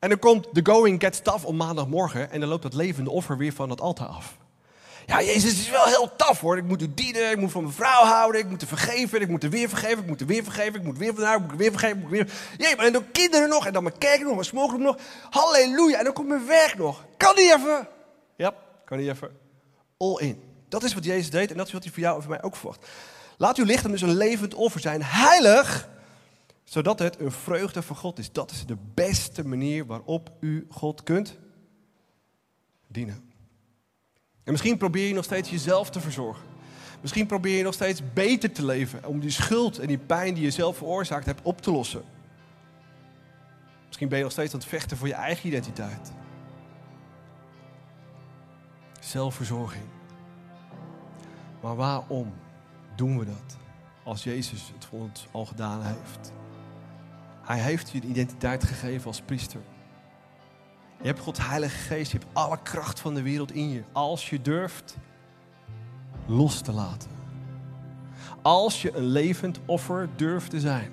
En 0.02 0.10
dan 0.10 0.20
komt 0.20 0.48
the 0.54 0.60
going 0.64 1.02
gets 1.02 1.20
tough 1.20 1.46
op 1.46 1.54
maandagmorgen. 1.54 2.32
En 2.32 2.40
dan 2.40 2.50
loopt 2.50 2.64
dat 2.64 2.74
levende 2.74 3.10
offer 3.10 3.38
weer 3.38 3.54
van 3.54 3.70
het 3.70 3.82
altaar 3.82 4.08
af. 4.08 4.38
Ja, 5.06 5.22
Jezus 5.22 5.60
is 5.60 5.70
wel 5.70 5.86
heel 5.86 6.16
tof 6.16 6.40
hoor. 6.40 6.58
Ik 6.58 6.64
moet 6.64 6.82
u 6.82 6.94
dienen, 6.94 7.32
ik 7.32 7.38
moet 7.38 7.52
van 7.52 7.64
mijn 7.64 7.76
vrouw 7.76 8.04
houden, 8.04 8.42
ik 8.42 8.50
moet 8.50 8.62
er 8.62 8.68
vergeven, 8.68 9.22
ik 9.22 9.28
moet 9.28 9.44
er 9.44 9.50
weer 9.50 9.70
vergeven, 9.70 9.98
ik 9.98 10.08
moet 10.08 10.22
er 10.22 10.28
weer 10.28 10.44
vergeven, 10.44 10.80
ik 10.80 10.84
moet 10.84 10.98
weer 10.98 11.14
van 11.16 11.24
haar, 11.24 11.36
ik 11.36 11.42
moet 11.42 11.58
weer 11.58 11.72
vergeven, 11.72 11.98
ik 11.98 12.04
moet 12.04 12.12
weer... 12.12 12.32
Jee, 12.58 12.76
maar 12.76 12.86
en 12.86 12.94
dan 12.94 13.12
kinderen 13.12 13.50
nog, 13.50 13.66
en 13.66 13.74
dan 13.74 13.84
mijn 13.84 13.98
kerk 13.98 14.22
nog, 14.22 14.34
mijn 14.34 14.46
smoken 14.46 14.82
nog. 14.82 14.98
Halleluja, 15.30 15.98
en 15.98 16.04
dan 16.04 16.14
komt 16.14 16.28
mijn 16.28 16.48
werk 16.48 16.78
nog. 16.78 17.06
Kan 17.18 17.36
die 17.36 17.54
even? 17.54 17.88
Ja, 18.36 18.54
kan 18.86 18.98
die 18.98 19.10
even. 19.10 19.30
All 19.98 20.18
in. 20.18 20.44
Dat 20.70 20.84
is 20.84 20.94
wat 20.94 21.04
Jezus 21.04 21.30
deed 21.30 21.52
en 21.52 21.58
dat 21.58 21.68
is 21.68 21.74
wat 21.74 21.84
hij 21.84 21.92
voor 21.92 22.04
jou 22.04 22.16
en 22.16 22.22
voor 22.22 22.32
mij 22.32 22.44
ook 22.44 22.56
verwacht. 22.56 22.88
Laat 23.38 23.58
uw 23.58 23.66
lichaam 23.66 23.92
dus 23.92 24.02
een 24.02 24.18
levend 24.18 24.54
offer 24.54 24.82
zijn, 24.82 25.04
heilig, 25.04 25.90
zodat 26.72 27.00
het 27.00 27.20
een 27.20 27.32
vreugde 27.32 27.82
voor 27.82 27.96
God 27.96 28.20
is. 28.20 28.32
Dat 28.32 28.52
is 28.52 28.66
de 28.66 28.78
beste 28.94 29.48
manier 29.48 29.86
waarop 29.86 30.32
u 30.40 30.66
God 30.70 31.04
kunt 31.04 31.38
dienen. 32.88 33.32
En 34.44 34.52
misschien 34.52 34.78
probeer 34.78 35.08
je 35.08 35.14
nog 35.14 35.24
steeds 35.24 35.50
jezelf 35.50 35.90
te 35.90 36.00
verzorgen. 36.00 36.48
Misschien 37.02 37.26
probeer 37.26 37.58
je 37.58 37.64
nog 37.64 37.74
steeds 37.74 38.02
beter 38.14 38.52
te 38.52 38.66
leven 38.66 39.06
om 39.06 39.20
die 39.20 39.30
schuld 39.30 39.80
en 39.80 39.88
die 39.88 39.98
pijn 39.98 40.34
die 40.34 40.44
je 40.44 40.52
zelf 40.52 40.78
veroorzaakt 40.78 41.26
hebt 41.26 41.42
op 41.44 41.62
te 41.62 41.72
lossen. 41.72 42.04
Misschien 43.86 44.10
ben 44.10 44.18
je 44.18 44.24
nog 44.24 44.34
steeds 44.34 44.54
aan 44.54 44.60
het 44.60 44.70
vechten 44.70 44.98
voor 44.98 45.08
je 45.08 45.14
eigen 45.14 45.48
identiteit. 45.48 46.12
Zelfverzorging. 49.00 49.86
Maar 51.62 51.76
waarom 51.76 52.34
doen 52.96 53.20
we 53.20 53.26
dat 53.26 53.58
als 54.04 54.24
Jezus 54.24 54.72
het 54.74 54.86
voor 54.86 55.00
ons 55.00 55.28
al 55.32 55.46
gedaan 55.46 55.82
heeft? 55.82 56.40
Hij 57.52 57.60
heeft 57.60 57.90
je 57.90 58.02
de 58.02 58.08
identiteit 58.08 58.64
gegeven 58.64 59.08
als 59.08 59.22
priester. 59.22 59.62
Je 61.02 61.08
hebt 61.08 61.20
Gods 61.20 61.48
Heilige 61.48 61.78
Geest, 61.78 62.12
je 62.12 62.18
hebt 62.18 62.30
alle 62.34 62.62
kracht 62.64 63.00
van 63.00 63.14
de 63.14 63.22
wereld 63.22 63.52
in 63.52 63.70
je. 63.70 63.84
Als 63.92 64.30
je 64.30 64.42
durft 64.42 64.98
los 66.26 66.62
te 66.62 66.72
laten. 66.72 67.10
Als 68.42 68.82
je 68.82 68.96
een 68.96 69.06
levend 69.06 69.60
offer 69.66 70.10
durft 70.16 70.50
te 70.50 70.60
zijn. 70.60 70.92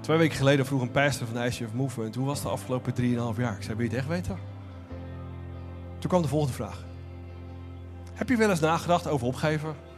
Twee 0.00 0.18
weken 0.18 0.36
geleden 0.36 0.66
vroeg 0.66 0.80
een 0.82 0.90
pastor 0.90 1.26
van 1.26 1.36
de 1.36 1.46
ICF 1.46 1.72
Movement... 1.72 2.14
hoe 2.14 2.26
was 2.26 2.42
de 2.42 2.48
afgelopen 2.48 2.94
3,5 3.00 3.40
jaar? 3.40 3.56
Ik 3.56 3.62
zei, 3.62 3.76
wil 3.76 3.84
je 3.84 3.90
het 3.90 3.98
echt 3.98 4.08
weten? 4.08 4.38
Toen 5.98 6.08
kwam 6.08 6.22
de 6.22 6.28
volgende 6.28 6.54
vraag. 6.54 6.84
Heb 8.14 8.28
je 8.28 8.36
wel 8.36 8.50
eens 8.50 8.60
nagedacht 8.60 9.06
over 9.06 9.26
opgeven? 9.26 9.92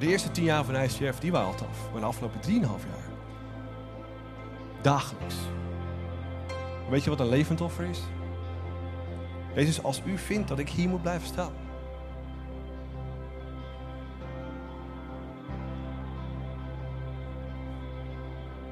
De 0.00 0.06
eerste 0.06 0.30
tien 0.30 0.44
jaar 0.44 0.64
van 0.64 0.74
ICF, 0.74 1.18
die 1.18 1.32
waren 1.32 1.46
al 1.46 1.54
af. 1.68 1.90
Maar 1.92 2.00
de 2.00 2.06
afgelopen 2.06 2.40
drieënhalf 2.40 2.84
jaar. 2.84 3.10
Dagelijks. 4.80 5.34
Weet 6.90 7.04
je 7.04 7.10
wat 7.10 7.20
een 7.20 7.28
levend 7.28 7.60
offer 7.60 7.84
is? 7.84 8.00
Jezus, 9.54 9.82
als 9.82 10.02
u 10.04 10.18
vindt 10.18 10.48
dat 10.48 10.58
ik 10.58 10.68
hier 10.68 10.88
moet 10.88 11.02
blijven 11.02 11.26
staan. 11.26 11.52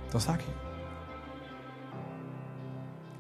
Dan 0.08 0.20
sta 0.20 0.34
ik 0.34 0.40
hier. 0.40 0.54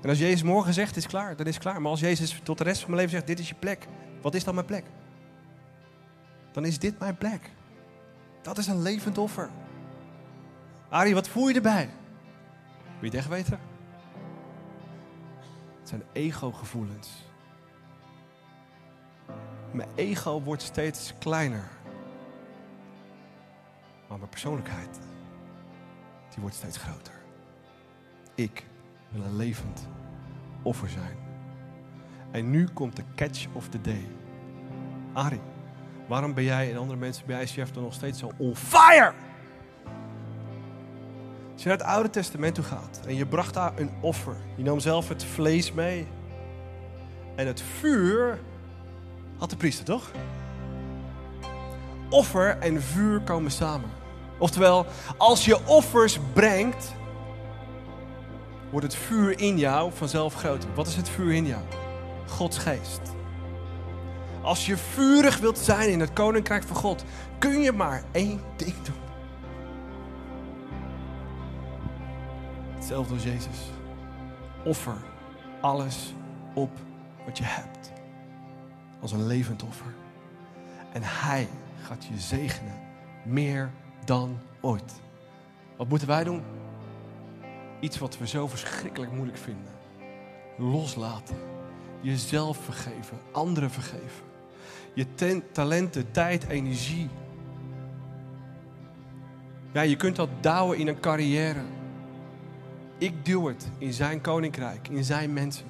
En 0.00 0.08
als 0.08 0.18
Jezus 0.18 0.42
morgen 0.42 0.74
zegt, 0.74 0.88
het 0.88 0.96
is 0.96 1.06
klaar, 1.06 1.36
dan 1.36 1.46
is 1.46 1.58
klaar. 1.58 1.80
Maar 1.80 1.90
als 1.90 2.00
Jezus 2.00 2.40
tot 2.42 2.58
de 2.58 2.64
rest 2.64 2.80
van 2.80 2.90
mijn 2.90 3.02
leven 3.02 3.16
zegt, 3.16 3.26
dit 3.26 3.38
is 3.38 3.48
je 3.48 3.54
plek. 3.54 3.86
Wat 4.22 4.34
is 4.34 4.44
dan 4.44 4.54
mijn 4.54 4.66
plek? 4.66 4.84
Dan 6.52 6.64
is 6.64 6.78
dit 6.78 6.98
mijn 6.98 7.16
plek. 7.16 7.50
Dat 8.42 8.58
is 8.58 8.66
een 8.66 8.82
levend 8.82 9.18
offer. 9.18 9.50
Arie, 10.88 11.14
wat 11.14 11.28
voel 11.28 11.48
je 11.48 11.54
erbij? 11.54 11.88
Wil 12.82 12.98
je 13.00 13.06
het 13.06 13.14
echt 13.14 13.28
weten? 13.28 13.60
Het 15.78 15.88
zijn 15.88 16.02
ego-gevoelens. 16.12 17.24
Mijn 19.70 19.88
ego 19.94 20.42
wordt 20.42 20.62
steeds 20.62 21.14
kleiner. 21.18 21.68
Maar 24.08 24.18
mijn 24.18 24.30
persoonlijkheid, 24.30 24.98
die 26.28 26.40
wordt 26.40 26.56
steeds 26.56 26.76
groter. 26.76 27.14
Ik 28.34 28.66
wil 29.08 29.22
een 29.22 29.36
levend 29.36 29.88
offer 30.62 30.88
zijn. 30.88 31.16
En 32.30 32.50
nu 32.50 32.68
komt 32.68 32.96
de 32.96 33.04
catch 33.14 33.46
of 33.52 33.68
the 33.68 33.80
day. 33.80 34.08
Arie, 35.12 35.40
waarom 36.10 36.34
ben 36.34 36.44
jij 36.44 36.70
en 36.70 36.76
andere 36.76 36.98
mensen 36.98 37.26
bij 37.26 37.42
ICF 37.42 37.70
dan 37.70 37.82
nog 37.82 37.94
steeds 37.94 38.18
zo 38.18 38.30
on 38.36 38.56
fire? 38.56 39.12
Als 41.52 41.62
je 41.62 41.68
naar 41.68 41.78
het 41.78 41.86
Oude 41.86 42.10
Testament 42.10 42.54
toe 42.54 42.64
gaat 42.64 43.00
en 43.06 43.14
je 43.14 43.26
bracht 43.26 43.54
daar 43.54 43.72
een 43.76 43.90
offer. 44.00 44.36
Je 44.56 44.62
nam 44.62 44.80
zelf 44.80 45.08
het 45.08 45.24
vlees 45.24 45.72
mee. 45.72 46.06
En 47.36 47.46
het 47.46 47.62
vuur 47.78 48.38
had 49.38 49.50
de 49.50 49.56
priester, 49.56 49.84
toch? 49.84 50.10
Offer 52.08 52.58
en 52.58 52.82
vuur 52.82 53.20
komen 53.20 53.50
samen. 53.50 53.90
Oftewel, 54.38 54.86
als 55.16 55.44
je 55.44 55.66
offers 55.66 56.18
brengt, 56.32 56.94
wordt 58.70 58.86
het 58.86 58.96
vuur 58.96 59.40
in 59.40 59.58
jou 59.58 59.92
vanzelf 59.94 60.34
groter. 60.34 60.68
Wat 60.74 60.86
is 60.86 60.96
het 60.96 61.08
vuur 61.08 61.32
in 61.32 61.46
jou? 61.46 61.62
Gods 62.26 62.58
geest. 62.58 63.00
Als 64.42 64.66
je 64.66 64.76
vurig 64.76 65.38
wilt 65.38 65.58
zijn 65.58 65.90
in 65.90 66.00
het 66.00 66.12
koninkrijk 66.12 66.62
van 66.62 66.76
God, 66.76 67.04
kun 67.38 67.60
je 67.60 67.72
maar 67.72 68.02
één 68.12 68.40
ding 68.56 68.74
doen. 68.82 68.94
Hetzelfde 72.74 73.14
als 73.14 73.22
Jezus. 73.22 73.58
Offer 74.64 74.96
alles 75.60 76.14
op 76.54 76.70
wat 77.24 77.38
je 77.38 77.44
hebt. 77.44 77.92
Als 79.00 79.12
een 79.12 79.26
levend 79.26 79.62
offer. 79.62 79.94
En 80.92 81.02
Hij 81.04 81.48
gaat 81.82 82.04
je 82.04 82.18
zegenen. 82.18 82.78
Meer 83.24 83.70
dan 84.04 84.38
ooit. 84.60 84.92
Wat 85.76 85.88
moeten 85.88 86.08
wij 86.08 86.24
doen? 86.24 86.42
Iets 87.80 87.98
wat 87.98 88.18
we 88.18 88.26
zo 88.26 88.46
verschrikkelijk 88.46 89.12
moeilijk 89.12 89.38
vinden. 89.38 89.72
Loslaten. 90.58 91.36
Jezelf 92.00 92.56
vergeven. 92.56 93.18
Anderen 93.32 93.70
vergeven. 93.70 94.29
Je 94.94 95.06
talenten, 95.52 96.10
tijd, 96.10 96.46
energie. 96.48 97.08
Ja, 99.72 99.80
je 99.80 99.96
kunt 99.96 100.16
dat 100.16 100.28
douwen 100.40 100.78
in 100.78 100.88
een 100.88 101.00
carrière. 101.00 101.62
Ik 102.98 103.24
duw 103.24 103.46
het 103.46 103.70
in 103.78 103.92
zijn 103.92 104.20
koninkrijk, 104.20 104.88
in 104.88 105.04
zijn 105.04 105.32
mensen. 105.32 105.66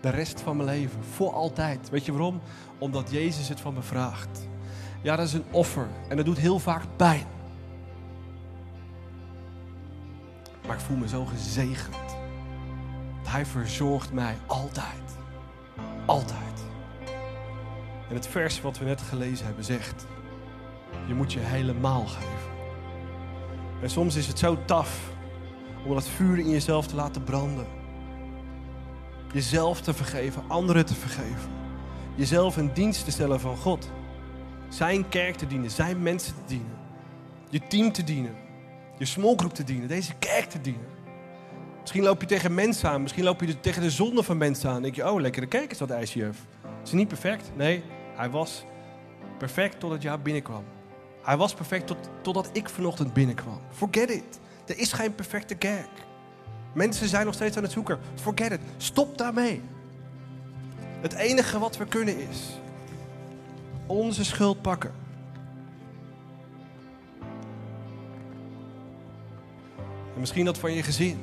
De 0.00 0.08
rest 0.10 0.40
van 0.40 0.56
mijn 0.56 0.68
leven, 0.68 1.04
voor 1.04 1.32
altijd. 1.32 1.90
Weet 1.90 2.04
je 2.04 2.12
waarom? 2.12 2.40
Omdat 2.78 3.10
Jezus 3.10 3.48
het 3.48 3.60
van 3.60 3.74
me 3.74 3.82
vraagt. 3.82 4.48
Ja, 5.02 5.16
dat 5.16 5.26
is 5.26 5.32
een 5.32 5.44
offer 5.50 5.86
en 6.08 6.16
dat 6.16 6.24
doet 6.24 6.38
heel 6.38 6.58
vaak 6.58 6.82
pijn. 6.96 7.26
Maar 10.66 10.76
ik 10.76 10.82
voel 10.82 10.96
me 10.96 11.08
zo 11.08 11.24
gezegend. 11.24 11.96
Hij 13.28 13.46
verzorgt 13.46 14.12
mij 14.12 14.36
altijd. 14.46 15.18
Altijd. 16.06 16.43
Het 18.14 18.26
vers 18.26 18.60
wat 18.60 18.78
we 18.78 18.84
net 18.84 19.00
gelezen 19.00 19.46
hebben 19.46 19.64
zegt: 19.64 20.06
Je 21.06 21.14
moet 21.14 21.32
je 21.32 21.38
helemaal 21.40 22.06
geven. 22.06 22.52
En 23.82 23.90
soms 23.90 24.16
is 24.16 24.26
het 24.26 24.38
zo 24.38 24.58
taf 24.64 25.12
om 25.84 25.94
dat 25.94 26.08
vuur 26.08 26.38
in 26.38 26.50
jezelf 26.50 26.86
te 26.86 26.94
laten 26.94 27.24
branden. 27.24 27.66
Jezelf 29.32 29.80
te 29.80 29.94
vergeven, 29.94 30.42
anderen 30.48 30.86
te 30.86 30.94
vergeven. 30.94 31.50
Jezelf 32.14 32.56
in 32.56 32.70
dienst 32.74 33.04
te 33.04 33.10
stellen 33.10 33.40
van 33.40 33.56
God. 33.56 33.90
Zijn 34.68 35.08
kerk 35.08 35.36
te 35.36 35.46
dienen, 35.46 35.70
zijn 35.70 36.02
mensen 36.02 36.34
te 36.34 36.42
dienen. 36.46 36.76
Je 37.50 37.60
team 37.68 37.92
te 37.92 38.04
dienen. 38.04 38.34
Je 38.98 39.04
smallgroep 39.04 39.54
te 39.54 39.64
dienen, 39.64 39.88
deze 39.88 40.12
kerk 40.18 40.44
te 40.44 40.60
dienen. 40.60 40.86
Misschien 41.80 42.02
loop 42.02 42.20
je 42.20 42.26
tegen 42.26 42.54
mensen 42.54 42.88
aan, 42.88 43.02
misschien 43.02 43.24
loop 43.24 43.40
je 43.40 43.60
tegen 43.60 43.82
de 43.82 43.90
zonde 43.90 44.22
van 44.22 44.36
mensen 44.36 44.68
aan. 44.68 44.74
Dan 44.74 44.82
denk 44.82 44.94
je, 44.94 45.10
oh, 45.10 45.20
lekkere 45.20 45.46
kerk 45.46 45.70
is 45.70 45.78
dat 45.78 45.90
ICF. 45.90 46.46
Is 46.84 46.92
niet 46.92 47.08
perfect? 47.08 47.50
Nee, 47.56 47.82
hij 48.14 48.30
was 48.30 48.64
perfect 49.38 49.80
totdat 49.80 50.02
jou 50.02 50.18
binnenkwam. 50.18 50.64
Hij 51.22 51.36
was 51.36 51.54
perfect 51.54 51.86
tot, 51.86 51.96
totdat 52.20 52.50
ik 52.52 52.68
vanochtend 52.68 53.12
binnenkwam. 53.12 53.60
Forget 53.70 54.10
it. 54.10 54.40
Er 54.66 54.78
is 54.78 54.92
geen 54.92 55.14
perfecte 55.14 55.54
kerk. 55.54 55.90
Mensen 56.72 57.08
zijn 57.08 57.24
nog 57.24 57.34
steeds 57.34 57.56
aan 57.56 57.62
het 57.62 57.72
zoeken. 57.72 57.98
Forget 58.14 58.52
it. 58.52 58.60
Stop 58.76 59.18
daarmee. 59.18 59.62
Het 61.00 61.12
enige 61.12 61.58
wat 61.58 61.76
we 61.76 61.86
kunnen 61.86 62.18
is 62.18 62.58
onze 63.86 64.24
schuld 64.24 64.62
pakken. 64.62 64.92
En 70.14 70.20
misschien 70.20 70.44
dat 70.44 70.58
van 70.58 70.72
je 70.72 70.82
gezin. 70.82 71.18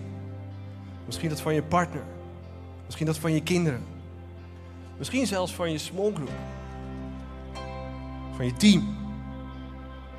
Misschien 1.06 1.30
dat 1.30 1.42
van 1.42 1.54
je 1.54 1.64
partner. 1.64 2.04
Misschien 2.86 3.06
dat 3.06 3.18
van 3.18 3.34
je 3.34 3.44
kinderen. 3.44 3.84
Misschien 4.98 5.28
zelfs 5.28 5.54
van 5.54 5.72
je 5.72 5.78
small 5.78 6.12
group. 6.14 6.32
Van 8.42 8.50
je 8.50 8.56
team. 8.56 8.98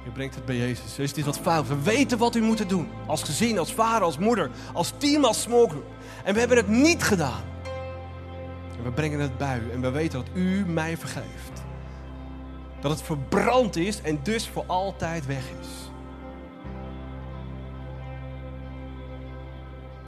Je 0.04 0.10
brengt 0.10 0.34
het 0.34 0.44
bij 0.44 0.56
Jezus. 0.56 0.98
Is 0.98 1.12
dit 1.12 1.24
wat 1.24 1.38
fout? 1.38 1.68
We 1.68 1.82
weten 1.82 2.18
wat 2.18 2.34
u 2.34 2.40
moet 2.40 2.68
doen. 2.68 2.88
Als 3.06 3.22
gezin, 3.22 3.58
als 3.58 3.72
vader, 3.72 4.02
als 4.02 4.18
moeder, 4.18 4.50
als 4.72 4.92
team, 4.98 5.24
als 5.24 5.44
group. 5.44 5.86
En 6.24 6.34
we 6.34 6.40
hebben 6.40 6.56
het 6.56 6.68
niet 6.68 7.02
gedaan. 7.02 7.42
En 8.78 8.84
we 8.84 8.90
brengen 8.90 9.20
het 9.20 9.38
bij 9.38 9.58
u. 9.58 9.70
En 9.70 9.80
we 9.80 9.90
weten 9.90 10.24
dat 10.24 10.36
u 10.36 10.66
mij 10.66 10.96
vergeeft. 10.96 11.62
Dat 12.80 12.90
het 12.90 13.02
verbrand 13.02 13.76
is 13.76 14.00
en 14.00 14.20
dus 14.22 14.48
voor 14.48 14.64
altijd 14.66 15.26
weg 15.26 15.44
is. 15.60 15.90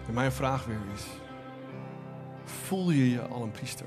En 0.07 0.15
mijn 0.15 0.33
vraag 0.33 0.65
weer 0.65 0.81
is: 0.95 1.03
voel 2.45 2.91
je 2.91 3.11
je 3.11 3.23
al 3.23 3.43
een 3.43 3.51
priester? 3.51 3.87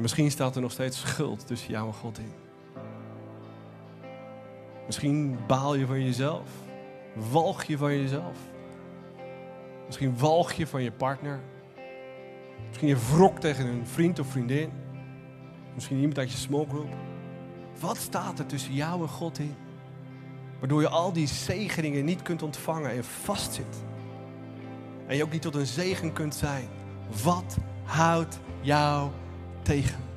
Misschien 0.00 0.30
staat 0.30 0.54
er 0.54 0.62
nog 0.62 0.72
steeds 0.72 1.00
schuld 1.00 1.46
tussen 1.46 1.70
jou 1.70 1.86
en 1.86 1.94
God 1.94 2.18
in. 2.18 2.32
Misschien 4.86 5.38
baal 5.46 5.74
je 5.74 5.86
van 5.86 6.04
jezelf. 6.04 6.48
Walg 7.30 7.64
je 7.64 7.78
van 7.78 7.96
jezelf. 7.96 8.36
Misschien 9.86 10.18
walg 10.18 10.52
je 10.52 10.66
van 10.66 10.82
je 10.82 10.92
partner. 10.92 11.40
Misschien 12.66 12.88
je 12.88 12.96
wrok 12.96 13.38
tegen 13.38 13.66
een 13.66 13.86
vriend 13.86 14.18
of 14.18 14.26
vriendin. 14.26 14.70
Misschien 15.74 15.96
iemand 15.96 16.18
uit 16.18 16.30
je 16.30 16.38
smokegroep. 16.38 16.94
Wat 17.80 17.96
staat 17.96 18.38
er 18.38 18.46
tussen 18.46 18.74
jou 18.74 19.02
en 19.02 19.08
God 19.08 19.38
in? 19.38 19.54
Waardoor 20.58 20.80
je 20.80 20.88
al 20.88 21.12
die 21.12 21.26
zegeningen 21.26 22.04
niet 22.04 22.22
kunt 22.22 22.42
ontvangen 22.42 22.90
en 22.90 23.04
vastzit. 23.04 23.84
En 25.06 25.16
je 25.16 25.22
ook 25.22 25.32
niet 25.32 25.42
tot 25.42 25.54
een 25.54 25.66
zegen 25.66 26.12
kunt 26.12 26.34
zijn. 26.34 26.68
Wat 27.22 27.56
houdt 27.84 28.40
jou 28.60 29.10
tegen? 29.62 30.08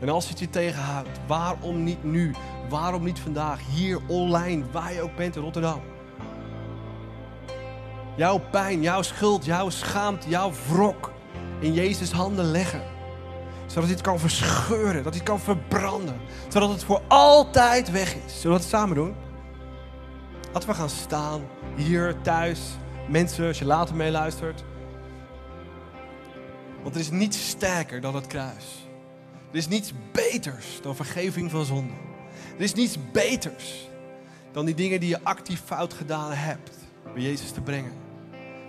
En 0.00 0.08
als 0.08 0.28
het 0.28 0.38
je 0.38 0.50
tegenhoudt, 0.50 1.20
waarom 1.26 1.84
niet 1.84 2.04
nu? 2.04 2.34
Waarom 2.68 3.04
niet 3.04 3.18
vandaag, 3.18 3.60
hier 3.74 4.00
online, 4.06 4.64
waar 4.72 4.92
je 4.92 5.02
ook 5.02 5.16
bent 5.16 5.36
in 5.36 5.42
Rotterdam? 5.42 5.80
Jouw 8.16 8.40
pijn, 8.50 8.82
jouw 8.82 9.02
schuld, 9.02 9.44
jouw 9.44 9.70
schaamte, 9.70 10.28
jouw 10.28 10.52
wrok 10.68 11.12
in 11.60 11.72
Jezus' 11.72 12.12
handen 12.12 12.44
leggen. 12.44 12.82
Zodat 13.66 13.88
het 13.88 14.00
kan 14.00 14.18
verscheuren, 14.18 15.02
dat 15.02 15.14
het 15.14 15.22
kan 15.22 15.40
verbranden. 15.40 16.16
Zodat 16.48 16.68
het 16.68 16.84
voor 16.84 17.00
altijd 17.08 17.90
weg 17.90 18.14
is. 18.14 18.40
Zullen 18.40 18.56
we 18.56 18.62
het 18.62 18.72
samen 18.72 18.94
doen? 18.94 19.14
Laten 20.52 20.68
we 20.68 20.74
gaan 20.74 20.90
staan, 20.90 21.40
hier, 21.76 22.20
thuis. 22.22 22.60
Mensen, 23.08 23.46
als 23.46 23.58
je 23.58 23.64
later 23.64 23.94
meeluistert. 23.94 24.64
Want 26.84 26.96
er 26.96 27.02
is 27.02 27.10
niets 27.10 27.48
sterker 27.48 28.00
dan 28.00 28.14
het 28.14 28.26
kruis. 28.26 28.86
Er 29.50 29.56
is 29.56 29.68
niets 29.68 29.92
beters 30.12 30.80
dan 30.82 30.96
vergeving 30.96 31.50
van 31.50 31.64
zonde. 31.64 31.92
Er 32.56 32.62
is 32.62 32.74
niets 32.74 32.98
beters 33.12 33.88
dan 34.52 34.64
die 34.64 34.74
dingen 34.74 35.00
die 35.00 35.08
je 35.08 35.22
actief 35.22 35.62
fout 35.64 35.94
gedaan 35.94 36.32
hebt 36.32 36.70
bij 37.12 37.22
Jezus 37.22 37.50
te 37.50 37.60
brengen. 37.60 37.92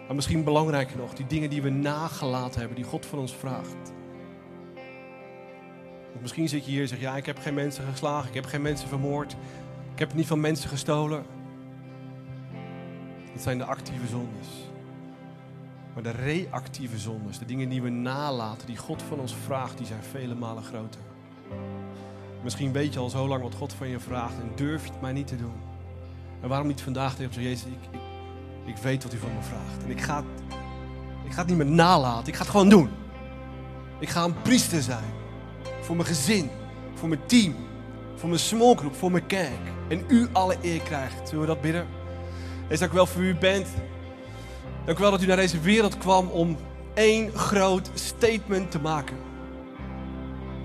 Maar 0.06 0.16
misschien 0.16 0.44
belangrijker 0.44 0.98
nog, 0.98 1.14
die 1.14 1.28
dingen 1.28 1.50
die 1.50 1.62
we 1.62 1.70
nagelaten 1.70 2.60
hebben, 2.60 2.76
die 2.76 2.86
God 2.86 3.06
van 3.06 3.20
ons 3.20 3.36
vraagt. 3.36 3.94
Want 6.10 6.22
misschien 6.22 6.50
zit 6.50 6.66
je 6.66 6.72
hier 6.72 6.82
en 6.82 6.88
zegt, 6.88 7.02
ja, 7.02 7.18
ik 7.18 7.26
heb 7.26 7.40
geen 7.40 7.54
mensen 7.54 7.86
geslagen, 7.92 8.28
ik 8.28 8.36
heb 8.36 8.46
geen 8.46 8.62
mensen 8.62 8.88
vermoord, 8.88 9.36
ik 9.94 10.00
heb 10.00 10.14
niet 10.14 10.28
van 10.28 10.40
mensen 10.40 10.70
gestolen. 10.70 11.26
Dat 13.34 13.44
zijn 13.44 13.58
de 13.58 13.66
actieve 13.66 14.08
zondes. 14.08 14.48
Maar 15.96 16.04
de 16.04 16.12
reactieve 16.12 16.98
zondes, 16.98 17.40
de 17.40 17.46
dingen 17.46 17.70
die 17.70 17.82
we 17.82 17.90
nalaten, 17.90 18.68
die 18.68 18.78
God 18.78 19.02
van 19.02 19.20
ons 19.20 19.36
vraagt, 19.46 19.78
die 19.78 19.88
zijn 19.88 20.04
vele 20.04 20.36
malen 20.36 20.64
groter. 20.64 21.02
Misschien 22.44 22.72
weet 22.72 22.94
je 22.94 23.00
al 23.00 23.10
zo 23.10 23.28
lang 23.28 23.44
wat 23.44 23.56
God 23.56 23.74
van 23.74 23.88
je 23.88 24.00
vraagt 24.00 24.40
en 24.40 24.52
durf 24.56 24.86
je 24.86 24.92
het 24.92 25.02
maar 25.02 25.14
niet 25.14 25.28
te 25.28 25.36
doen. 25.36 25.54
En 26.42 26.50
waarom 26.50 26.68
niet 26.68 26.82
vandaag 26.82 27.16
tegen 27.16 27.42
Jezus, 27.42 27.66
ik, 27.66 27.72
ik, 27.92 28.00
ik 28.66 28.78
weet 28.78 29.04
wat 29.04 29.14
u 29.14 29.18
van 29.18 29.34
me 29.34 29.42
vraagt. 29.42 29.84
En 29.84 29.90
ik 29.90 30.02
ga, 30.02 30.24
ik 31.26 31.32
ga 31.32 31.40
het 31.40 31.48
niet 31.48 31.58
meer 31.58 31.66
nalaten, 31.66 32.28
ik 32.28 32.36
ga 32.36 32.42
het 32.42 32.52
gewoon 32.52 32.70
doen. 32.70 32.90
Ik 34.00 34.10
ga 34.10 34.24
een 34.24 34.42
priester 34.42 34.82
zijn. 34.82 35.14
voor 35.82 35.96
mijn 35.96 36.08
gezin, 36.08 36.50
voor 36.94 37.10
mijn 37.10 37.26
team, 37.26 37.56
voor 38.16 38.30
mijn 38.30 38.42
small 38.42 38.76
group, 38.76 38.96
voor 38.96 39.12
mijn 39.12 39.26
kerk. 39.26 39.74
En 39.88 40.06
u 40.08 40.28
alle 40.32 40.58
eer 40.62 40.82
krijgt. 40.82 41.30
Zullen 41.30 41.42
we 41.42 41.48
dat 41.48 41.62
bidden? 41.62 41.88
Heer, 42.68 42.80
dank 42.80 42.92
u 42.92 42.96
wel 42.96 43.06
voor 43.06 43.22
u 43.22 43.36
bent. 43.36 43.68
Dank 44.86 44.98
wel 44.98 45.12
dat 45.12 45.22
u 45.22 45.26
naar 45.26 45.36
deze 45.38 45.60
wereld 45.60 45.98
kwam 45.98 46.28
om 46.28 46.58
één 46.94 47.32
groot 47.32 47.90
statement 47.94 48.72
te 48.72 48.80
maken. 48.80 49.18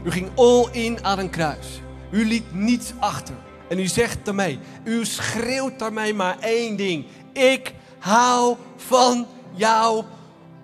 U 0.04 0.10
ging 0.10 0.30
all 0.34 0.68
in 0.72 1.04
aan 1.04 1.18
een 1.18 1.30
kruis. 1.30 1.80
U 2.10 2.26
liet 2.26 2.54
niets 2.54 2.92
achter. 2.98 3.34
En 3.68 3.78
u 3.78 3.86
zegt 3.86 4.24
daarmee, 4.24 4.58
u 4.84 5.04
schreeuwt 5.04 5.78
daarmee 5.78 6.14
maar 6.14 6.38
één 6.38 6.76
ding. 6.76 7.06
Ik 7.32 7.74
hou 7.98 8.56
van 8.76 9.26
jou 9.52 10.04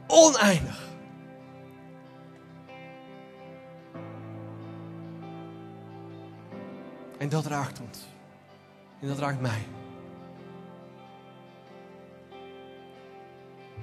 oneindig. 0.07 0.85
En 7.19 7.29
dat 7.29 7.47
raakt 7.47 7.81
ons. 7.81 7.99
En 9.01 9.09
dat 9.09 9.19
raakt 9.19 9.41
mij. 9.41 9.76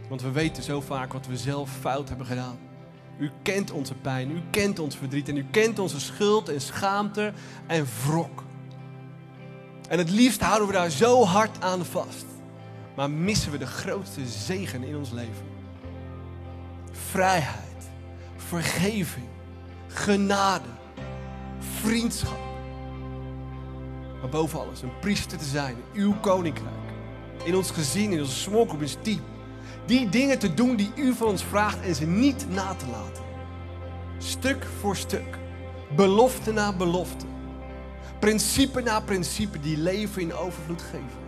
Want 0.10 0.22
we 0.22 0.32
weten 0.32 0.64
zo 0.64 0.82
vaak 0.82 1.14
wat 1.14 1.28
we 1.28 1.38
zelf 1.38 1.70
fout 1.80 2.10
hebben 2.10 2.28
gedaan. 2.28 2.58
U 3.18 3.32
kent 3.42 3.72
onze 3.72 3.94
pijn, 3.94 4.32
u 4.32 4.42
kent 4.50 4.80
ons 4.80 4.96
verdriet 4.96 5.30
en 5.30 5.38
u 5.38 5.46
kent 5.52 5.80
onze 5.80 6.00
schuld 6.00 6.50
en 6.50 6.62
schaamte 6.62 7.34
en 7.68 7.86
wrok. 8.06 8.44
En 9.90 9.98
het 9.98 10.10
liefst 10.10 10.42
houden 10.42 10.68
we 10.68 10.74
daar 10.74 10.90
zo 10.90 11.24
hard 11.24 11.62
aan 11.62 11.86
vast. 11.86 12.26
Maar 12.96 13.10
missen 13.10 13.52
we 13.52 13.58
de 13.58 13.66
grootste 13.66 14.28
zegen 14.28 14.84
in 14.84 14.98
ons 14.98 15.12
leven. 15.12 15.46
Vrijheid, 16.92 17.90
vergeving, 18.36 19.26
genade, 19.88 20.70
vriendschap. 21.60 22.40
Maar 24.20 24.30
boven 24.30 24.60
alles 24.60 24.82
een 24.82 25.00
priester 25.00 25.38
te 25.38 25.46
zijn 25.46 25.76
in 25.92 26.02
uw 26.02 26.16
koninkrijk. 26.20 26.74
In 27.44 27.56
ons 27.56 27.72
gezin, 27.72 28.12
in 28.12 28.20
onze 28.20 28.50
group, 28.50 28.74
in 28.74 28.80
ons 28.82 28.98
team. 29.02 29.22
Die 29.86 30.10
dingen 30.10 30.40
te 30.40 30.54
doen 30.54 30.76
die 30.76 30.92
u 30.96 31.14
van 31.14 31.28
ons 31.28 31.44
vraagt 31.44 31.82
en 31.82 31.96
ze 31.96 32.06
niet 32.06 32.46
na 32.50 32.74
te 32.74 32.86
laten. 32.88 33.24
Stuk 34.18 34.68
voor 34.80 34.96
stuk. 34.96 35.38
Belofte 35.96 36.52
na 36.52 36.74
belofte. 36.74 37.26
Principe 38.20 38.82
na 38.82 39.00
principe 39.00 39.60
die 39.60 39.78
leven 39.78 40.22
in 40.22 40.34
overvloed 40.34 40.82
geven. 40.82 41.22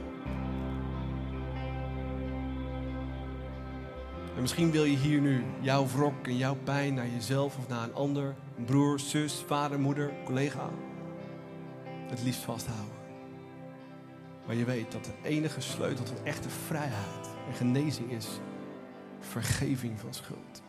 En 4.36 4.42
misschien 4.42 4.72
wil 4.72 4.84
je 4.84 4.98
hier 4.98 5.22
nu 5.22 5.44
jouw 5.62 5.88
wrok 5.88 6.28
en 6.28 6.38
jouw 6.38 6.58
pijn 6.64 6.94
naar 6.94 7.10
jezelf 7.10 7.58
of 7.58 7.68
naar 7.68 7.84
een 7.84 7.94
ander, 7.94 8.36
een 8.58 8.66
broer, 8.66 9.00
zus, 9.00 9.44
vader, 9.48 9.80
moeder, 9.80 10.14
collega, 10.26 10.70
het 12.08 12.24
liefst 12.24 12.42
vasthouden. 12.42 12.94
Maar 14.46 14.56
je 14.56 14.66
weet 14.66 14.92
dat 14.92 15.06
de 15.06 15.30
enige 15.30 15.62
sleutel 15.62 16.06
tot 16.06 16.24
echte 16.24 16.50
vrijheid 16.50 17.35
en 17.48 17.54
genezing 17.54 18.12
is 18.12 18.28
vergeving 19.20 20.00
van 20.00 20.14
schuld. 20.14 20.64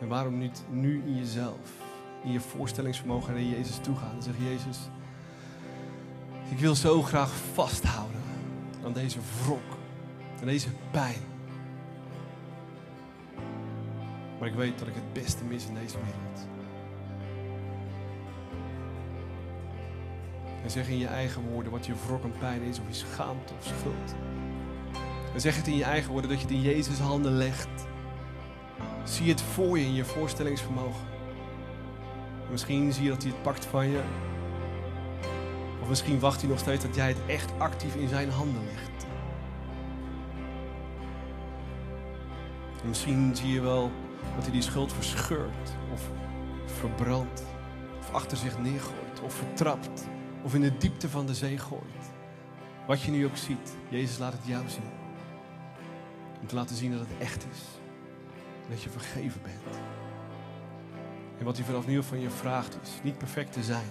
En 0.00 0.08
waarom 0.08 0.38
niet 0.38 0.64
nu 0.70 1.02
in 1.06 1.16
jezelf, 1.16 1.70
in 2.24 2.32
je 2.32 2.40
voorstellingsvermogen 2.40 3.32
naar 3.32 3.42
Jezus 3.42 3.76
toe 3.76 3.96
gaan 3.96 4.14
en 4.16 4.22
zeggen: 4.22 4.44
Jezus, 4.44 4.78
ik 6.50 6.58
wil 6.58 6.74
zo 6.74 7.02
graag 7.02 7.32
vasthouden 7.52 8.20
aan 8.84 8.92
deze 8.92 9.18
wrok, 9.42 9.78
aan 10.40 10.46
deze 10.46 10.68
pijn. 10.90 11.20
Maar 14.38 14.48
ik 14.48 14.54
weet 14.54 14.78
dat 14.78 14.88
ik 14.88 14.94
het 14.94 15.12
beste 15.12 15.44
mis 15.44 15.66
in 15.66 15.74
deze 15.74 15.96
wereld. 15.96 16.46
En 20.62 20.70
zeg 20.70 20.88
in 20.88 20.98
je 20.98 21.06
eigen 21.06 21.42
woorden 21.42 21.72
wat 21.72 21.86
je 21.86 21.94
wrok 22.06 22.24
en 22.24 22.32
pijn 22.38 22.62
is, 22.62 22.78
of 22.78 22.86
je 22.86 22.94
schaamte 22.94 23.54
of 23.58 23.64
schuld. 23.64 24.14
En 25.36 25.42
zeg 25.42 25.56
het 25.56 25.66
in 25.66 25.76
je 25.76 25.84
eigen 25.84 26.12
woorden 26.12 26.30
dat 26.30 26.40
je 26.40 26.46
het 26.46 26.54
in 26.54 26.62
Jezus 26.62 26.98
handen 26.98 27.32
legt. 27.32 27.68
Zie 29.04 29.28
het 29.28 29.40
voor 29.40 29.78
je 29.78 29.84
in 29.84 29.94
je 29.94 30.04
voorstellingsvermogen. 30.04 31.06
Misschien 32.50 32.92
zie 32.92 33.02
je 33.02 33.08
dat 33.08 33.22
hij 33.22 33.30
het 33.30 33.42
pakt 33.42 33.64
van 33.64 33.90
je. 33.90 34.00
Of 35.82 35.88
misschien 35.88 36.18
wacht 36.18 36.40
hij 36.40 36.50
nog 36.50 36.58
steeds 36.58 36.84
dat 36.84 36.94
jij 36.94 37.08
het 37.08 37.18
echt 37.26 37.52
actief 37.58 37.94
in 37.94 38.08
zijn 38.08 38.30
handen 38.30 38.64
legt. 38.64 39.06
En 42.82 42.88
misschien 42.88 43.36
zie 43.36 43.52
je 43.52 43.60
wel 43.60 43.90
dat 44.34 44.42
hij 44.42 44.52
die 44.52 44.62
schuld 44.62 44.92
verscheurt 44.92 45.70
of 45.92 46.10
verbrandt. 46.64 47.42
Of 47.98 48.12
achter 48.12 48.36
zich 48.36 48.58
neergooit 48.58 49.20
of 49.24 49.34
vertrapt. 49.34 50.08
Of 50.42 50.54
in 50.54 50.60
de 50.60 50.76
diepte 50.76 51.08
van 51.08 51.26
de 51.26 51.34
zee 51.34 51.58
gooit. 51.58 52.12
Wat 52.86 53.02
je 53.02 53.10
nu 53.10 53.24
ook 53.24 53.36
ziet, 53.36 53.76
Jezus 53.88 54.18
laat 54.18 54.32
het 54.32 54.46
jou 54.46 54.68
zien. 54.68 55.04
Om 56.40 56.46
te 56.46 56.54
laten 56.54 56.76
zien 56.76 56.90
dat 56.90 57.00
het 57.00 57.18
echt 57.18 57.46
is. 57.52 57.60
Dat 58.68 58.82
je 58.82 58.90
vergeven 58.90 59.42
bent. 59.42 59.78
En 61.38 61.44
wat 61.44 61.56
hij 61.56 61.66
vanaf 61.66 61.86
nu 61.86 62.02
van 62.02 62.20
je 62.20 62.30
vraagt 62.30 62.78
is 62.82 62.90
niet 63.02 63.18
perfect 63.18 63.52
te 63.52 63.62
zijn. 63.62 63.90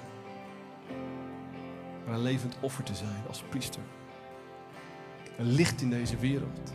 Maar 2.05 2.15
een 2.15 2.21
levend 2.21 2.57
offer 2.59 2.83
te 2.83 2.95
zijn 2.95 3.23
als 3.27 3.43
priester. 3.49 3.81
Een 5.37 5.51
licht 5.51 5.81
in 5.81 5.89
deze 5.89 6.17
wereld. 6.17 6.71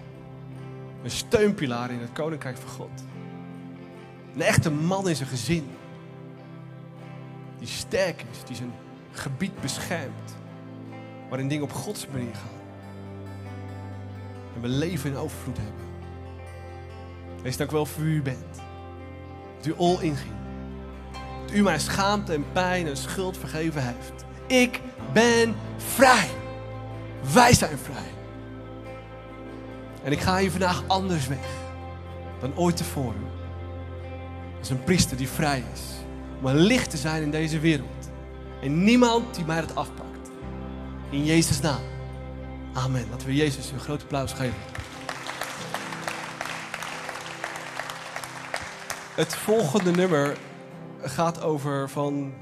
Een 1.02 1.10
steunpilaar 1.10 1.90
in 1.90 1.98
het 1.98 2.12
koninkrijk 2.12 2.56
van 2.56 2.70
God. 2.70 3.04
Een 4.34 4.42
echte 4.42 4.70
man 4.70 5.08
in 5.08 5.16
zijn 5.16 5.28
gezin. 5.28 5.66
Die 7.58 7.68
sterk 7.68 8.24
is, 8.30 8.44
die 8.44 8.56
zijn 8.56 8.72
gebied 9.12 9.60
beschermt. 9.60 10.36
Waarin 11.28 11.48
dingen 11.48 11.64
op 11.64 11.72
Gods 11.72 12.06
manier 12.06 12.34
gaan. 12.34 12.59
En 14.54 14.60
we 14.60 14.68
leven 14.68 15.10
in 15.10 15.16
overvloed 15.16 15.56
hebben. 15.56 15.84
Wees 17.42 17.56
dank 17.56 17.70
wel 17.70 17.86
voor 17.86 18.04
wie 18.04 18.14
u 18.14 18.22
bent. 18.22 18.60
Dat 19.56 19.66
u 19.66 19.74
all 19.78 19.98
inging. 20.00 20.32
Dat 21.46 21.54
u 21.54 21.62
mijn 21.62 21.80
schaamte 21.80 22.32
en 22.32 22.44
pijn 22.52 22.86
en 22.86 22.96
schuld 22.96 23.38
vergeven 23.38 23.82
heeft. 23.84 24.24
Ik 24.46 24.80
ben 25.12 25.54
vrij. 25.76 26.28
Wij 27.32 27.54
zijn 27.54 27.78
vrij. 27.78 28.10
En 30.02 30.12
ik 30.12 30.20
ga 30.20 30.38
hier 30.38 30.50
vandaag 30.50 30.84
anders 30.86 31.28
weg 31.28 31.46
dan 32.40 32.56
ooit 32.56 32.76
tevoren. 32.76 33.28
Als 34.58 34.70
een 34.70 34.84
priester 34.84 35.16
die 35.16 35.28
vrij 35.28 35.64
is. 35.72 35.80
Om 36.40 36.46
een 36.46 36.56
licht 36.56 36.90
te 36.90 36.96
zijn 36.96 37.22
in 37.22 37.30
deze 37.30 37.58
wereld. 37.58 38.10
En 38.62 38.84
niemand 38.84 39.34
die 39.34 39.44
mij 39.44 39.60
dat 39.60 39.74
afpakt. 39.74 40.30
In 41.10 41.24
Jezus' 41.24 41.60
naam. 41.60 41.80
Amen. 42.72 43.06
Laten 43.10 43.26
we 43.26 43.34
Jezus 43.34 43.70
een 43.70 43.80
groot 43.80 44.02
applaus 44.02 44.32
geven. 44.32 44.58
Het 49.14 49.36
volgende 49.36 49.90
nummer 49.90 50.36
gaat 51.02 51.42
over 51.42 51.88
van 51.90 52.32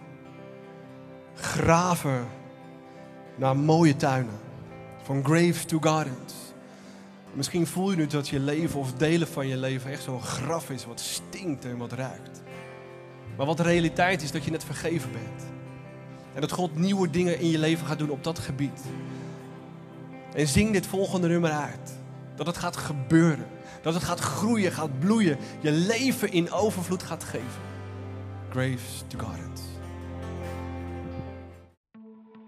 graven 1.35 2.29
naar 3.37 3.57
mooie 3.57 3.97
tuinen. 3.97 4.39
Van 5.03 5.24
graves 5.24 5.64
to 5.64 5.79
gardens. 5.81 6.35
Misschien 7.33 7.66
voel 7.66 7.91
je 7.91 7.97
nu 7.97 8.07
dat 8.07 8.29
je 8.29 8.41
leven 8.41 8.81
of 8.81 8.93
delen 8.93 9.29
van 9.29 9.47
je 9.47 9.57
leven 9.57 9.91
echt 9.91 10.03
zo'n 10.03 10.22
graf 10.22 10.70
is 10.70 10.85
wat 10.85 11.01
stinkt 11.01 11.64
en 11.64 11.76
wat 11.76 11.93
ruikt. 11.93 12.43
Maar 13.37 13.47
wat 13.47 13.57
de 13.57 13.62
realiteit 13.62 14.22
is 14.22 14.31
dat 14.31 14.45
je 14.45 14.51
net 14.51 14.64
vergeven 14.64 15.12
bent. 15.12 15.43
En 16.35 16.41
dat 16.41 16.53
God 16.53 16.76
nieuwe 16.76 17.11
dingen 17.11 17.39
in 17.39 17.51
je 17.51 17.59
leven 17.59 17.87
gaat 17.87 17.99
doen 17.99 18.11
op 18.11 18.24
dat 18.24 18.39
gebied. 18.39 18.81
En 20.39 20.49
zing 20.49 20.72
dit 20.72 20.86
volgende 20.86 21.28
nummer 21.28 21.51
uit. 21.51 21.99
Dat 22.36 22.47
het 22.47 22.57
gaat 22.57 22.76
gebeuren. 22.76 23.47
Dat 23.82 23.95
het 23.95 24.03
gaat 24.03 24.20
groeien, 24.20 24.72
gaat 24.72 24.99
bloeien. 24.99 25.39
Je 25.61 25.72
leven 25.72 26.32
in 26.32 26.51
overvloed 26.51 27.03
gaat 27.03 27.24
geven. 27.24 27.61
Graves 28.51 29.05
to 29.07 29.18
Gardens. 29.18 29.61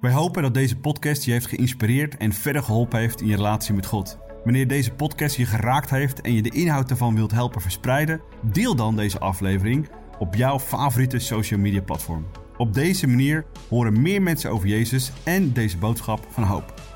Wij 0.01 0.13
hopen 0.13 0.43
dat 0.43 0.55
deze 0.55 0.77
podcast 0.77 1.25
je 1.25 1.33
heeft 1.33 1.47
geïnspireerd 1.47 2.17
en 2.17 2.33
verder 2.33 2.63
geholpen 2.63 2.99
heeft 2.99 3.21
in 3.21 3.27
je 3.27 3.37
relatie 3.37 3.75
met 3.75 3.87
God. 3.87 4.19
Wanneer 4.45 4.69
deze 4.69 4.93
podcast 4.93 5.37
je 5.37 5.47
geraakt 5.47 5.91
heeft 5.91 6.21
en 6.21 6.33
je 6.33 6.43
de 6.43 6.51
inhoud 6.51 6.91
ervan 6.91 7.15
wilt 7.15 7.31
helpen 7.31 7.61
verspreiden, 7.61 8.21
deel 8.43 8.75
dan 8.75 8.97
deze 8.97 9.19
aflevering 9.19 9.89
op 10.19 10.35
jouw 10.35 10.59
favoriete 10.59 11.19
social 11.19 11.61
media 11.61 11.83
platform. 11.83 12.27
Op 12.57 12.75
deze 12.75 13.07
manier 13.07 13.47
horen 13.69 14.03
meer 14.03 14.23
mensen 14.23 14.51
over 14.51 14.69
Jezus 14.69 15.13
en 15.25 15.53
deze 15.53 15.79
boodschap 15.79 16.27
van 16.31 16.43
hoop. 16.43 16.90